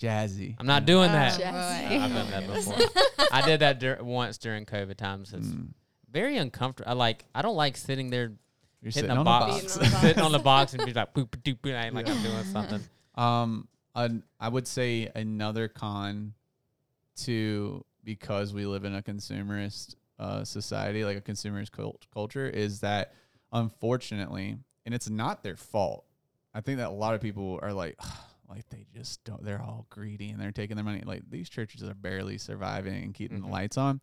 jazzy. 0.00 0.56
I'm 0.58 0.66
not 0.66 0.86
doing 0.86 1.10
Oh, 1.10 1.12
that. 1.12 1.38
boy. 1.38 1.44
I've 1.46 2.12
done 2.12 2.30
that 2.30 2.46
before. 2.46 3.26
I 3.32 3.42
did 3.42 3.60
that 3.60 3.78
dur- 3.78 3.98
once 4.02 4.38
during 4.38 4.64
COVID 4.66 4.96
times. 4.96 5.32
It's 5.32 5.46
Mm. 5.46 5.68
very 6.10 6.36
uncomfortable. 6.36 6.90
I 6.90 6.94
like. 6.94 7.24
I 7.34 7.42
don't 7.42 7.56
like 7.56 7.76
sitting 7.76 8.10
there 8.10 8.32
You're 8.82 8.90
hitting 8.92 8.92
sitting 9.02 9.10
a 9.16 9.18
on 9.20 9.24
box, 9.24 9.76
a 9.76 9.78
box. 9.78 9.78
on 9.78 9.82
a 9.86 9.90
box. 9.90 10.00
sitting 10.00 10.22
on 10.22 10.32
the 10.32 10.38
box, 10.38 10.74
and 10.74 10.84
be 10.86 10.92
like, 10.92 11.12
boop, 11.14 11.28
doop, 11.28 11.58
boop, 11.60 11.76
I- 11.76 11.90
like 11.90 12.08
I'm 12.08 12.22
doing 12.22 12.44
something. 12.44 12.80
Um, 13.14 13.68
an, 13.94 14.22
I 14.38 14.48
would 14.48 14.66
say 14.66 15.10
another 15.14 15.68
con 15.68 16.34
to 17.24 17.84
because 18.04 18.52
we 18.54 18.66
live 18.66 18.84
in 18.84 18.94
a 18.94 19.02
consumerist 19.02 19.96
uh, 20.18 20.44
society, 20.44 21.04
like 21.04 21.16
a 21.16 21.20
consumerist 21.20 21.70
cult- 21.72 22.06
culture, 22.12 22.48
is 22.48 22.80
that 22.80 23.14
unfortunately, 23.52 24.56
and 24.86 24.94
it's 24.94 25.10
not 25.10 25.42
their 25.42 25.56
fault. 25.56 26.04
I 26.54 26.60
think 26.60 26.78
that 26.78 26.88
a 26.88 26.92
lot 26.92 27.14
of 27.14 27.20
people 27.20 27.58
are 27.62 27.72
like, 27.72 27.96
like 28.48 28.68
they 28.70 28.86
just 28.94 29.22
don't. 29.24 29.44
They're 29.44 29.62
all 29.62 29.86
greedy 29.90 30.30
and 30.30 30.40
they're 30.40 30.50
taking 30.52 30.76
their 30.76 30.84
money. 30.84 31.02
Like 31.04 31.22
these 31.30 31.48
churches 31.48 31.82
are 31.82 31.94
barely 31.94 32.38
surviving 32.38 33.02
and 33.04 33.14
keeping 33.14 33.38
Mhm. 33.38 33.44
the 33.44 33.48
lights 33.48 33.76
on. 33.78 34.00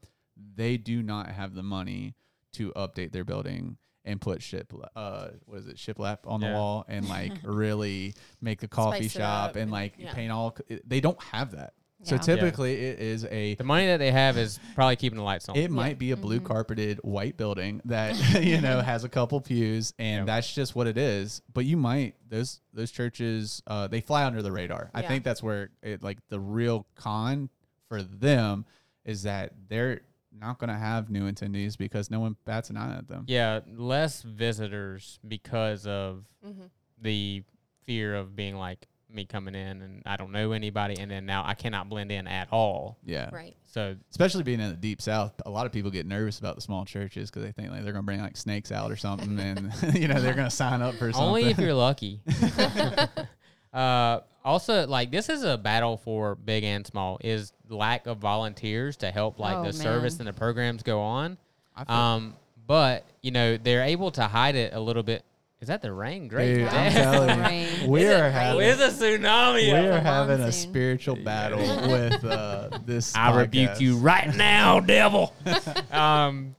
They 0.56 0.78
do 0.78 1.02
not 1.02 1.30
have 1.32 1.54
the 1.56 1.64
money 1.64 2.16
to 2.54 2.72
update 2.74 3.12
their 3.12 3.26
building 3.26 3.78
and 4.08 4.20
put 4.20 4.41
ship 4.41 4.74
uh 4.95 5.28
what 5.45 5.60
is 5.60 5.68
it 5.68 5.76
shiplap 5.76 6.20
on 6.26 6.39
the 6.39 6.47
wall 6.47 6.86
and 6.88 7.08
like 7.08 7.34
really 7.43 8.16
make 8.41 8.60
the 8.60 8.68
coffee 8.68 9.08
Spice 9.10 9.12
shop 9.22 9.51
and 9.51 9.64
and- 9.64 9.72
like 9.72 9.93
yeah. 9.99 10.14
paint 10.14 10.32
all 10.32 10.55
they 10.86 10.99
don't 11.01 11.22
have 11.22 11.51
that 11.51 11.74
so 12.03 12.14
Yeah. 12.16 12.22
typically 12.22 12.74
it 12.76 12.99
is 12.99 13.26
a 13.26 13.55
The 13.55 13.64
money 13.64 13.88
that 13.88 13.97
they 13.97 14.12
have 14.12 14.38
is 14.38 14.60
probably 14.76 14.95
keeping 14.97 15.18
the 15.18 15.24
lights 15.24 15.49
on. 15.49 15.55
it 15.55 15.72
might 15.72 15.97
be 15.97 16.12
a 16.12 16.16
blue 16.18 16.39
Mhm. 16.39 16.45
carpeted 16.45 16.99
white 17.03 17.38
building 17.38 17.82
that 17.86 18.16
you 18.43 18.62
know 18.62 18.82
has 18.82 19.03
a 19.03 19.10
couple 19.10 19.41
pews 19.41 19.93
and 19.99 20.20
Yep. 20.20 20.26
that's 20.28 20.53
just 20.53 20.76
what 20.76 20.88
it 20.88 20.97
is 20.97 21.41
but 21.53 21.66
you 21.66 21.76
might 21.76 22.16
those 22.30 22.62
those 22.74 22.91
churches 22.91 23.62
uh 23.68 23.88
they 23.88 23.99
fly 24.01 24.24
under 24.26 24.41
the 24.41 24.51
radar 24.51 24.89
i 24.93 25.01
think 25.01 25.24
that's 25.24 25.41
where 25.43 25.70
it 25.84 26.01
like 26.03 26.20
the 26.30 26.39
real 26.39 26.86
con 26.95 27.49
for 27.89 28.01
them 28.03 28.66
is 29.05 29.24
that 29.24 29.53
they're 29.68 30.01
not 30.40 30.60
going 30.60 30.70
to 30.70 30.76
have 30.78 31.10
new 31.10 31.30
attendees 31.32 31.78
because 31.78 32.10
no 32.12 32.20
one 32.20 32.36
bats 32.46 32.70
an 32.70 32.78
eye 32.78 32.98
at 32.98 33.08
them 33.08 33.24
yeah, 33.28 33.60
less 33.76 34.22
visitors 34.24 35.20
because 35.28 35.86
of 35.88 36.26
Mhm. 36.46 36.70
the 37.02 37.44
fear 37.86 38.16
of 38.16 38.36
being 38.36 38.56
like 38.58 38.88
me 39.10 39.24
coming 39.26 39.56
in 39.56 39.82
and 39.82 40.04
I 40.06 40.18
don't 40.18 40.32
know 40.34 40.52
anybody, 40.52 40.96
and 41.00 41.10
then 41.10 41.26
now 41.26 41.44
I 41.46 41.54
cannot 41.54 41.88
blend 41.88 42.12
in 42.12 42.28
at 42.28 42.50
all. 42.52 42.98
yeah 43.06 43.30
Right. 43.32 43.56
So 43.66 43.96
especially 44.12 44.44
being 44.44 44.60
in 44.60 44.70
the 44.70 44.76
deep 44.76 45.02
south 45.02 45.34
a 45.46 45.50
lot 45.50 45.66
of 45.66 45.72
people 45.72 45.92
get 45.92 46.06
nervous 46.06 46.40
about 46.40 46.56
the 46.56 46.62
small 46.62 46.84
churches 46.84 47.30
because 47.30 47.44
they 47.44 47.52
think 47.54 47.70
like 47.72 47.84
they're 47.84 47.94
gonna 47.94 48.04
bring 48.04 48.20
like 48.22 48.36
snakes 48.36 48.72
out 48.72 48.92
or 48.92 48.96
something 48.98 49.40
and 49.40 49.72
you 49.96 50.08
know 50.10 50.20
they're 50.20 50.34
gonna 50.34 50.50
sign 50.50 50.82
up 50.82 50.96
for 50.96 51.12
something 51.14 51.28
only 51.28 51.44
if 51.46 51.58
you're 51.60 51.74
lucky. 51.74 52.20
uh, 53.74 54.20
also, 54.48 54.88
like 54.88 55.12
this 55.12 55.30
is 55.30 55.43
a 55.43 55.58
battle 55.58 55.98
for 55.98 56.36
big 56.36 56.64
and 56.64 56.88
small. 56.88 57.20
Is 57.24 57.52
lack 57.70 58.08
of 58.08 58.18
volunteers 58.20 58.98
to 58.98 59.12
help 59.12 59.39
like 59.39 59.58
Oh, 59.58 59.64
the 59.66 59.74
service 59.74 60.18
and 60.20 60.28
the 60.28 60.34
programs 60.34 60.84
go 60.84 61.02
on. 61.02 61.38
I 61.76 61.84
feel- 61.84 61.95
Um, 61.95 62.34
but 62.66 63.06
you 63.22 63.32
know 63.32 63.58
they're 63.58 63.84
able 63.84 64.12
to 64.12 64.24
hide 64.24 64.56
it 64.56 64.74
a 64.74 64.80
little 64.80 65.04
bit. 65.04 65.24
Is 65.60 65.70
that 65.70 65.82
the 65.82 65.91
rain? 65.91 66.28
Great. 66.28 66.54
Dude, 66.56 66.68
I'm 66.68 66.91
telling 66.91 67.62
you, 67.84 67.88
we 67.89 68.04
is 68.04 68.14
are 68.14 68.30
having 68.30 68.62
It's 68.62 68.80
a 68.80 68.89
tsunami. 68.89 69.74
we 69.74 69.88
are 69.88 70.00
having 70.00 70.39
a 70.41 70.52
spiritual 70.52 71.16
battle 71.16 71.60
with 71.91 72.24
uh, 72.24 72.78
this. 72.86 73.16
I 73.16 73.36
rebuke 73.36 73.80
you 73.82 73.98
right 73.98 74.36
now, 74.36 74.80
devil. 74.80 75.34
um, 75.91 76.56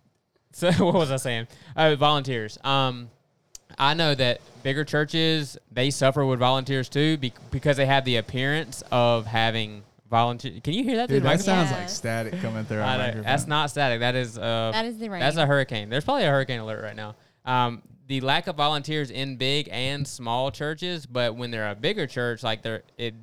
so 0.53 0.73
what 0.73 0.95
was 0.95 1.13
I 1.13 1.17
saying? 1.17 1.47
Oh, 1.77 1.95
volunteers. 1.95 2.59
Um, 2.65 3.09
I 3.79 3.95
know 3.95 4.15
that 4.15 4.41
bigger 4.63 4.85
churches 4.85 5.57
they 5.71 5.91
suffer 5.91 6.25
with 6.27 6.39
volunteers 6.41 6.89
too 6.89 7.17
be- 7.17 7.33
because 7.51 7.77
they 7.77 7.87
have 7.87 8.05
the 8.05 8.17
appearance 8.17 8.83
of 8.91 9.27
having 9.27 9.83
volunteer. 10.11 10.61
Can 10.63 10.75
you 10.75 10.83
hear 10.85 10.97
that? 10.97 11.09
through 11.09 11.17
Dude, 11.21 11.25
the 11.25 11.29
that 11.29 11.39
microphone? 11.47 11.67
sounds 11.67 11.71
like 11.73 11.89
static 11.89 12.41
coming 12.41 12.65
through. 12.65 12.81
Our 12.81 12.97
know. 12.99 13.05
microphone. 13.05 13.23
That's 13.25 13.47
not 13.47 13.71
static. 13.71 14.01
That 14.01 14.15
is 14.17 14.37
uh, 14.39 14.71
That 14.73 14.85
is 14.87 14.99
the 14.99 15.09
rain. 15.09 15.21
that's 15.21 15.37
a 15.37 15.47
hurricane. 15.47 15.89
There's 15.91 16.05
probably 16.05 16.25
a 16.25 16.31
hurricane 16.31 16.61
alert 16.61 16.83
right 16.83 16.97
now. 16.97 17.15
Um, 17.45 17.83
the 18.09 18.21
lack 18.23 18.47
of 18.47 18.57
volunteers 18.57 19.11
in 19.11 19.37
big 19.37 19.69
and 19.71 20.07
small 20.09 20.51
churches, 20.51 21.05
but 21.07 21.37
when 21.37 21.51
they're 21.51 21.71
a 21.71 21.75
bigger 21.75 22.07
church, 22.07 22.43
like 22.43 22.63
they're 22.63 22.83
it, 22.97 23.15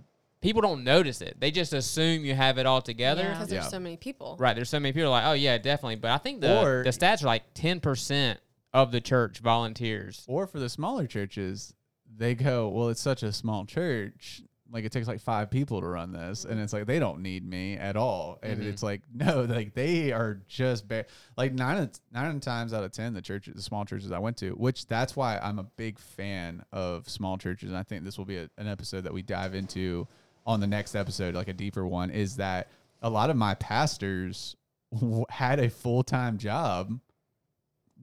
people 0.41 0.62
don't 0.62 0.84
notice 0.84 1.22
it. 1.22 1.36
They 1.39 1.49
just 1.49 1.74
assume 1.74 2.24
you 2.24 2.36
have 2.36 2.60
it 2.60 2.68
all 2.68 2.82
together. 2.84 3.24
Yeah. 3.24 3.32
Because 3.34 3.51
Yeah. 3.51 3.60
there's 3.62 3.72
so 3.72 3.80
many 3.80 3.97
people. 3.97 4.36
Right. 4.39 4.56
There's 4.56 4.70
so 4.70 4.80
many 4.80 4.93
people 4.93 5.10
like, 5.10 5.26
oh 5.26 5.34
yeah, 5.34 5.58
definitely. 5.58 5.95
But 5.95 6.12
I 6.12 6.18
think 6.20 6.39
the 6.41 6.62
Or- 6.62 6.84
the 6.84 6.91
stats 6.91 7.24
are 7.24 7.28
like 7.28 7.43
ten 7.56 7.80
percent 7.80 8.39
of 8.76 8.91
the 8.91 9.01
church 9.01 9.39
volunteers. 9.39 10.23
Or 10.28 10.45
for 10.47 10.59
the 10.59 10.69
smaller 10.69 11.07
churches, 11.07 11.73
they 12.17 12.36
go, 12.36 12.67
well, 12.69 12.89
it's 12.89 13.01
such 13.01 13.23
a 13.23 13.32
small 13.32 13.65
church. 13.65 14.41
Like 14.71 14.84
it 14.84 14.91
takes 14.91 15.07
like 15.07 15.21
five 15.21 15.49
people 15.51 15.80
to 15.80 15.88
run 15.88 16.11
this, 16.11 16.43
and 16.43 16.59
it's 16.59 16.73
like 16.73 16.86
they 16.88 16.97
don't 16.99 17.21
need 17.21 17.47
me 17.47 17.76
at 17.78 17.95
all. 17.95 18.39
And 18.43 18.59
Mhm. 18.61 18.65
it's 18.65 18.84
like 18.84 19.01
no, 19.13 19.43
like 19.43 19.73
they 19.76 20.11
are 20.11 20.41
just 20.47 20.88
ba- 20.88 21.05
like 21.38 21.53
nine 21.53 21.89
nine 22.11 22.39
times 22.39 22.73
out 22.73 22.84
of 22.84 22.91
ten 22.91 23.13
the 23.13 23.21
churches, 23.21 23.53
the 23.55 23.61
small 23.61 23.86
churches 23.86 24.11
I 24.11 24.19
went 24.19 24.38
to, 24.38 24.51
which 24.51 24.88
that's 24.88 25.15
why 25.15 25.38
I'm 25.38 25.59
a 25.59 25.63
big 25.63 25.99
fan 25.99 26.65
of 26.73 27.07
small 27.07 27.38
churches, 27.38 27.69
and 27.69 27.78
I 27.78 27.84
think 27.84 28.03
this 28.03 28.17
will 28.17 28.26
be 28.26 28.38
a, 28.38 28.49
an 28.57 28.67
episode 28.67 29.01
that 29.05 29.13
we 29.13 29.21
dive 29.21 29.53
into 29.55 30.07
on 30.47 30.59
the 30.59 30.67
next 30.67 30.95
episode, 30.95 31.36
like 31.36 31.47
a 31.47 31.53
deeper 31.53 31.86
one. 31.88 32.09
Is 32.09 32.36
that 32.38 32.67
a 33.03 33.09
lot 33.09 33.30
of 33.30 33.38
my 33.38 33.53
pastors 33.55 34.55
w- 34.91 35.26
had 35.30 35.59
a 35.59 35.69
full 35.69 36.03
time 36.03 36.38
job 36.39 36.99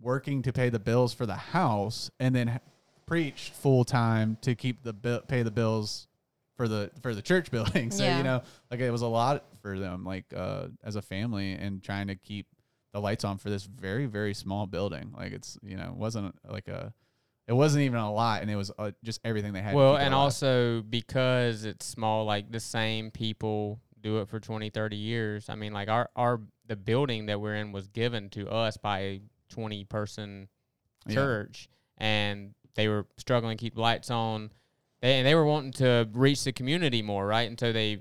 working 0.03 0.43
to 0.43 0.53
pay 0.53 0.69
the 0.69 0.79
bills 0.79 1.15
for 1.15 1.27
the 1.27 1.35
house 1.37 2.11
and 2.21 2.35
then 2.35 2.49
h- 2.49 2.61
preached 3.07 3.53
full 3.53 3.85
time 3.85 4.37
to 4.43 4.55
keep 4.55 4.83
the 4.83 4.93
bill 4.93 5.21
pay 5.21 5.43
the 5.43 5.51
bills 5.51 6.09
for 6.57 6.69
the 6.69 6.91
for 7.03 7.15
the 7.15 7.23
church 7.23 7.51
building. 7.57 7.91
So 7.91 8.05
Yeah. 8.05 8.19
you 8.19 8.25
know, 8.25 8.43
like 8.71 8.81
it 8.81 8.91
was 8.91 9.03
a 9.03 9.07
lot 9.07 9.45
for 9.61 9.79
them, 9.79 10.05
like 10.05 10.25
uh, 10.37 10.69
as 10.83 10.97
a 10.97 11.03
family, 11.03 11.53
and 11.53 11.83
trying 11.83 12.09
to 12.09 12.17
keep 12.17 12.47
the 12.93 13.01
lights 13.01 13.25
on 13.25 13.39
for 13.39 13.49
this 13.49 13.65
very 13.65 14.07
very 14.07 14.35
small 14.35 14.67
building. 14.67 15.13
Like 15.17 15.33
it's 15.33 15.59
you 15.63 15.77
know 15.77 15.85
it 15.89 15.97
wasn't 15.97 16.35
like 16.49 16.69
a 16.69 16.93
it 17.49 17.53
wasn't 17.55 17.83
even 17.85 17.99
a 17.99 18.13
lot, 18.13 18.43
and 18.43 18.51
it 18.51 18.57
was 18.57 18.71
uh, 18.79 18.93
just 19.03 19.21
everything 19.25 19.53
they 19.53 19.63
had. 19.63 19.75
Well, 19.75 19.97
and 19.97 20.15
also 20.15 20.83
because 20.83 21.65
it's 21.65 21.85
small, 21.85 22.25
like 22.25 22.51
the 22.53 22.61
same 22.61 23.11
people 23.11 23.81
do 24.01 24.19
it 24.19 24.29
for 24.29 24.39
20, 24.41 24.71
30 24.71 24.97
years. 24.97 25.49
I 25.49 25.55
mean, 25.55 25.73
like 25.73 25.89
our 25.89 26.09
our 26.17 26.41
the 26.67 26.77
building 26.77 27.27
that 27.27 27.41
we're 27.41 27.57
in 27.57 27.73
was 27.73 27.89
given 27.89 28.31
to 28.31 28.49
us 28.49 28.77
by 28.77 28.99
a 29.01 29.21
20 29.53 29.85
person 29.85 30.49
Yeah. 31.07 31.15
church 31.15 31.69
and 31.99 32.55
they 32.75 32.89
were 32.89 33.07
struggling 33.19 33.57
to 33.57 33.61
keep 33.63 33.77
lights 33.77 34.11
on. 34.11 34.51
They 35.01 35.19
and 35.19 35.27
they 35.27 35.35
were 35.35 35.45
wanting 35.45 35.73
to 35.75 36.09
reach 36.13 36.43
the 36.45 36.53
community 36.53 37.03
more, 37.03 37.27
right? 37.27 37.49
And 37.49 37.59
so 37.61 37.73
they 37.73 37.99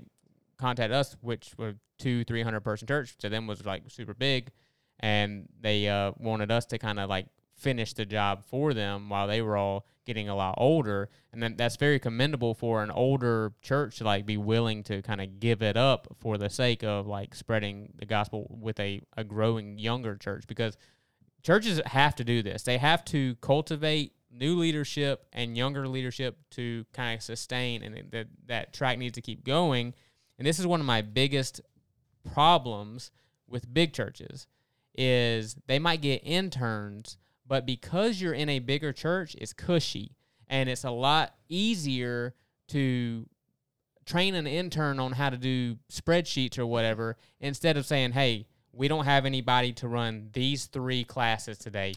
contacted 0.56 0.96
us, 0.96 1.16
which 1.20 1.52
were 1.58 1.74
two, 1.98 2.24
three 2.24 2.42
hundred 2.42 2.60
person 2.60 2.86
church. 2.88 3.16
To 3.18 3.28
them 3.28 3.46
was 3.46 3.64
like 3.66 3.82
super 3.88 4.14
big, 4.14 4.50
and 5.00 5.48
they 5.60 5.88
uh, 5.88 6.12
wanted 6.18 6.50
us 6.50 6.64
to 6.66 6.78
kind 6.78 6.98
of 6.98 7.10
like 7.10 7.26
finish 7.54 7.92
the 7.92 8.06
job 8.06 8.44
for 8.44 8.72
them 8.72 9.08
while 9.08 9.26
they 9.26 9.42
were 9.42 9.56
all 9.56 9.84
getting 10.06 10.28
a 10.28 10.34
lot 10.34 10.54
older. 10.56 11.08
And 11.32 11.42
then 11.42 11.56
that's 11.56 11.76
very 11.76 11.98
commendable 12.00 12.54
for 12.54 12.82
an 12.82 12.90
older 12.90 13.52
church 13.62 13.98
to 13.98 14.04
like 14.04 14.24
be 14.26 14.36
willing 14.36 14.82
to 14.84 15.02
kind 15.02 15.20
of 15.20 15.38
give 15.38 15.62
it 15.62 15.76
up 15.76 16.08
for 16.18 16.38
the 16.38 16.48
sake 16.50 16.82
of 16.82 17.06
like 17.06 17.34
spreading 17.34 17.92
the 17.98 18.06
gospel 18.06 18.46
with 18.60 18.80
a, 18.80 19.02
a 19.16 19.22
growing 19.22 19.78
younger 19.78 20.16
church 20.16 20.44
because 20.48 20.76
churches 21.42 21.80
have 21.86 22.14
to 22.16 22.24
do 22.24 22.42
this. 22.42 22.62
They 22.62 22.78
have 22.78 23.04
to 23.06 23.36
cultivate 23.36 24.12
new 24.30 24.58
leadership 24.58 25.26
and 25.32 25.56
younger 25.56 25.86
leadership 25.86 26.38
to 26.52 26.84
kind 26.92 27.16
of 27.16 27.22
sustain, 27.22 27.82
and 27.82 28.10
that 28.10 28.28
that 28.46 28.72
track 28.72 28.98
needs 28.98 29.14
to 29.14 29.20
keep 29.20 29.44
going. 29.44 29.94
And 30.38 30.46
this 30.46 30.58
is 30.58 30.66
one 30.66 30.80
of 30.80 30.86
my 30.86 31.02
biggest 31.02 31.60
problems 32.32 33.10
with 33.48 33.72
big 33.72 33.92
churches 33.92 34.46
is 34.94 35.56
they 35.66 35.78
might 35.78 36.00
get 36.00 36.22
interns, 36.24 37.16
but 37.46 37.66
because 37.66 38.20
you're 38.20 38.32
in 38.32 38.48
a 38.48 38.58
bigger 38.58 38.92
church, 38.92 39.34
it's 39.38 39.52
cushy 39.52 40.16
and 40.48 40.68
it's 40.68 40.84
a 40.84 40.90
lot 40.90 41.34
easier 41.48 42.34
to 42.68 43.26
train 44.04 44.34
an 44.34 44.46
intern 44.46 44.98
on 44.98 45.12
how 45.12 45.30
to 45.30 45.36
do 45.36 45.76
spreadsheets 45.90 46.58
or 46.58 46.66
whatever 46.66 47.16
instead 47.40 47.76
of 47.76 47.86
saying, 47.86 48.12
"Hey, 48.12 48.46
we 48.72 48.88
don't 48.88 49.04
have 49.04 49.26
anybody 49.26 49.72
to 49.74 49.88
run 49.88 50.30
these 50.32 50.66
three 50.66 51.04
classes 51.04 51.58
today. 51.58 51.94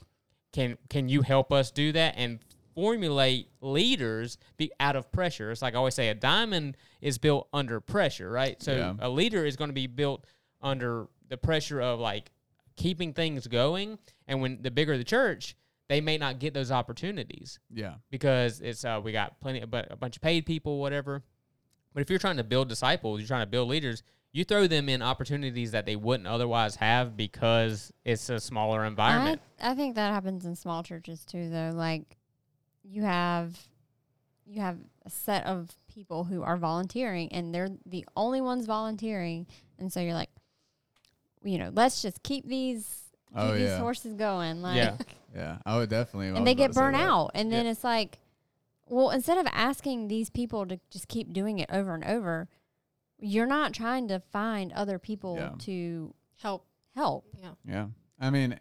Can 0.52 0.78
can 0.90 1.10
you 1.10 1.22
help 1.22 1.52
us 1.52 1.72
do 1.72 1.92
that 1.94 2.16
and 2.18 2.40
formulate 2.76 3.50
leaders 3.62 4.38
be 4.58 4.72
out 4.80 4.96
of 4.96 5.12
pressure?" 5.12 5.52
It's 5.52 5.62
like 5.62 5.74
I 5.74 5.78
always 5.78 5.96
say, 5.96 6.10
a 6.10 6.14
diamond 6.16 6.78
is 7.02 7.18
built 7.18 7.48
under 7.54 7.80
pressure, 7.80 8.30
right? 8.30 8.62
So 8.62 8.76
Yeah. 8.76 8.94
a 9.00 9.10
leader 9.10 9.46
is 9.46 9.56
going 9.56 9.70
to 9.70 9.74
be 9.74 9.88
built 9.88 10.26
under 10.62 11.08
the 11.30 11.38
pressure 11.38 11.82
of 11.82 12.00
like 12.00 12.32
keeping 12.76 13.14
things 13.14 13.48
going. 13.48 13.98
And 14.28 14.42
when 14.42 14.62
the 14.62 14.72
bigger 14.72 14.98
the 14.98 15.04
church, 15.04 15.56
they 15.88 16.02
may 16.02 16.18
not 16.18 16.40
get 16.40 16.54
those 16.54 16.72
opportunities 16.72 17.60
Yeah. 17.70 17.96
because 18.10 18.60
it's 18.62 18.84
uh, 18.84 19.00
we 19.04 19.12
got 19.12 19.40
plenty, 19.40 19.64
but 19.66 19.88
a 19.92 19.96
bunch 19.96 20.16
of 20.18 20.22
paid 20.22 20.46
people, 20.46 20.80
whatever. 20.80 21.24
But 21.94 22.02
if 22.02 22.10
you're 22.10 22.20
trying 22.20 22.38
to 22.38 22.44
build 22.44 22.68
disciples, 22.68 23.20
you're 23.22 23.28
trying 23.28 23.44
to 23.44 23.50
build 23.50 23.70
leaders, 23.70 24.04
you 24.36 24.44
throw 24.44 24.68
them 24.68 24.90
in 24.90 25.02
opportunities 25.02 25.72
that 25.72 25.86
they 25.86 25.96
wouldn't 25.96 26.28
otherwise 26.28 26.76
have 26.76 27.16
because 27.16 27.94
it's 28.04 28.30
a 28.30 28.38
smaller 28.38 28.84
environment. 28.84 29.42
I, 29.62 29.72
I 29.72 29.76
think 29.76 29.96
that 29.96 30.12
happens 30.12 30.46
in 30.46 30.58
small 30.58 30.84
churches 30.84 31.24
too, 31.24 31.50
though. 31.50 31.72
Like 31.74 32.18
you 32.84 33.04
have 33.04 33.58
you 34.46 34.60
have 34.60 34.78
a 35.06 35.10
set 35.10 35.46
of 35.46 35.72
people 35.88 36.26
who 36.26 36.44
are 36.44 36.58
volunteering, 36.58 37.32
and 37.32 37.56
they're 37.56 37.70
the 37.86 38.06
only 38.18 38.42
ones 38.42 38.66
volunteering, 38.66 39.48
and 39.80 39.92
so 39.92 40.02
you're 40.02 40.14
like, 40.14 40.30
you 41.42 41.58
know, 41.58 41.72
let's 41.74 42.02
just 42.02 42.22
keep 42.22 42.46
these 42.46 43.04
keep 43.30 43.38
Oh, 43.38 43.54
these 43.54 43.64
yeah. 43.70 43.80
horses 43.80 44.16
going, 44.16 44.62
like, 44.62 44.76
Yeah. 44.76 44.98
Yeah. 45.36 45.58
I 45.66 45.78
would 45.78 45.90
definitely. 45.90 46.30
And 46.30 46.46
they 46.46 46.56
get 46.56 46.70
to 46.70 46.74
burnt 46.74 46.96
out, 46.98 47.32
and 47.36 47.52
then 47.52 47.66
Yeah. 47.66 47.72
it's 47.72 47.84
like, 47.84 48.20
well, 48.88 49.10
instead 49.12 49.38
of 49.38 49.48
asking 49.52 50.08
these 50.10 50.30
people 50.30 50.66
to 50.68 50.80
just 50.92 51.08
keep 51.08 51.32
doing 51.34 51.60
it 51.60 51.70
over 51.72 51.94
and 51.96 52.04
over, 52.04 52.48
you're 53.20 53.46
not 53.48 53.74
trying 53.74 54.08
to 54.10 54.20
find 54.20 54.72
other 54.74 55.00
people 55.00 55.36
Yeah. 55.38 55.54
to 55.60 56.14
Help. 56.38 56.66
help. 56.96 57.26
Yeah. 57.42 57.52
Yeah. 57.66 57.88
I 58.20 58.30
mean, 58.30 58.60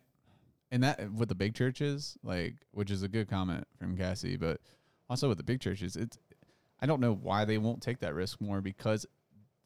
and 0.70 0.82
that 0.82 1.12
with 1.12 1.28
the 1.28 1.34
big 1.34 1.54
churches, 1.54 2.16
like, 2.22 2.54
which 2.72 2.90
is 2.90 3.02
a 3.02 3.08
good 3.08 3.28
comment 3.28 3.66
from 3.78 3.96
Cassie, 3.96 4.36
but 4.36 4.60
also 5.08 5.28
with 5.28 5.38
the 5.38 5.44
big 5.44 5.60
churches, 5.60 5.96
it's, 5.96 6.18
I 6.80 6.86
don't 6.86 7.00
know 7.00 7.12
why 7.14 7.44
they 7.44 7.58
won't 7.58 7.82
take 7.82 8.00
that 8.00 8.14
risk 8.14 8.40
more 8.40 8.60
because 8.60 9.06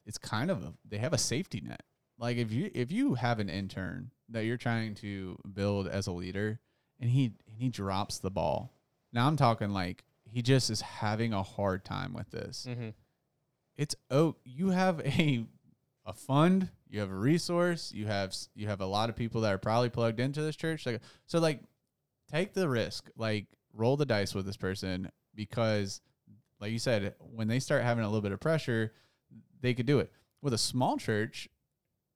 it's 0.05 0.17
kind 0.17 0.49
of 0.51 0.63
a, 0.63 0.73
they 0.87 0.97
have 0.97 1.13
a 1.13 1.17
safety 1.17 1.61
net. 1.61 1.83
Like 2.17 2.37
if 2.37 2.51
you 2.51 2.69
if 2.73 2.91
you 2.91 3.13
have 3.13 3.39
an 3.39 3.47
intern 3.49 4.11
that 4.29 4.43
you're 4.43 4.57
trying 4.57 4.93
to 4.95 5.37
build 5.53 5.87
as 5.87 6.05
a 6.07 6.11
leader 6.11 6.59
and 6.99 7.09
he 7.09 7.31
and 7.47 7.55
he 7.57 7.69
drops 7.69 8.19
the 8.19 8.29
ball. 8.29 8.73
Now 9.13 9.25
I'm 9.27 9.37
talking 9.37 9.69
like 9.69 10.03
he 10.25 10.41
just 10.41 10.69
is 10.69 10.81
having 10.81 11.31
a 11.33 11.41
hard 11.43 11.85
time 11.85 12.13
with 12.13 12.29
this 12.31 12.67
Mm-hmm. 12.69 12.89
It's 13.79 13.95
oh 14.11 14.35
you 14.43 14.69
have 14.69 14.99
a 15.01 15.45
a 16.05 16.13
fund 16.13 16.69
you 16.89 16.99
have 16.99 17.09
a 17.09 17.15
resource 17.15 17.91
you 17.93 18.05
have 18.05 18.35
you 18.53 18.67
have 18.67 18.81
a 18.81 18.85
lot 18.85 19.09
of 19.09 19.15
people 19.15 19.41
that 19.41 19.53
are 19.53 19.57
probably 19.57 19.89
plugged 19.89 20.19
into 20.19 20.41
this 20.41 20.55
church 20.55 20.85
like 20.85 20.99
so 21.25 21.39
like 21.39 21.61
take 22.29 22.53
the 22.53 22.67
risk 22.67 23.09
like 23.15 23.45
roll 23.73 23.95
the 23.95 24.05
dice 24.05 24.35
with 24.35 24.45
this 24.45 24.57
person 24.57 25.09
because 25.33 26.01
like 26.59 26.71
you 26.71 26.79
said 26.79 27.15
when 27.19 27.47
they 27.47 27.59
start 27.59 27.83
having 27.83 28.03
a 28.03 28.07
little 28.07 28.21
bit 28.21 28.33
of 28.33 28.39
pressure 28.39 28.91
they 29.61 29.73
could 29.73 29.85
do 29.85 29.99
it. 29.99 30.11
With 30.41 30.53
a 30.53 30.57
small 30.57 30.97
church 30.97 31.47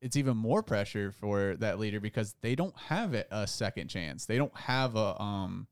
it's 0.01 0.17
even 0.17 0.35
more 0.35 0.61
pressure 0.61 1.13
for 1.13 1.55
that 1.59 1.79
leader 1.79 2.01
because 2.01 2.35
they 2.41 2.55
don't 2.55 2.77
have 2.77 3.13
a 3.13 3.47
second 3.47 3.87
chance. 3.87 4.25
They 4.25 4.37
don't 4.37 4.55
have 4.57 4.97
a 4.97 5.21
um 5.21 5.67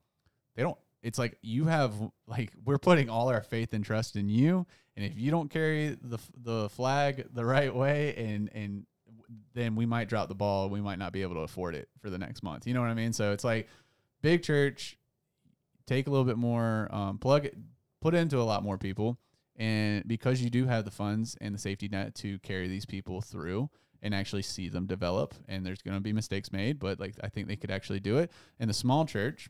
they 0.55 0.63
don't 0.63 0.77
it's 1.03 1.19
like 1.19 1.37
you 1.41 1.65
have 1.65 1.93
like 2.27 2.51
we're 2.63 2.77
putting 2.77 3.09
all 3.09 3.29
our 3.29 3.43
faith 3.43 3.73
and 3.73 3.83
trust 3.83 4.15
in 4.15 4.29
you 4.29 4.65
and 4.95 5.05
if 5.05 5.17
you 5.17 5.31
don't 5.31 5.49
carry 5.49 5.97
the 6.01 6.19
the 6.43 6.69
flag 6.69 7.27
the 7.33 7.45
right 7.45 7.73
way 7.73 8.15
and 8.15 8.49
and 8.53 8.85
then 9.53 9.75
we 9.75 9.85
might 9.85 10.09
drop 10.09 10.27
the 10.27 10.35
ball. 10.35 10.69
We 10.69 10.81
might 10.81 10.99
not 10.99 11.13
be 11.13 11.21
able 11.21 11.35
to 11.35 11.41
afford 11.41 11.75
it 11.75 11.89
for 11.99 12.09
the 12.09 12.17
next 12.17 12.43
month. 12.43 12.67
You 12.67 12.73
know 12.73 12.81
what 12.81 12.89
i 12.89 12.93
mean? 12.93 13.13
So 13.13 13.31
it's 13.31 13.43
like 13.43 13.67
big 14.21 14.43
church 14.43 14.97
take 15.87 16.07
a 16.07 16.09
little 16.09 16.25
bit 16.25 16.37
more 16.37 16.87
um, 16.91 17.17
plug 17.17 17.45
it 17.45 17.57
put 18.01 18.13
into 18.13 18.39
a 18.39 18.43
lot 18.43 18.63
more 18.63 18.77
people. 18.77 19.17
And 19.57 20.07
because 20.07 20.41
you 20.41 20.49
do 20.49 20.65
have 20.65 20.85
the 20.85 20.91
funds 20.91 21.37
and 21.39 21.53
the 21.53 21.59
safety 21.59 21.87
net 21.87 22.15
to 22.15 22.39
carry 22.39 22.67
these 22.67 22.85
people 22.85 23.21
through 23.21 23.69
and 24.01 24.15
actually 24.15 24.41
see 24.41 24.69
them 24.69 24.87
develop 24.87 25.35
and 25.47 25.63
there's 25.63 25.81
going 25.81 25.95
to 25.95 26.01
be 26.01 26.11
mistakes 26.11 26.51
made 26.51 26.79
but 26.79 26.99
like 26.99 27.13
i 27.23 27.29
think 27.29 27.47
they 27.47 27.55
could 27.55 27.71
actually 27.71 27.99
do 27.99 28.17
it. 28.17 28.31
In 28.59 28.67
the 28.67 28.73
small 28.73 29.05
church 29.05 29.49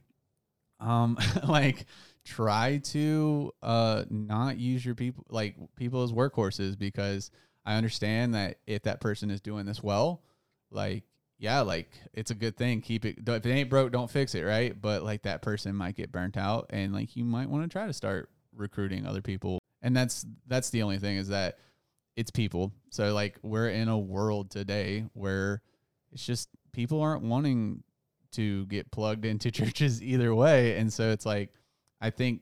um 0.82 1.18
like 1.48 1.86
try 2.26 2.78
to 2.84 3.52
uh 3.64 4.04
not 4.10 4.58
use 4.58 4.86
your 4.86 4.96
people 4.96 5.26
like 5.30 5.56
people 5.76 6.04
as 6.04 6.12
workhorses 6.12 6.78
because 6.78 7.32
i 7.66 7.76
understand 7.76 8.36
that 8.36 8.58
if 8.68 8.84
that 8.84 9.00
person 9.00 9.32
is 9.32 9.42
doing 9.42 9.66
this 9.66 9.82
well 9.82 10.22
like 10.70 11.04
yeah 11.42 11.62
like 11.62 11.90
it's 12.14 12.32
a 12.32 12.36
good 12.36 12.56
thing. 12.56 12.80
Keep 12.82 13.04
it 13.04 13.18
if 13.28 13.46
it 13.46 13.50
ain't 13.52 13.70
broke 13.70 13.92
don't 13.92 14.10
fix 14.10 14.36
it 14.36 14.44
right? 14.44 14.80
But 14.80 15.04
like 15.04 15.24
that 15.24 15.42
person 15.42 15.76
might 15.76 15.96
get 15.96 16.12
burnt 16.12 16.38
out 16.38 16.68
and 16.70 16.94
like 16.94 17.16
you 17.18 17.26
might 17.26 17.50
want 17.50 17.64
to 17.64 17.70
try 17.70 17.88
to 17.88 17.94
start 17.94 18.30
recruiting 18.56 19.06
other 19.06 19.22
people. 19.22 19.60
And 19.82 19.98
that's 19.98 20.26
that's 20.48 20.70
the 20.70 20.84
only 20.84 21.00
thing 21.00 21.18
is 21.18 21.28
that 21.30 21.58
it's 22.16 22.32
people. 22.32 22.72
So 22.92 23.14
like 23.14 23.40
we're 23.42 23.70
in 23.70 23.90
a 23.90 23.98
world 23.98 24.52
today 24.52 25.06
where 25.14 25.62
it's 26.12 26.26
just 26.26 26.50
people 26.72 27.02
aren't 27.02 27.24
wanting 27.24 27.84
to 28.34 28.66
get 28.68 28.92
plugged 28.92 29.26
into 29.26 29.52
churches 29.52 30.02
either 30.02 30.34
way. 30.34 30.78
And 30.78 30.92
so 30.92 31.12
it's 31.12 31.26
like, 31.26 31.54
I 32.00 32.10
think 32.10 32.42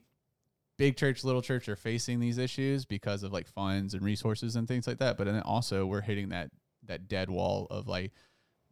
big 0.78 0.96
church, 0.96 1.24
little 1.24 1.42
church 1.42 1.68
are 1.68 1.76
facing 1.76 2.20
these 2.20 2.38
issues 2.38 2.84
because 2.84 3.22
of 3.22 3.32
like 3.32 3.46
funds 3.46 3.94
and 3.94 4.02
resources 4.02 4.56
and 4.56 4.66
things 4.66 4.86
like 4.86 4.98
that. 4.98 5.18
But 5.18 5.26
then 5.26 5.40
also 5.42 5.86
we're 5.86 6.00
hitting 6.00 6.30
that, 6.30 6.50
that 6.86 7.08
dead 7.08 7.28
wall 7.28 7.66
of 7.70 7.86
like 7.86 8.12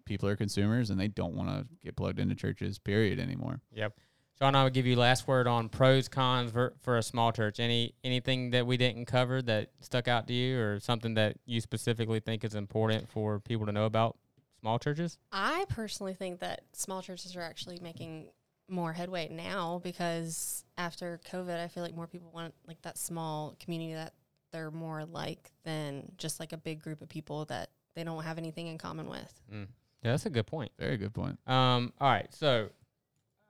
people 0.07 0.29
are 0.29 0.37
consumers 0.37 0.91
and 0.91 0.99
they 0.99 1.09
don't 1.09 1.35
want 1.35 1.51
to 1.51 1.67
get 1.83 1.97
plugged 1.97 2.19
into 2.19 2.35
churches 2.35 2.79
period 2.79 3.21
anymore. 3.21 3.61
Yep. 3.73 3.95
Sean, 4.39 4.55
I 4.55 4.63
would 4.63 4.73
give 4.73 4.87
you 4.87 4.95
last 4.95 5.27
word 5.27 5.49
on 5.49 5.69
pros 5.69 6.09
cons 6.09 6.53
for, 6.53 6.75
for 6.81 6.97
a 6.97 7.03
small 7.03 7.33
church. 7.33 7.59
Any 7.59 7.95
anything 8.05 8.51
that 8.51 8.67
we 8.67 8.77
didn't 8.77 9.07
cover 9.07 9.43
that 9.43 9.73
stuck 9.81 10.07
out 10.07 10.29
to 10.29 10.33
you, 10.33 10.61
or 10.61 10.79
something 10.79 11.15
that 11.15 11.39
you 11.45 11.61
specifically 11.61 12.21
think 12.21 12.45
is 12.45 12.55
important 12.55 13.09
for 13.09 13.41
people 13.41 13.67
to 13.67 13.73
know 13.73 13.85
about 13.85 14.17
small 14.61 14.79
churches? 14.79 15.19
I 15.33 15.65
personally 15.69 16.15
think 16.15 16.41
that 16.41 16.63
small 16.73 17.03
churches 17.03 17.37
are 17.37 17.43
actually 17.43 17.79
making 17.81 18.31
more 18.69 18.93
headway 18.93 19.29
now 19.31 19.81
because 19.83 20.65
after 20.77 21.21
COVID, 21.31 21.63
I 21.63 21.69
feel 21.69 21.83
like 21.83 21.95
more 21.95 22.07
people 22.07 22.31
want 22.33 22.55
like 22.67 22.81
that 22.83 22.99
small 22.99 23.57
community 23.61 23.95
that 23.95 24.15
they're 24.53 24.71
more 24.71 25.05
like 25.05 25.51
than 25.65 26.13
just 26.17 26.41
like 26.41 26.53
a 26.53 26.57
big 26.57 26.83
group 26.83 27.01
of 27.01 27.09
people 27.09 27.45
that 27.47 27.71
they 27.95 28.05
don't 28.05 28.23
have 28.23 28.39
anything 28.39 28.67
in 28.67 28.79
common 28.79 29.09
with. 29.09 29.33
Mm. 29.53 29.67
Yeah, 30.03 30.13
that's 30.13 30.27
a 30.27 30.31
good 30.31 30.47
point. 30.47 30.71
Very 30.79 30.97
good 30.97 31.13
point. 31.13 31.39
Um, 31.47 31.93
all 32.01 32.11
right, 32.11 32.33
so 32.33 32.69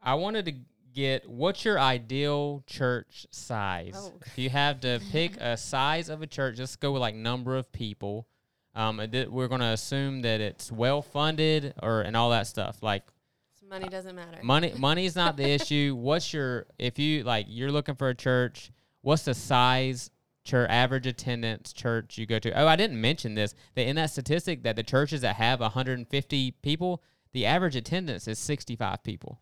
I 0.02 0.14
wanted 0.14 0.46
to 0.46 0.54
get 0.94 1.28
what's 1.28 1.64
your 1.64 1.78
ideal 1.78 2.62
church 2.66 3.26
size? 3.30 3.94
Oh. 3.96 4.14
If 4.24 4.38
you 4.38 4.50
have 4.50 4.80
to 4.80 5.00
pick 5.12 5.36
a 5.38 5.56
size 5.56 6.09
of 6.09 6.22
a 6.22 6.26
church, 6.26 6.56
just 6.56 6.80
go 6.80 6.92
with 6.92 7.02
like 7.02 7.14
number 7.14 7.56
of 7.56 7.70
people. 7.72 8.26
Um, 8.74 9.00
and 9.00 9.12
th- 9.12 9.28
we're 9.28 9.48
gonna 9.48 9.72
assume 9.72 10.22
that 10.22 10.40
it's 10.40 10.70
well 10.70 11.02
funded 11.02 11.74
or 11.82 12.02
and 12.02 12.16
all 12.16 12.30
that 12.30 12.46
stuff. 12.46 12.82
Like 12.82 13.02
So 13.60 13.66
money 13.66 13.88
doesn't 13.88 14.14
matter. 14.14 14.38
money, 14.42 14.72
money's 14.78 15.16
not 15.16 15.36
the 15.36 15.48
issue. 15.48 15.94
What's 15.96 16.32
your 16.32 16.66
if 16.78 16.98
you 16.98 17.24
like 17.24 17.46
you're 17.48 17.72
looking 17.72 17.94
for 17.96 18.08
a 18.08 18.14
church? 18.14 18.70
What's 19.02 19.24
the 19.24 19.34
size? 19.34 20.10
Church 20.44 20.70
average 20.70 21.06
attendance 21.06 21.74
church 21.74 22.16
you 22.16 22.24
go 22.24 22.38
to. 22.38 22.50
Oh, 22.58 22.66
I 22.66 22.76
didn't 22.76 22.98
mention 23.00 23.34
this. 23.34 23.54
That 23.74 23.86
in 23.86 23.96
that 23.96 24.10
statistic 24.10 24.62
that 24.62 24.76
the 24.76 24.82
churches 24.82 25.20
that 25.20 25.36
have 25.36 25.60
150 25.60 26.50
people, 26.62 27.02
the 27.32 27.44
average 27.44 27.76
attendance 27.76 28.26
is 28.26 28.38
65 28.38 29.02
people. 29.02 29.40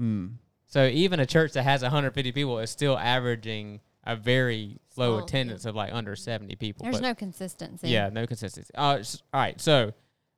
Mm. 0.00 0.36
So 0.66 0.86
even 0.86 1.20
a 1.20 1.26
church 1.26 1.52
that 1.52 1.64
has 1.64 1.82
150 1.82 2.32
people 2.32 2.58
is 2.58 2.70
still 2.70 2.96
averaging 2.96 3.80
a 4.06 4.16
very 4.16 4.78
low 4.96 5.08
Small, 5.10 5.18
yeah. 5.18 5.24
attendance 5.24 5.64
of 5.66 5.74
like 5.74 5.92
under 5.92 6.16
70 6.16 6.54
people. 6.56 6.84
There's 6.84 6.96
But- 6.96 7.02
no 7.02 7.14
consistency. 7.14 7.88
yeah, 7.88 8.08
no 8.08 8.26
consistency. 8.26 8.72
Uh, 8.74 8.96
s- 9.00 9.22
all 9.34 9.40
right. 9.40 9.60
So, 9.60 9.92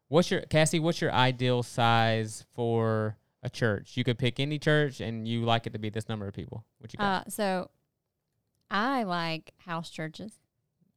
what's 0.09 0.31
your 0.31 0.41
Cassie? 0.43 0.81
What's 0.81 1.01
your 1.01 1.13
ideal 1.13 1.63
size 1.63 2.45
for 2.55 3.17
a 3.43 3.51
church? 3.51 3.97
You 3.97 4.05
could 4.05 4.19
pick 4.19 4.41
any 4.41 4.59
church, 4.59 5.01
and 5.01 5.29
you 5.29 5.43
like 5.45 5.67
it 5.67 5.73
to 5.75 5.79
be 5.79 5.91
this 5.91 6.09
number 6.09 6.27
of 6.27 6.35
people. 6.35 6.65
What 6.79 6.93
you 6.93 6.99
got? 6.99 7.27
Uh, 7.27 7.31
so 7.31 7.71
I 8.71 9.05
like 9.05 9.53
house 9.59 9.91
churches, 9.91 10.33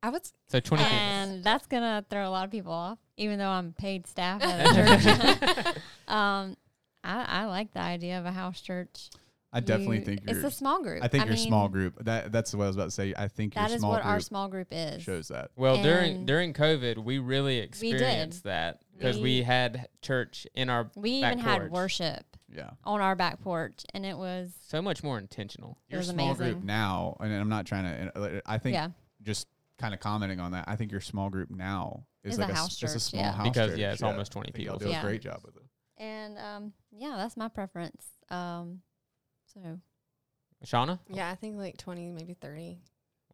I 0.04 0.10
would. 0.10 0.22
s- 0.22 0.34
so 0.48 0.60
20 0.60 0.84
people. 0.84 0.98
and 0.98 1.44
that's 1.44 1.68
gonna 1.68 2.06
throw 2.10 2.28
a 2.28 2.32
lot 2.32 2.46
of 2.46 2.52
people 2.52 2.72
off, 2.74 3.00
even 3.18 3.38
though 3.38 3.50
I'm 3.50 3.74
paid 3.74 4.08
staff 4.08 4.42
at 4.42 4.66
a 4.66 4.74
church. 5.66 5.76
um, 6.08 6.58
I, 7.04 7.24
I 7.28 7.46
like 7.46 7.74
the 7.74 7.80
idea 7.82 8.20
of 8.20 8.26
a 8.26 8.32
house 8.32 8.60
church. 8.62 9.10
I 9.54 9.60
definitely 9.60 10.00
you- 10.00 10.06
think 10.06 10.22
it's 10.28 10.34
you're. 10.40 10.46
a 10.48 10.52
small 10.52 10.82
group. 10.82 11.04
I 11.04 11.08
think 11.08 11.26
your 11.26 11.36
small 11.36 11.68
group. 11.68 12.04
That 12.06 12.32
that's 12.32 12.54
what 12.56 12.64
I 12.64 12.68
was 12.68 12.76
about 12.78 12.86
to 12.86 12.92
say. 12.92 13.14
I 13.18 13.28
think 13.28 13.56
your 13.56 13.64
That 13.66 13.72
is 13.74 13.80
small 13.80 13.92
what 13.92 14.02
group 14.04 14.12
our 14.12 14.20
small 14.22 14.48
group 14.48 14.68
is. 14.72 15.02
shows 15.04 15.28
that. 15.28 15.52
Well, 15.56 15.82
during 15.84 16.16
And- 16.18 16.28
during 16.28 16.54
COVID, 16.54 16.98
we 17.04 17.20
really 17.20 17.56
did. 17.56 17.66
experienced 17.66 18.44
that 18.46 18.82
because 18.98 19.18
we, 19.18 19.24
We- 19.24 19.42
had 19.44 19.90
church 20.02 20.48
in 20.56 20.70
our 20.70 20.90
We 20.96 21.22
back 21.22 21.34
even 21.34 21.44
had 21.44 21.70
worship 21.72 22.38
Yeah. 22.50 22.72
on 22.86 23.02
our 23.02 23.16
back 23.16 23.42
porch, 23.42 23.84
and 23.94 24.06
it 24.06 24.18
was 24.18 24.54
so 24.68 24.82
much 24.82 25.04
more 25.04 25.18
intentional. 25.18 25.78
It 25.90 25.94
Your 25.94 26.00
was 26.00 26.08
small 26.10 26.34
group 26.36 26.52
amazing. 26.52 26.66
now, 26.66 27.18
and 27.20 27.34
I'm 27.34 27.50
not 27.50 27.66
trying 27.66 27.84
to. 27.86 28.18
uh, 28.38 28.42
I 28.46 28.58
think 28.58 28.76
yeah. 28.76 28.90
just 29.22 29.48
kind 29.78 29.94
of 29.94 30.00
commenting 30.00 30.40
on 30.40 30.52
that. 30.54 30.66
I 30.68 30.76
think 30.78 30.92
your 30.92 31.02
small 31.02 31.30
group 31.30 31.50
now 31.50 32.06
is 32.24 32.34
Is 32.34 32.40
like 32.40 32.50
a 32.50 32.52
a, 32.52 32.54
s- 32.54 32.60
house 32.60 32.84
it's 32.84 32.96
a 32.96 33.00
small 33.00 33.22
yeah. 33.24 33.32
house 33.34 33.48
Because, 33.50 33.72
church. 33.72 33.80
yeah, 33.80 33.92
it's 33.94 34.04
almost 34.04 34.32
20 34.32 34.52
I 34.54 34.58
y'all 34.60 34.74
people. 34.76 34.80
Do 34.80 34.90
Yeah. 34.90 35.00
a 35.02 35.04
great 35.04 35.22
job 35.22 35.42
with 35.44 35.56
it. 35.58 35.64
And 35.98 36.38
um, 36.38 36.74
yeah, 36.92 37.16
that's 37.18 37.36
my 37.36 37.48
preference. 37.48 38.06
Um, 38.30 38.82
so 39.54 39.80
Shauna, 40.66 41.00
Yeah, 41.10 41.30
I 41.30 41.36
think 41.36 41.58
like 41.58 41.78
20, 41.78 42.12
maybe 42.12 42.34
30. 42.36 42.80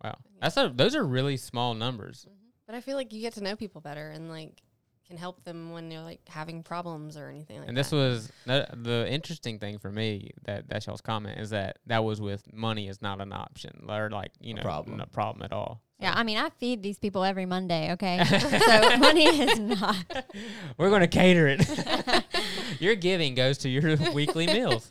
wow, 0.03 0.15
that's 0.41 0.55
a 0.57 0.71
those 0.73 0.95
are 0.95 1.05
really 1.05 1.37
small 1.37 1.73
numbers. 1.73 2.25
Mm-hmm. 2.27 2.37
But 2.65 2.75
I 2.75 2.81
feel 2.81 2.95
like 2.97 3.13
you 3.13 3.21
get 3.21 3.33
to 3.33 3.41
know 3.43 3.55
people 3.55 3.81
better 3.81 4.09
and 4.09 4.29
like 4.29 4.61
can 5.07 5.15
help 5.17 5.41
them 5.45 5.71
when 5.71 5.87
they're 5.87 6.01
like 6.01 6.19
having 6.27 6.63
problems 6.63 7.15
or 7.15 7.29
anything 7.29 7.57
like 7.59 7.65
that. 7.65 7.69
and 7.69 7.77
that. 7.77 7.81
this 7.83 7.91
was 7.93 8.29
no- 8.45 8.65
the 8.73 9.07
interesting 9.09 9.57
thing 9.57 9.77
for 9.77 9.89
me 9.89 10.31
that 10.45 10.67
that 10.69 10.85
y'all's 10.85 10.99
comment 10.99 11.39
is 11.39 11.49
that 11.51 11.79
that 11.85 12.03
was 12.03 12.19
with 12.19 12.43
money 12.53 12.89
is 12.89 13.01
not 13.01 13.21
an 13.21 13.31
option 13.31 13.85
or 13.87 14.09
like 14.09 14.31
you 14.41 14.53
A 14.53 14.57
know 14.57 14.63
problem. 14.63 14.97
no 14.97 15.05
problem 15.05 15.43
at 15.43 15.53
all. 15.53 15.81
yeah, 15.99 16.13
I 16.13 16.23
mean, 16.23 16.37
I 16.37 16.49
feed 16.49 16.83
these 16.83 16.99
people 16.99 17.23
every 17.23 17.45
Monday. 17.45 17.93
Okay, 17.93 18.21
so 18.25 18.97
money 18.97 19.25
is 19.25 19.59
not. 19.59 20.25
We're 20.77 20.89
gonna 20.89 21.07
cater 21.07 21.47
it. 21.47 22.23
your 22.81 22.95
giving 22.95 23.33
goes 23.33 23.57
to 23.59 23.69
your 23.69 23.95
weekly 24.13 24.45
meals. 24.47 24.89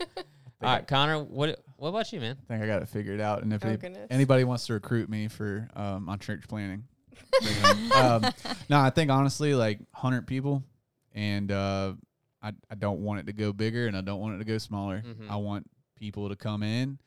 All 0.62 0.68
right, 0.74 0.86
Connor, 0.86 1.22
what 1.22 1.60
what 1.76 1.88
about 1.90 2.10
you, 2.12 2.20
man? 2.20 2.36
I 2.44 2.46
think 2.54 2.62
I 2.64 2.66
got 2.66 2.82
it 2.82 2.88
figured 2.88 3.20
out. 3.20 3.42
And 3.42 3.52
if 3.52 3.64
Oh, 3.64 3.68
any- 3.68 3.76
goodness. 3.76 4.06
anybody 4.10 4.44
wants 4.44 4.66
to 4.66 4.72
recruit 4.72 5.08
me 5.10 5.28
for 5.28 5.68
um, 5.76 6.08
on 6.08 6.18
church 6.18 6.44
planning, 6.48 6.84
bring 7.42 7.92
um, 7.92 8.22
no, 8.70 8.80
I 8.80 8.90
think 8.90 9.10
honestly, 9.10 9.54
like 9.54 9.78
hundred 9.92 10.26
people, 10.26 10.62
and 11.14 11.52
uh, 11.52 11.92
I 12.42 12.52
I 12.70 12.74
don't 12.74 13.00
want 13.00 13.20
it 13.20 13.26
to 13.26 13.32
go 13.34 13.52
bigger, 13.52 13.86
and 13.86 13.96
I 13.96 14.00
don't 14.00 14.20
want 14.20 14.36
it 14.36 14.38
to 14.38 14.44
go 14.44 14.56
smaller. 14.58 15.02
Mhm. 15.06 15.28
I 15.30 15.36
want 15.36 15.68
people 15.96 16.28
to 16.30 16.36
come 16.36 16.62
in, 16.62 16.98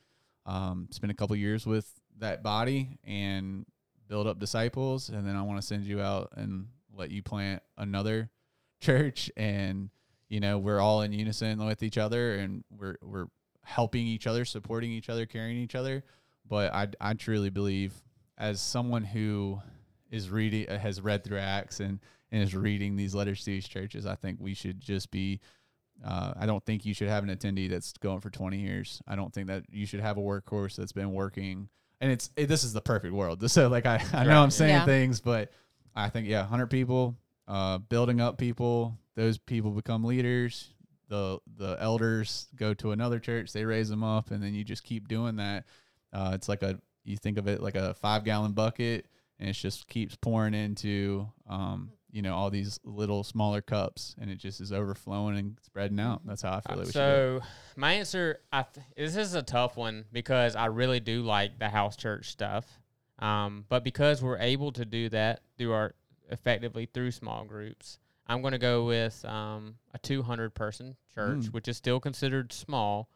um, 0.45 0.88
spend 0.91 1.10
a 1.12 1.16
couple 1.16 1.36
years 1.36 1.66
with 1.66 1.91
that 2.20 2.43
body, 2.43 3.00
and 3.04 3.66
build 4.08 4.28
up 4.28 4.39
disciples, 4.39 5.10
and 5.10 5.28
then 5.28 5.36
I 5.36 5.41
want 5.41 5.60
to 5.60 5.66
send 5.66 5.86
you 5.86 6.02
out 6.02 6.30
and 6.36 6.68
let 6.95 7.10
you 7.10 7.24
plant 7.24 7.64
another 7.78 8.30
church, 8.80 9.32
and 9.36 9.89
you 10.28 10.39
know 10.39 10.60
we're 10.60 10.80
all 10.80 11.02
in 11.02 11.14
unison 11.14 11.66
with 11.66 11.82
each 11.82 11.97
other, 11.97 12.36
and 12.36 12.64
we're 12.78 12.97
we're 13.02 13.26
helping 13.70 14.06
each 14.08 14.26
other, 14.28 14.44
supporting 14.46 14.92
each 14.92 15.10
other, 15.10 15.26
carrying 15.26 15.58
each 15.58 15.76
other. 15.76 16.04
But 16.48 16.74
I 16.74 16.88
I 17.00 17.14
truly 17.14 17.50
believe 17.50 17.94
as 18.38 18.60
someone 18.60 19.04
who 19.04 19.62
is 20.10 20.30
reading 20.30 20.68
uh, 20.68 20.80
has 20.80 21.00
read 21.02 21.24
through 21.24 21.38
Acts 21.40 21.80
and 21.80 22.00
and 22.32 22.44
is 22.44 22.56
reading 22.56 22.96
these 22.96 23.14
letters 23.16 23.40
to 23.40 23.46
these 23.52 23.68
churches, 23.68 24.06
I 24.06 24.16
think 24.16 24.38
we 24.40 24.54
should 24.54 24.80
just 24.82 25.12
be. 25.12 25.40
Uh, 26.04 26.32
I 26.40 26.46
don't 26.46 26.64
think 26.66 26.86
you 26.86 26.94
should 26.94 27.10
have 27.10 27.24
an 27.26 27.30
attendee 27.30 27.70
that's 27.70 27.92
going 27.98 28.22
for 28.22 28.30
20 28.30 28.58
years. 28.58 29.02
I 29.06 29.18
don't 29.18 29.34
think 29.34 29.48
that 29.48 29.66
you 29.70 29.86
should 29.86 30.00
have 30.00 30.18
a 30.18 30.22
workhorse 30.22 30.78
that's 30.78 30.94
been 30.94 31.12
working. 31.12 31.68
And 32.00 32.10
it's 32.10 32.30
it, 32.38 32.46
this 32.48 32.64
is 32.64 32.72
the 32.72 32.80
perfect 32.82 33.14
world. 33.14 33.44
So 33.52 33.68
like 33.68 33.86
I, 33.86 34.02
I 34.14 34.24
know 34.24 34.42
I'm 34.42 34.50
saying 34.52 34.76
Yeah. 34.76 34.86
things, 34.86 35.20
but 35.20 35.52
I 35.96 36.08
think 36.10 36.28
yeah, 36.28 36.40
100 36.42 36.68
people, 36.68 37.18
uh, 37.50 37.80
building 37.80 38.22
up 38.22 38.38
people. 38.38 38.98
Those 39.16 39.38
people 39.38 39.72
become 39.72 40.06
leaders. 40.06 40.70
The 41.10 41.39
the 41.57 41.78
elders 41.80 42.47
go 42.55 42.74
to 42.76 42.91
another 42.91 43.20
church. 43.20 43.51
They 43.51 43.66
raise 43.66 43.89
them 43.89 44.03
up, 44.03 44.32
and 44.32 44.41
then 44.41 44.53
you 44.53 44.64
just 44.64 44.84
keep 44.84 45.07
doing 45.07 45.36
that. 45.38 45.66
Uh, 46.14 46.32
it's 46.34 46.47
like 46.47 46.64
a 46.64 46.80
you 47.03 47.18
think 47.18 47.38
of 47.38 47.47
it 47.47 47.62
like 47.62 47.76
a 47.76 47.93
five 47.95 48.24
gallon 48.24 48.53
bucket, 48.53 49.07
and 49.39 49.49
it 49.49 49.53
just 49.53 49.88
keeps 49.88 50.16
pouring 50.16 50.53
into 50.53 51.28
um, 51.49 51.91
you 52.12 52.22
know 52.22 52.36
all 52.36 52.49
these 52.49 52.80
little 52.84 53.24
smaller 53.24 53.62
cups, 53.62 54.16
and 54.20 54.30
it 54.30 54.38
just 54.38 54.62
is 54.62 54.72
overflowing 54.72 55.38
and 55.38 55.57
spreading 55.62 55.99
out. 55.99 56.22
That's 56.26 56.41
how 56.41 56.53
I 56.53 56.62
feel 56.62 56.82
it. 56.82 56.88
so 56.88 57.41
my 57.76 57.93
answer, 57.93 58.39
I 58.51 58.64
th- 58.64 58.86
this 58.95 59.16
is 59.16 59.34
a 59.34 59.43
tough 59.43 59.78
one 59.78 60.05
because 60.12 60.55
I 60.55 60.68
really 60.68 60.99
do 60.99 61.24
like 61.24 61.60
the 61.60 61.70
house 61.70 61.95
church 61.95 62.30
stuff, 62.30 62.80
um, 63.20 63.66
but 63.70 63.84
because 63.84 64.22
we're 64.22 64.39
able 64.39 64.72
to 64.74 64.86
do 64.86 65.10
that 65.10 65.41
through 65.57 65.74
our 65.74 65.95
effectively 66.30 66.86
through 66.86 67.12
small 67.12 67.43
groups, 67.45 67.99
I'm 68.30 68.42
going 68.42 68.52
to 68.54 68.58
go 68.60 68.86
with 68.86 69.26
um, 69.26 69.76
a 69.94 69.98
200 69.98 70.54
person 70.54 70.96
church, 71.14 71.40
Mm. 71.48 71.54
which 71.54 71.68
is 71.68 71.76
still 71.78 72.00
considered 72.00 72.54
small, 72.54 73.10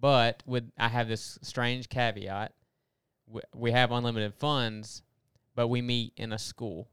but 0.00 0.42
with 0.46 0.70
I 0.78 0.88
have 0.88 1.08
this 1.08 1.38
strange 1.42 1.88
caveat: 1.88 2.52
we, 3.26 3.40
we 3.54 3.70
have 3.72 3.90
unlimited 3.92 4.32
funds, 4.34 5.02
but 5.56 5.68
we 5.68 5.82
meet 5.82 6.12
in 6.16 6.32
a 6.32 6.38
school 6.38 6.88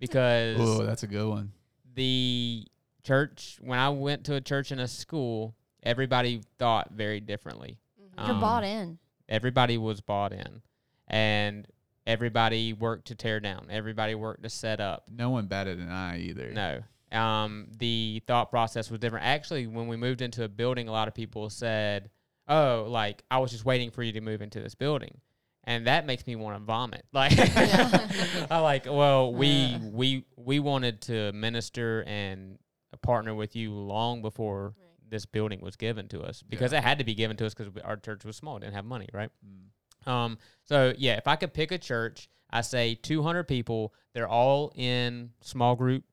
because 0.00 0.58
Oh, 0.60 0.84
that's 0.84 1.02
a 1.04 1.06
good 1.06 1.28
one. 1.28 1.52
the 1.94 2.66
church 3.02 3.58
when 3.60 3.78
I 3.78 3.88
went 3.90 4.24
to 4.24 4.34
a 4.34 4.40
church 4.40 4.72
in 4.72 4.78
a 4.80 4.88
school, 4.88 5.54
everybody 5.82 6.42
thought 6.58 6.90
very 6.92 7.20
differently. 7.20 7.78
Mhm. 8.00 8.26
You're 8.26 8.34
Um, 8.34 8.40
bought 8.40 8.64
in. 8.64 8.98
Everybody 9.28 9.78
was 9.78 10.00
bought 10.00 10.32
in, 10.32 10.62
and 11.06 11.66
everybody 12.06 12.72
worked 12.72 13.06
to 13.06 13.14
tear 13.14 13.40
down. 13.40 13.68
Everybody 13.70 14.14
worked 14.14 14.42
to 14.42 14.50
set 14.50 14.80
up. 14.80 15.04
No 15.08 15.30
one 15.30 15.46
batted 15.46 15.78
an 15.78 15.88
eye 15.90 16.18
either. 16.18 16.50
No, 16.52 16.82
um, 17.14 17.68
the 17.78 18.22
thought 18.26 18.50
process 18.50 18.90
was 18.90 19.00
different. 19.00 19.24
Actually, 19.24 19.66
when 19.66 19.86
we 19.88 19.96
moved 19.96 20.20
into 20.22 20.44
a 20.44 20.48
building, 20.48 20.88
a 20.88 20.92
lot 20.92 21.08
of 21.08 21.14
people 21.14 21.48
said, 21.50 22.10
"Oh, 22.48 22.86
like 22.88 23.22
I 23.30 23.38
was 23.38 23.50
just 23.50 23.64
waiting 23.64 23.90
for 23.90 24.02
you 24.02 24.12
to 24.12 24.20
move 24.20 24.42
into 24.42 24.60
this 24.60 24.74
building." 24.74 25.20
And 25.66 25.86
that 25.86 26.04
makes 26.04 26.26
me 26.26 26.36
want 26.36 26.56
to 26.58 26.64
vomit. 26.64 27.06
Like, 27.12 27.32
I 28.50 28.58
like. 28.60 28.86
Well, 28.86 29.32
we 29.32 29.78
we 29.82 30.24
we 30.36 30.58
wanted 30.60 31.00
to 31.02 31.32
minister 31.32 32.04
and 32.06 32.58
partner 33.02 33.34
with 33.34 33.56
you 33.56 33.72
long 33.72 34.22
before 34.22 34.74
Right. 34.76 35.10
this 35.10 35.26
building 35.26 35.60
was 35.60 35.76
given 35.76 36.08
to 36.08 36.22
us 36.22 36.42
because 36.42 36.72
it 36.72 36.82
had 36.82 36.98
to 36.98 37.04
be 37.04 37.14
given 37.14 37.36
to 37.38 37.46
us 37.46 37.54
because 37.54 37.72
our 37.84 37.96
church 37.96 38.24
was 38.24 38.36
small, 38.36 38.58
didn't 38.58 38.74
have 38.74 38.84
money, 38.84 39.08
right? 39.12 39.30
Mm. 39.44 40.10
Um, 40.10 40.38
so 40.64 40.92
yeah, 40.96 41.16
if 41.16 41.26
I 41.26 41.36
could 41.36 41.52
pick 41.52 41.72
a 41.72 41.78
church, 41.78 42.28
I 42.50 42.60
say 42.60 42.94
200 42.94 43.44
people. 43.44 43.94
They're 44.14 44.28
all 44.28 44.72
in 44.76 45.30
small 45.40 45.74
groups 45.76 46.06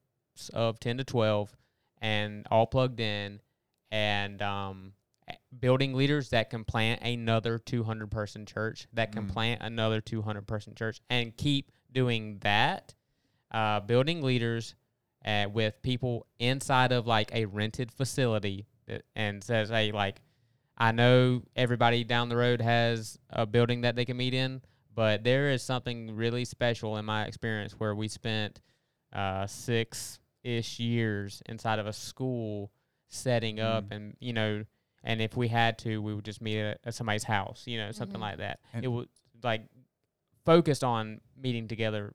of 0.54 0.80
10 0.80 0.98
to 0.98 1.04
12, 1.04 1.56
and 2.02 2.48
all 2.50 2.66
plugged 2.68 3.00
in, 3.00 3.42
and 3.92 4.42
um, 4.42 4.94
building 5.60 5.94
leaders 5.94 6.30
that 6.30 6.50
can 6.50 6.64
plant 6.64 7.02
another 7.02 7.60
200 7.60 8.10
person 8.10 8.46
church, 8.46 8.88
that 8.94 9.12
can 9.12 9.26
Mm. 9.26 9.34
plant 9.34 9.62
another 9.62 10.02
200 10.02 10.48
person 10.48 10.74
church, 10.76 11.00
and 11.10 11.36
keep 11.38 11.72
doing 11.92 12.38
that. 12.40 12.94
Uh, 13.52 13.82
building 13.82 14.22
leaders 14.22 14.76
uh, 15.26 15.46
with 15.52 15.82
people 15.82 16.26
inside 16.40 16.92
of 16.94 17.06
like 17.06 17.30
a 17.36 17.46
rented 17.46 17.92
facility 17.92 18.66
that, 18.88 19.04
and 19.16 19.44
says, 19.44 19.70
hey, 19.70 19.92
like 19.92 20.22
I 20.78 20.94
know 20.94 21.44
everybody 21.56 22.04
down 22.06 22.30
the 22.30 22.38
road 22.38 22.62
has 22.62 23.20
a 23.30 23.46
building 23.46 23.82
that 23.82 23.96
they 23.98 24.06
can 24.06 24.16
meet 24.18 24.34
in, 24.34 24.62
but 24.96 25.24
there 25.26 25.50
is 25.52 25.62
something 25.62 26.16
really 26.16 26.46
special 26.46 26.96
in 26.98 27.04
my 27.06 27.26
experience 27.26 27.74
where 27.74 27.94
we 27.94 28.08
spent 28.08 28.62
uh, 29.14 29.46
six 29.46 30.18
ish 30.44 30.80
years 30.80 31.42
inside 31.48 31.80
of 31.80 31.88
a 31.88 31.94
school 31.94 32.72
setting 33.10 33.60
up, 33.60 33.86
Mm. 33.90 33.96
and 33.96 34.18
you 34.20 34.34
know, 34.34 34.64
and 35.04 35.22
if 35.22 35.36
we 35.36 35.48
had 35.48 35.78
to, 35.80 36.02
we 36.02 36.14
would 36.14 36.26
just 36.26 36.42
meet 36.42 36.60
at, 36.60 36.80
at 36.84 36.94
somebody's 36.94 37.24
house, 37.24 37.64
you 37.68 37.78
know, 37.78 37.92
something 37.92 38.18
Mhm. 38.20 38.22
like 38.22 38.38
that. 38.38 38.60
And- 38.74 38.86
it 38.86 38.88
was 38.90 39.08
like 39.44 39.68
focused 40.46 40.84
on 40.84 41.22
meeting 41.36 41.68
together 41.68 42.14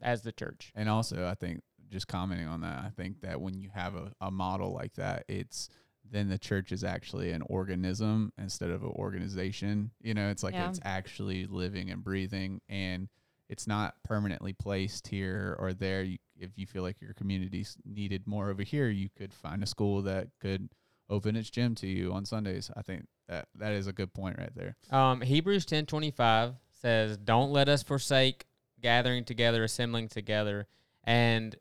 as 0.00 0.22
the 0.22 0.32
church. 0.32 0.72
And 0.74 0.88
also, 0.88 1.26
I 1.26 1.34
think 1.34 1.62
just 1.88 2.08
commenting 2.08 2.46
on 2.46 2.60
that, 2.62 2.84
I 2.84 2.90
think 2.90 3.20
that 3.22 3.40
when 3.40 3.54
you 3.60 3.70
have 3.70 3.94
a, 3.94 4.12
a 4.20 4.30
model 4.30 4.72
like 4.72 4.94
that, 4.94 5.24
it's 5.28 5.68
then 6.04 6.28
the 6.28 6.38
church 6.38 6.70
is 6.72 6.84
actually 6.84 7.30
an 7.30 7.42
organism 7.42 8.32
instead 8.36 8.70
of 8.70 8.82
an 8.82 8.90
organization. 8.90 9.90
You 10.02 10.12
know, 10.14 10.28
it's 10.30 10.42
like 10.42 10.54
Yeah. 10.54 10.68
it's 10.68 10.80
actually 10.84 11.46
living 11.46 11.90
and 11.90 12.04
breathing, 12.04 12.60
and 12.68 13.08
it's 13.48 13.66
not 13.66 13.94
permanently 14.02 14.52
placed 14.52 15.08
here 15.08 15.56
or 15.58 15.72
there. 15.72 16.02
You, 16.02 16.18
if 16.38 16.50
you 16.56 16.66
feel 16.66 16.82
like 16.82 17.00
your 17.00 17.14
community's 17.14 17.76
needed 17.84 18.26
more 18.26 18.50
over 18.50 18.62
here, 18.62 18.88
you 18.88 19.08
could 19.16 19.32
find 19.32 19.62
a 19.62 19.66
school 19.66 20.02
that 20.02 20.28
could 20.40 20.68
open 21.10 21.36
its 21.36 21.50
gym 21.50 21.74
to 21.76 21.86
you 21.86 22.12
on 22.12 22.24
Sundays. 22.24 22.70
I 22.76 22.82
think 22.82 23.06
that 23.28 23.48
that 23.56 23.72
is 23.72 23.86
a 23.86 23.92
good 23.92 24.12
point 24.14 24.38
right 24.38 24.54
there. 24.54 24.76
Um, 24.90 25.20
Hebrews 25.20 25.64
ten 25.66 25.86
twenty 25.86 26.10
five 26.10 26.54
says, 26.70 27.16
"Don't 27.16 27.52
let 27.52 27.68
us 27.68 27.82
forsake 27.82 28.46
gathering 28.80 29.24
together, 29.24 29.64
assembling 29.64 30.08
together," 30.08 30.66
and 31.04 31.56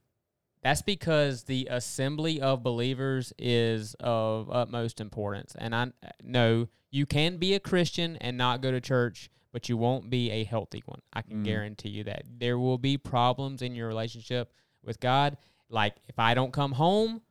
that's 0.62 0.82
because 0.82 1.44
the 1.44 1.68
assembly 1.70 2.40
of 2.40 2.64
believers 2.64 3.34
is 3.38 3.96
of 4.00 4.50
utmost 4.50 5.02
importance. 5.02 5.56
And 5.58 5.76
I 5.76 5.92
know 6.24 6.70
you 6.90 7.06
can 7.06 7.38
be 7.38 7.54
a 7.54 7.60
Christian 7.60 8.16
and 8.18 8.38
not 8.38 8.62
go 8.62 8.72
to 8.72 8.80
church, 8.80 9.30
but 9.52 9.68
you 9.68 9.76
won't 9.76 10.10
be 10.10 10.32
a 10.32 10.46
healthy 10.46 10.82
one. 10.86 11.02
I 11.12 11.22
can 11.22 11.42
Mm. 11.42 11.46
guarantee 11.46 11.90
you 11.90 12.04
that 12.06 12.24
there 12.40 12.58
will 12.58 12.78
be 12.78 12.98
problems 12.98 13.62
in 13.62 13.76
your 13.76 13.88
relationship 13.90 14.54
with 14.84 15.00
God. 15.00 15.38
Like 15.70 15.96
if 16.08 16.20
I 16.20 16.34
don't 16.34 16.54
come 16.54 16.74
home, 16.74 17.22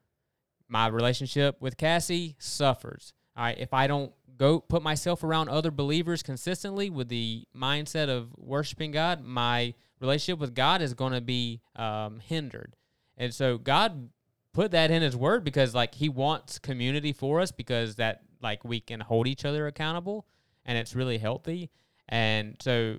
my 0.69 0.87
relationship 0.87 1.61
with 1.61 1.77
Cassie 1.77 2.37
suffers. 2.39 3.13
All 3.37 3.45
right, 3.45 3.59
if 3.59 3.73
I 3.73 3.87
don't 3.87 4.13
go 4.37 4.61
put 4.61 4.83
myself 4.83 5.23
around 5.23 5.49
other 5.49 5.71
believers 5.71 6.23
consistently 6.23 6.91
with 6.91 7.09
the 7.09 7.45
mindset 7.57 8.09
of 8.09 8.31
worshiping 8.37 8.91
God, 8.91 9.23
my 9.23 9.75
relationship 10.01 10.41
with 10.41 10.55
God 10.55 10.83
is 10.83 10.95
going 10.95 11.13
to 11.13 11.21
be 11.21 11.61
um, 11.77 12.21
hindered. 12.21 12.75
And 13.17 13.33
so 13.33 13.59
God 13.59 14.11
put 14.53 14.71
that 14.73 14.91
in 14.91 15.03
His 15.03 15.17
Word 15.17 15.45
because 15.45 15.75
like 15.75 15.95
He 15.95 16.09
wants 16.09 16.59
community 16.59 17.13
for 17.13 17.41
us 17.41 17.53
because 17.53 17.97
that 17.97 18.23
like 18.43 18.65
we 18.65 18.81
can 18.81 19.01
hold 19.01 19.27
each 19.27 19.45
other 19.45 19.67
accountable 19.67 20.27
and 20.65 20.77
it's 20.77 20.95
really 20.95 21.19
healthy. 21.19 21.71
And 22.09 22.57
so 22.61 22.99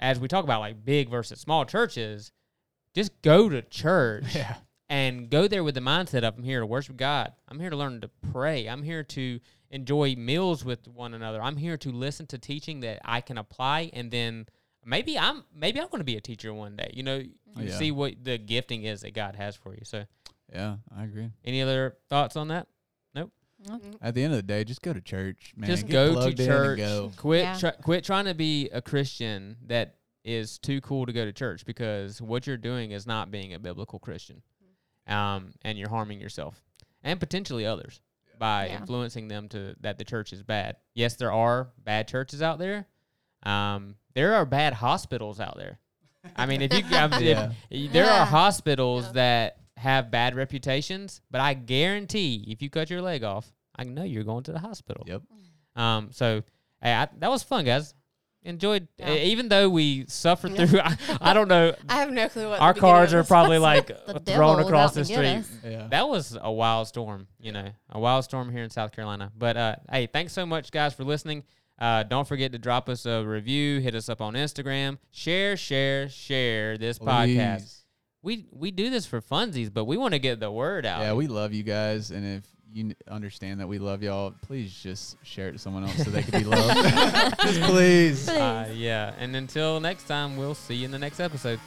as 0.00 0.18
we 0.18 0.28
talk 0.28 0.44
about 0.44 0.60
like 0.60 0.84
big 0.84 1.10
versus 1.10 1.40
small 1.40 1.64
churches, 1.64 2.32
just 2.96 3.12
go 3.22 3.48
to 3.48 3.62
church 3.62 4.24
Yeah. 4.34 4.56
and 4.88 5.30
go 5.30 5.46
there 5.46 5.62
with 5.62 5.74
the 5.76 5.80
mindset 5.80 6.24
of 6.24 6.36
I'm 6.36 6.42
here 6.42 6.60
to 6.60 6.66
worship 6.66 6.96
God. 6.96 7.32
I'm 7.48 7.60
here 7.60 7.70
to 7.70 7.76
learn 7.76 8.00
to 8.00 8.10
pray. 8.32 8.66
I'm 8.68 8.82
here 8.82 9.02
to 9.04 9.38
enjoy 9.70 10.14
meals 10.16 10.64
with 10.64 10.88
one 10.88 11.14
another. 11.14 11.40
I'm 11.42 11.56
here 11.56 11.76
to 11.78 11.92
listen 11.92 12.26
to 12.28 12.38
teaching 12.38 12.80
that 12.80 13.00
I 13.04 13.20
can 13.20 13.36
apply 13.38 13.90
and 13.92 14.10
then 14.10 14.46
maybe 14.84 15.18
I'm 15.18 15.44
maybe 15.54 15.80
I'm 15.80 15.88
going 15.88 16.00
to 16.00 16.04
be 16.04 16.16
a 16.16 16.20
teacher 16.20 16.52
one 16.54 16.76
day. 16.76 16.90
You 16.94 17.02
know, 17.02 17.16
you 17.16 17.30
Yeah. 17.68 17.78
see 17.78 17.90
what 17.92 18.14
the 18.24 18.38
gifting 18.38 18.84
is 18.84 19.00
that 19.02 19.14
God 19.14 19.34
has 19.36 19.56
for 19.56 19.72
you. 19.74 19.80
So, 19.84 20.04
Yeah, 20.52 20.76
I 20.96 21.04
agree. 21.04 21.30
any 21.44 21.60
other 21.62 21.96
thoughts 22.08 22.36
on 22.36 22.48
that? 22.48 22.66
Nope. 23.14 23.32
At 24.00 24.14
the 24.14 24.22
end 24.22 24.32
of 24.34 24.36
the 24.38 24.42
day, 24.44 24.62
just 24.64 24.82
go 24.82 24.92
to 24.92 25.00
church, 25.00 25.52
man. 25.56 25.68
Just 25.68 25.86
Get 25.86 25.92
go 25.92 26.06
to 26.08 26.12
plugged 26.14 26.40
in 26.40 26.48
and 26.50 26.54
church. 26.56 26.78
go. 26.78 27.12
Quit 27.16 27.42
Yeah. 27.44 27.58
try, 27.58 27.70
quit 27.72 28.04
trying 28.04 28.26
to 28.26 28.34
be 28.34 28.68
a 28.70 28.80
Christian 28.80 29.56
that 29.66 29.96
is 30.26 30.58
too 30.58 30.80
cool 30.82 31.06
to 31.06 31.12
go 31.12 31.24
to 31.24 31.32
church 31.32 31.64
because 31.64 32.20
what 32.20 32.46
you're 32.46 32.56
doing 32.58 32.90
is 32.90 33.06
not 33.06 33.30
being 33.30 33.54
a 33.54 33.58
biblical 33.58 33.98
Christian. 33.98 34.42
Um, 35.06 35.52
and 35.62 35.78
you're 35.78 35.88
harming 35.88 36.20
yourself 36.20 36.60
and 37.04 37.20
potentially 37.20 37.64
others 37.64 38.00
by 38.38 38.66
Yeah. 38.66 38.80
influencing 38.80 39.28
them 39.28 39.48
to 39.50 39.76
that 39.80 39.98
the 39.98 40.04
church 40.04 40.32
is 40.32 40.42
bad. 40.42 40.76
Yes, 40.94 41.14
there 41.14 41.30
are 41.32 41.68
bad 41.84 42.08
churches 42.08 42.42
out 42.42 42.58
there. 42.58 42.86
Um, 43.44 43.94
there 44.14 44.34
are 44.34 44.44
bad 44.44 44.72
hospitals 44.74 45.38
out 45.38 45.56
there. 45.56 45.78
I 46.34 46.46
mean, 46.46 46.60
if 46.60 46.72
you 46.74 46.82
I 46.90 47.06
mean, 47.06 47.22
Yeah. 47.24 47.52
if, 47.70 47.92
there 47.92 48.10
are 48.10 48.26
hospitals 48.26 49.06
Yeah. 49.06 49.12
that 49.12 49.60
have 49.76 50.10
bad 50.10 50.34
reputations, 50.34 51.20
but 51.30 51.40
I 51.40 51.54
guarantee 51.54 52.44
if 52.48 52.60
you 52.62 52.68
cut 52.68 52.90
your 52.90 53.00
leg 53.00 53.22
off, 53.22 53.52
I 53.76 53.84
know 53.84 54.02
you're 54.02 54.24
going 54.24 54.42
to 54.44 54.52
the 54.52 54.58
hospital. 54.58 55.04
Yep. 55.06 55.22
Um, 55.76 56.08
so 56.12 56.42
hey, 56.82 56.92
I, 56.94 57.06
that 57.18 57.30
was 57.30 57.44
fun, 57.44 57.64
guys. 57.64 57.94
Enjoyed, 58.46 58.88
Yeah. 58.98 59.12
e- 59.12 59.24
even 59.32 59.48
though 59.48 59.68
we 59.68 60.06
suffered 60.06 60.52
Yeah. 60.52 60.66
through. 60.66 60.80
I, 60.80 60.96
I 61.20 61.32
don't 61.34 61.48
know. 61.48 61.74
I 61.88 61.96
have 61.96 62.10
no 62.10 62.28
clue 62.28 62.48
what 62.48 62.60
Our 62.60 62.72
the 62.74 62.80
cars 62.80 63.12
are 63.12 63.24
probably 63.24 63.58
like 63.72 63.90
thrown 64.24 64.60
across 64.60 64.94
the 64.94 65.04
street. 65.04 65.42
Yeah. 65.64 65.88
That 65.90 66.08
was 66.08 66.36
a 66.40 66.50
wild 66.52 66.88
storm, 66.88 67.26
you 67.40 67.52
know, 67.52 67.68
a 67.90 67.98
wild 67.98 68.24
storm 68.24 68.50
here 68.52 68.62
in 68.62 68.70
South 68.70 68.92
Carolina. 68.92 69.32
But 69.36 69.56
uh, 69.56 69.76
hey, 69.90 70.06
thanks 70.06 70.32
so 70.32 70.46
much, 70.46 70.70
guys, 70.70 70.94
for 70.94 71.04
listening. 71.04 71.42
Uh, 71.78 72.04
don't 72.04 72.26
forget 72.26 72.52
to 72.52 72.58
drop 72.58 72.88
us 72.88 73.04
a 73.04 73.22
review, 73.22 73.80
hit 73.80 73.94
us 73.94 74.08
up 74.08 74.22
on 74.22 74.32
Instagram, 74.32 74.96
share, 75.10 75.56
share, 75.58 76.08
share 76.08 76.78
this 76.78 76.98
podcast. 76.98 77.82
We 78.22 78.46
we 78.50 78.70
do 78.70 78.88
this 78.90 79.04
for 79.06 79.20
funsies, 79.20 79.72
but 79.72 79.84
we 79.84 79.96
want 79.96 80.14
to 80.14 80.18
get 80.18 80.40
the 80.40 80.50
word 80.50 80.86
out. 80.86 81.02
Yeah, 81.02 81.12
we 81.12 81.26
love 81.26 81.52
you 81.52 81.62
guys, 81.62 82.10
and 82.10 82.24
if 82.24 82.44
you 82.76 82.94
understand 83.08 83.60
that 83.60 83.66
we 83.66 83.78
love 83.78 84.02
y'all, 84.02 84.34
please 84.42 84.72
just 84.82 85.16
share 85.24 85.48
it 85.48 85.52
to 85.52 85.58
someone 85.58 85.84
else 85.84 85.96
so 85.96 86.10
they 86.10 86.22
can 86.22 86.42
be 86.42 86.44
loved. 86.44 86.76
just 87.42 87.60
please. 87.62 88.28
Uh, 88.28 88.70
yeah, 88.74 89.14
and 89.18 89.34
until 89.34 89.80
next 89.80 90.04
time, 90.04 90.36
we'll 90.36 90.54
see 90.54 90.74
you 90.74 90.84
in 90.84 90.90
the 90.90 90.98
next 90.98 91.18
episode. 91.18 91.58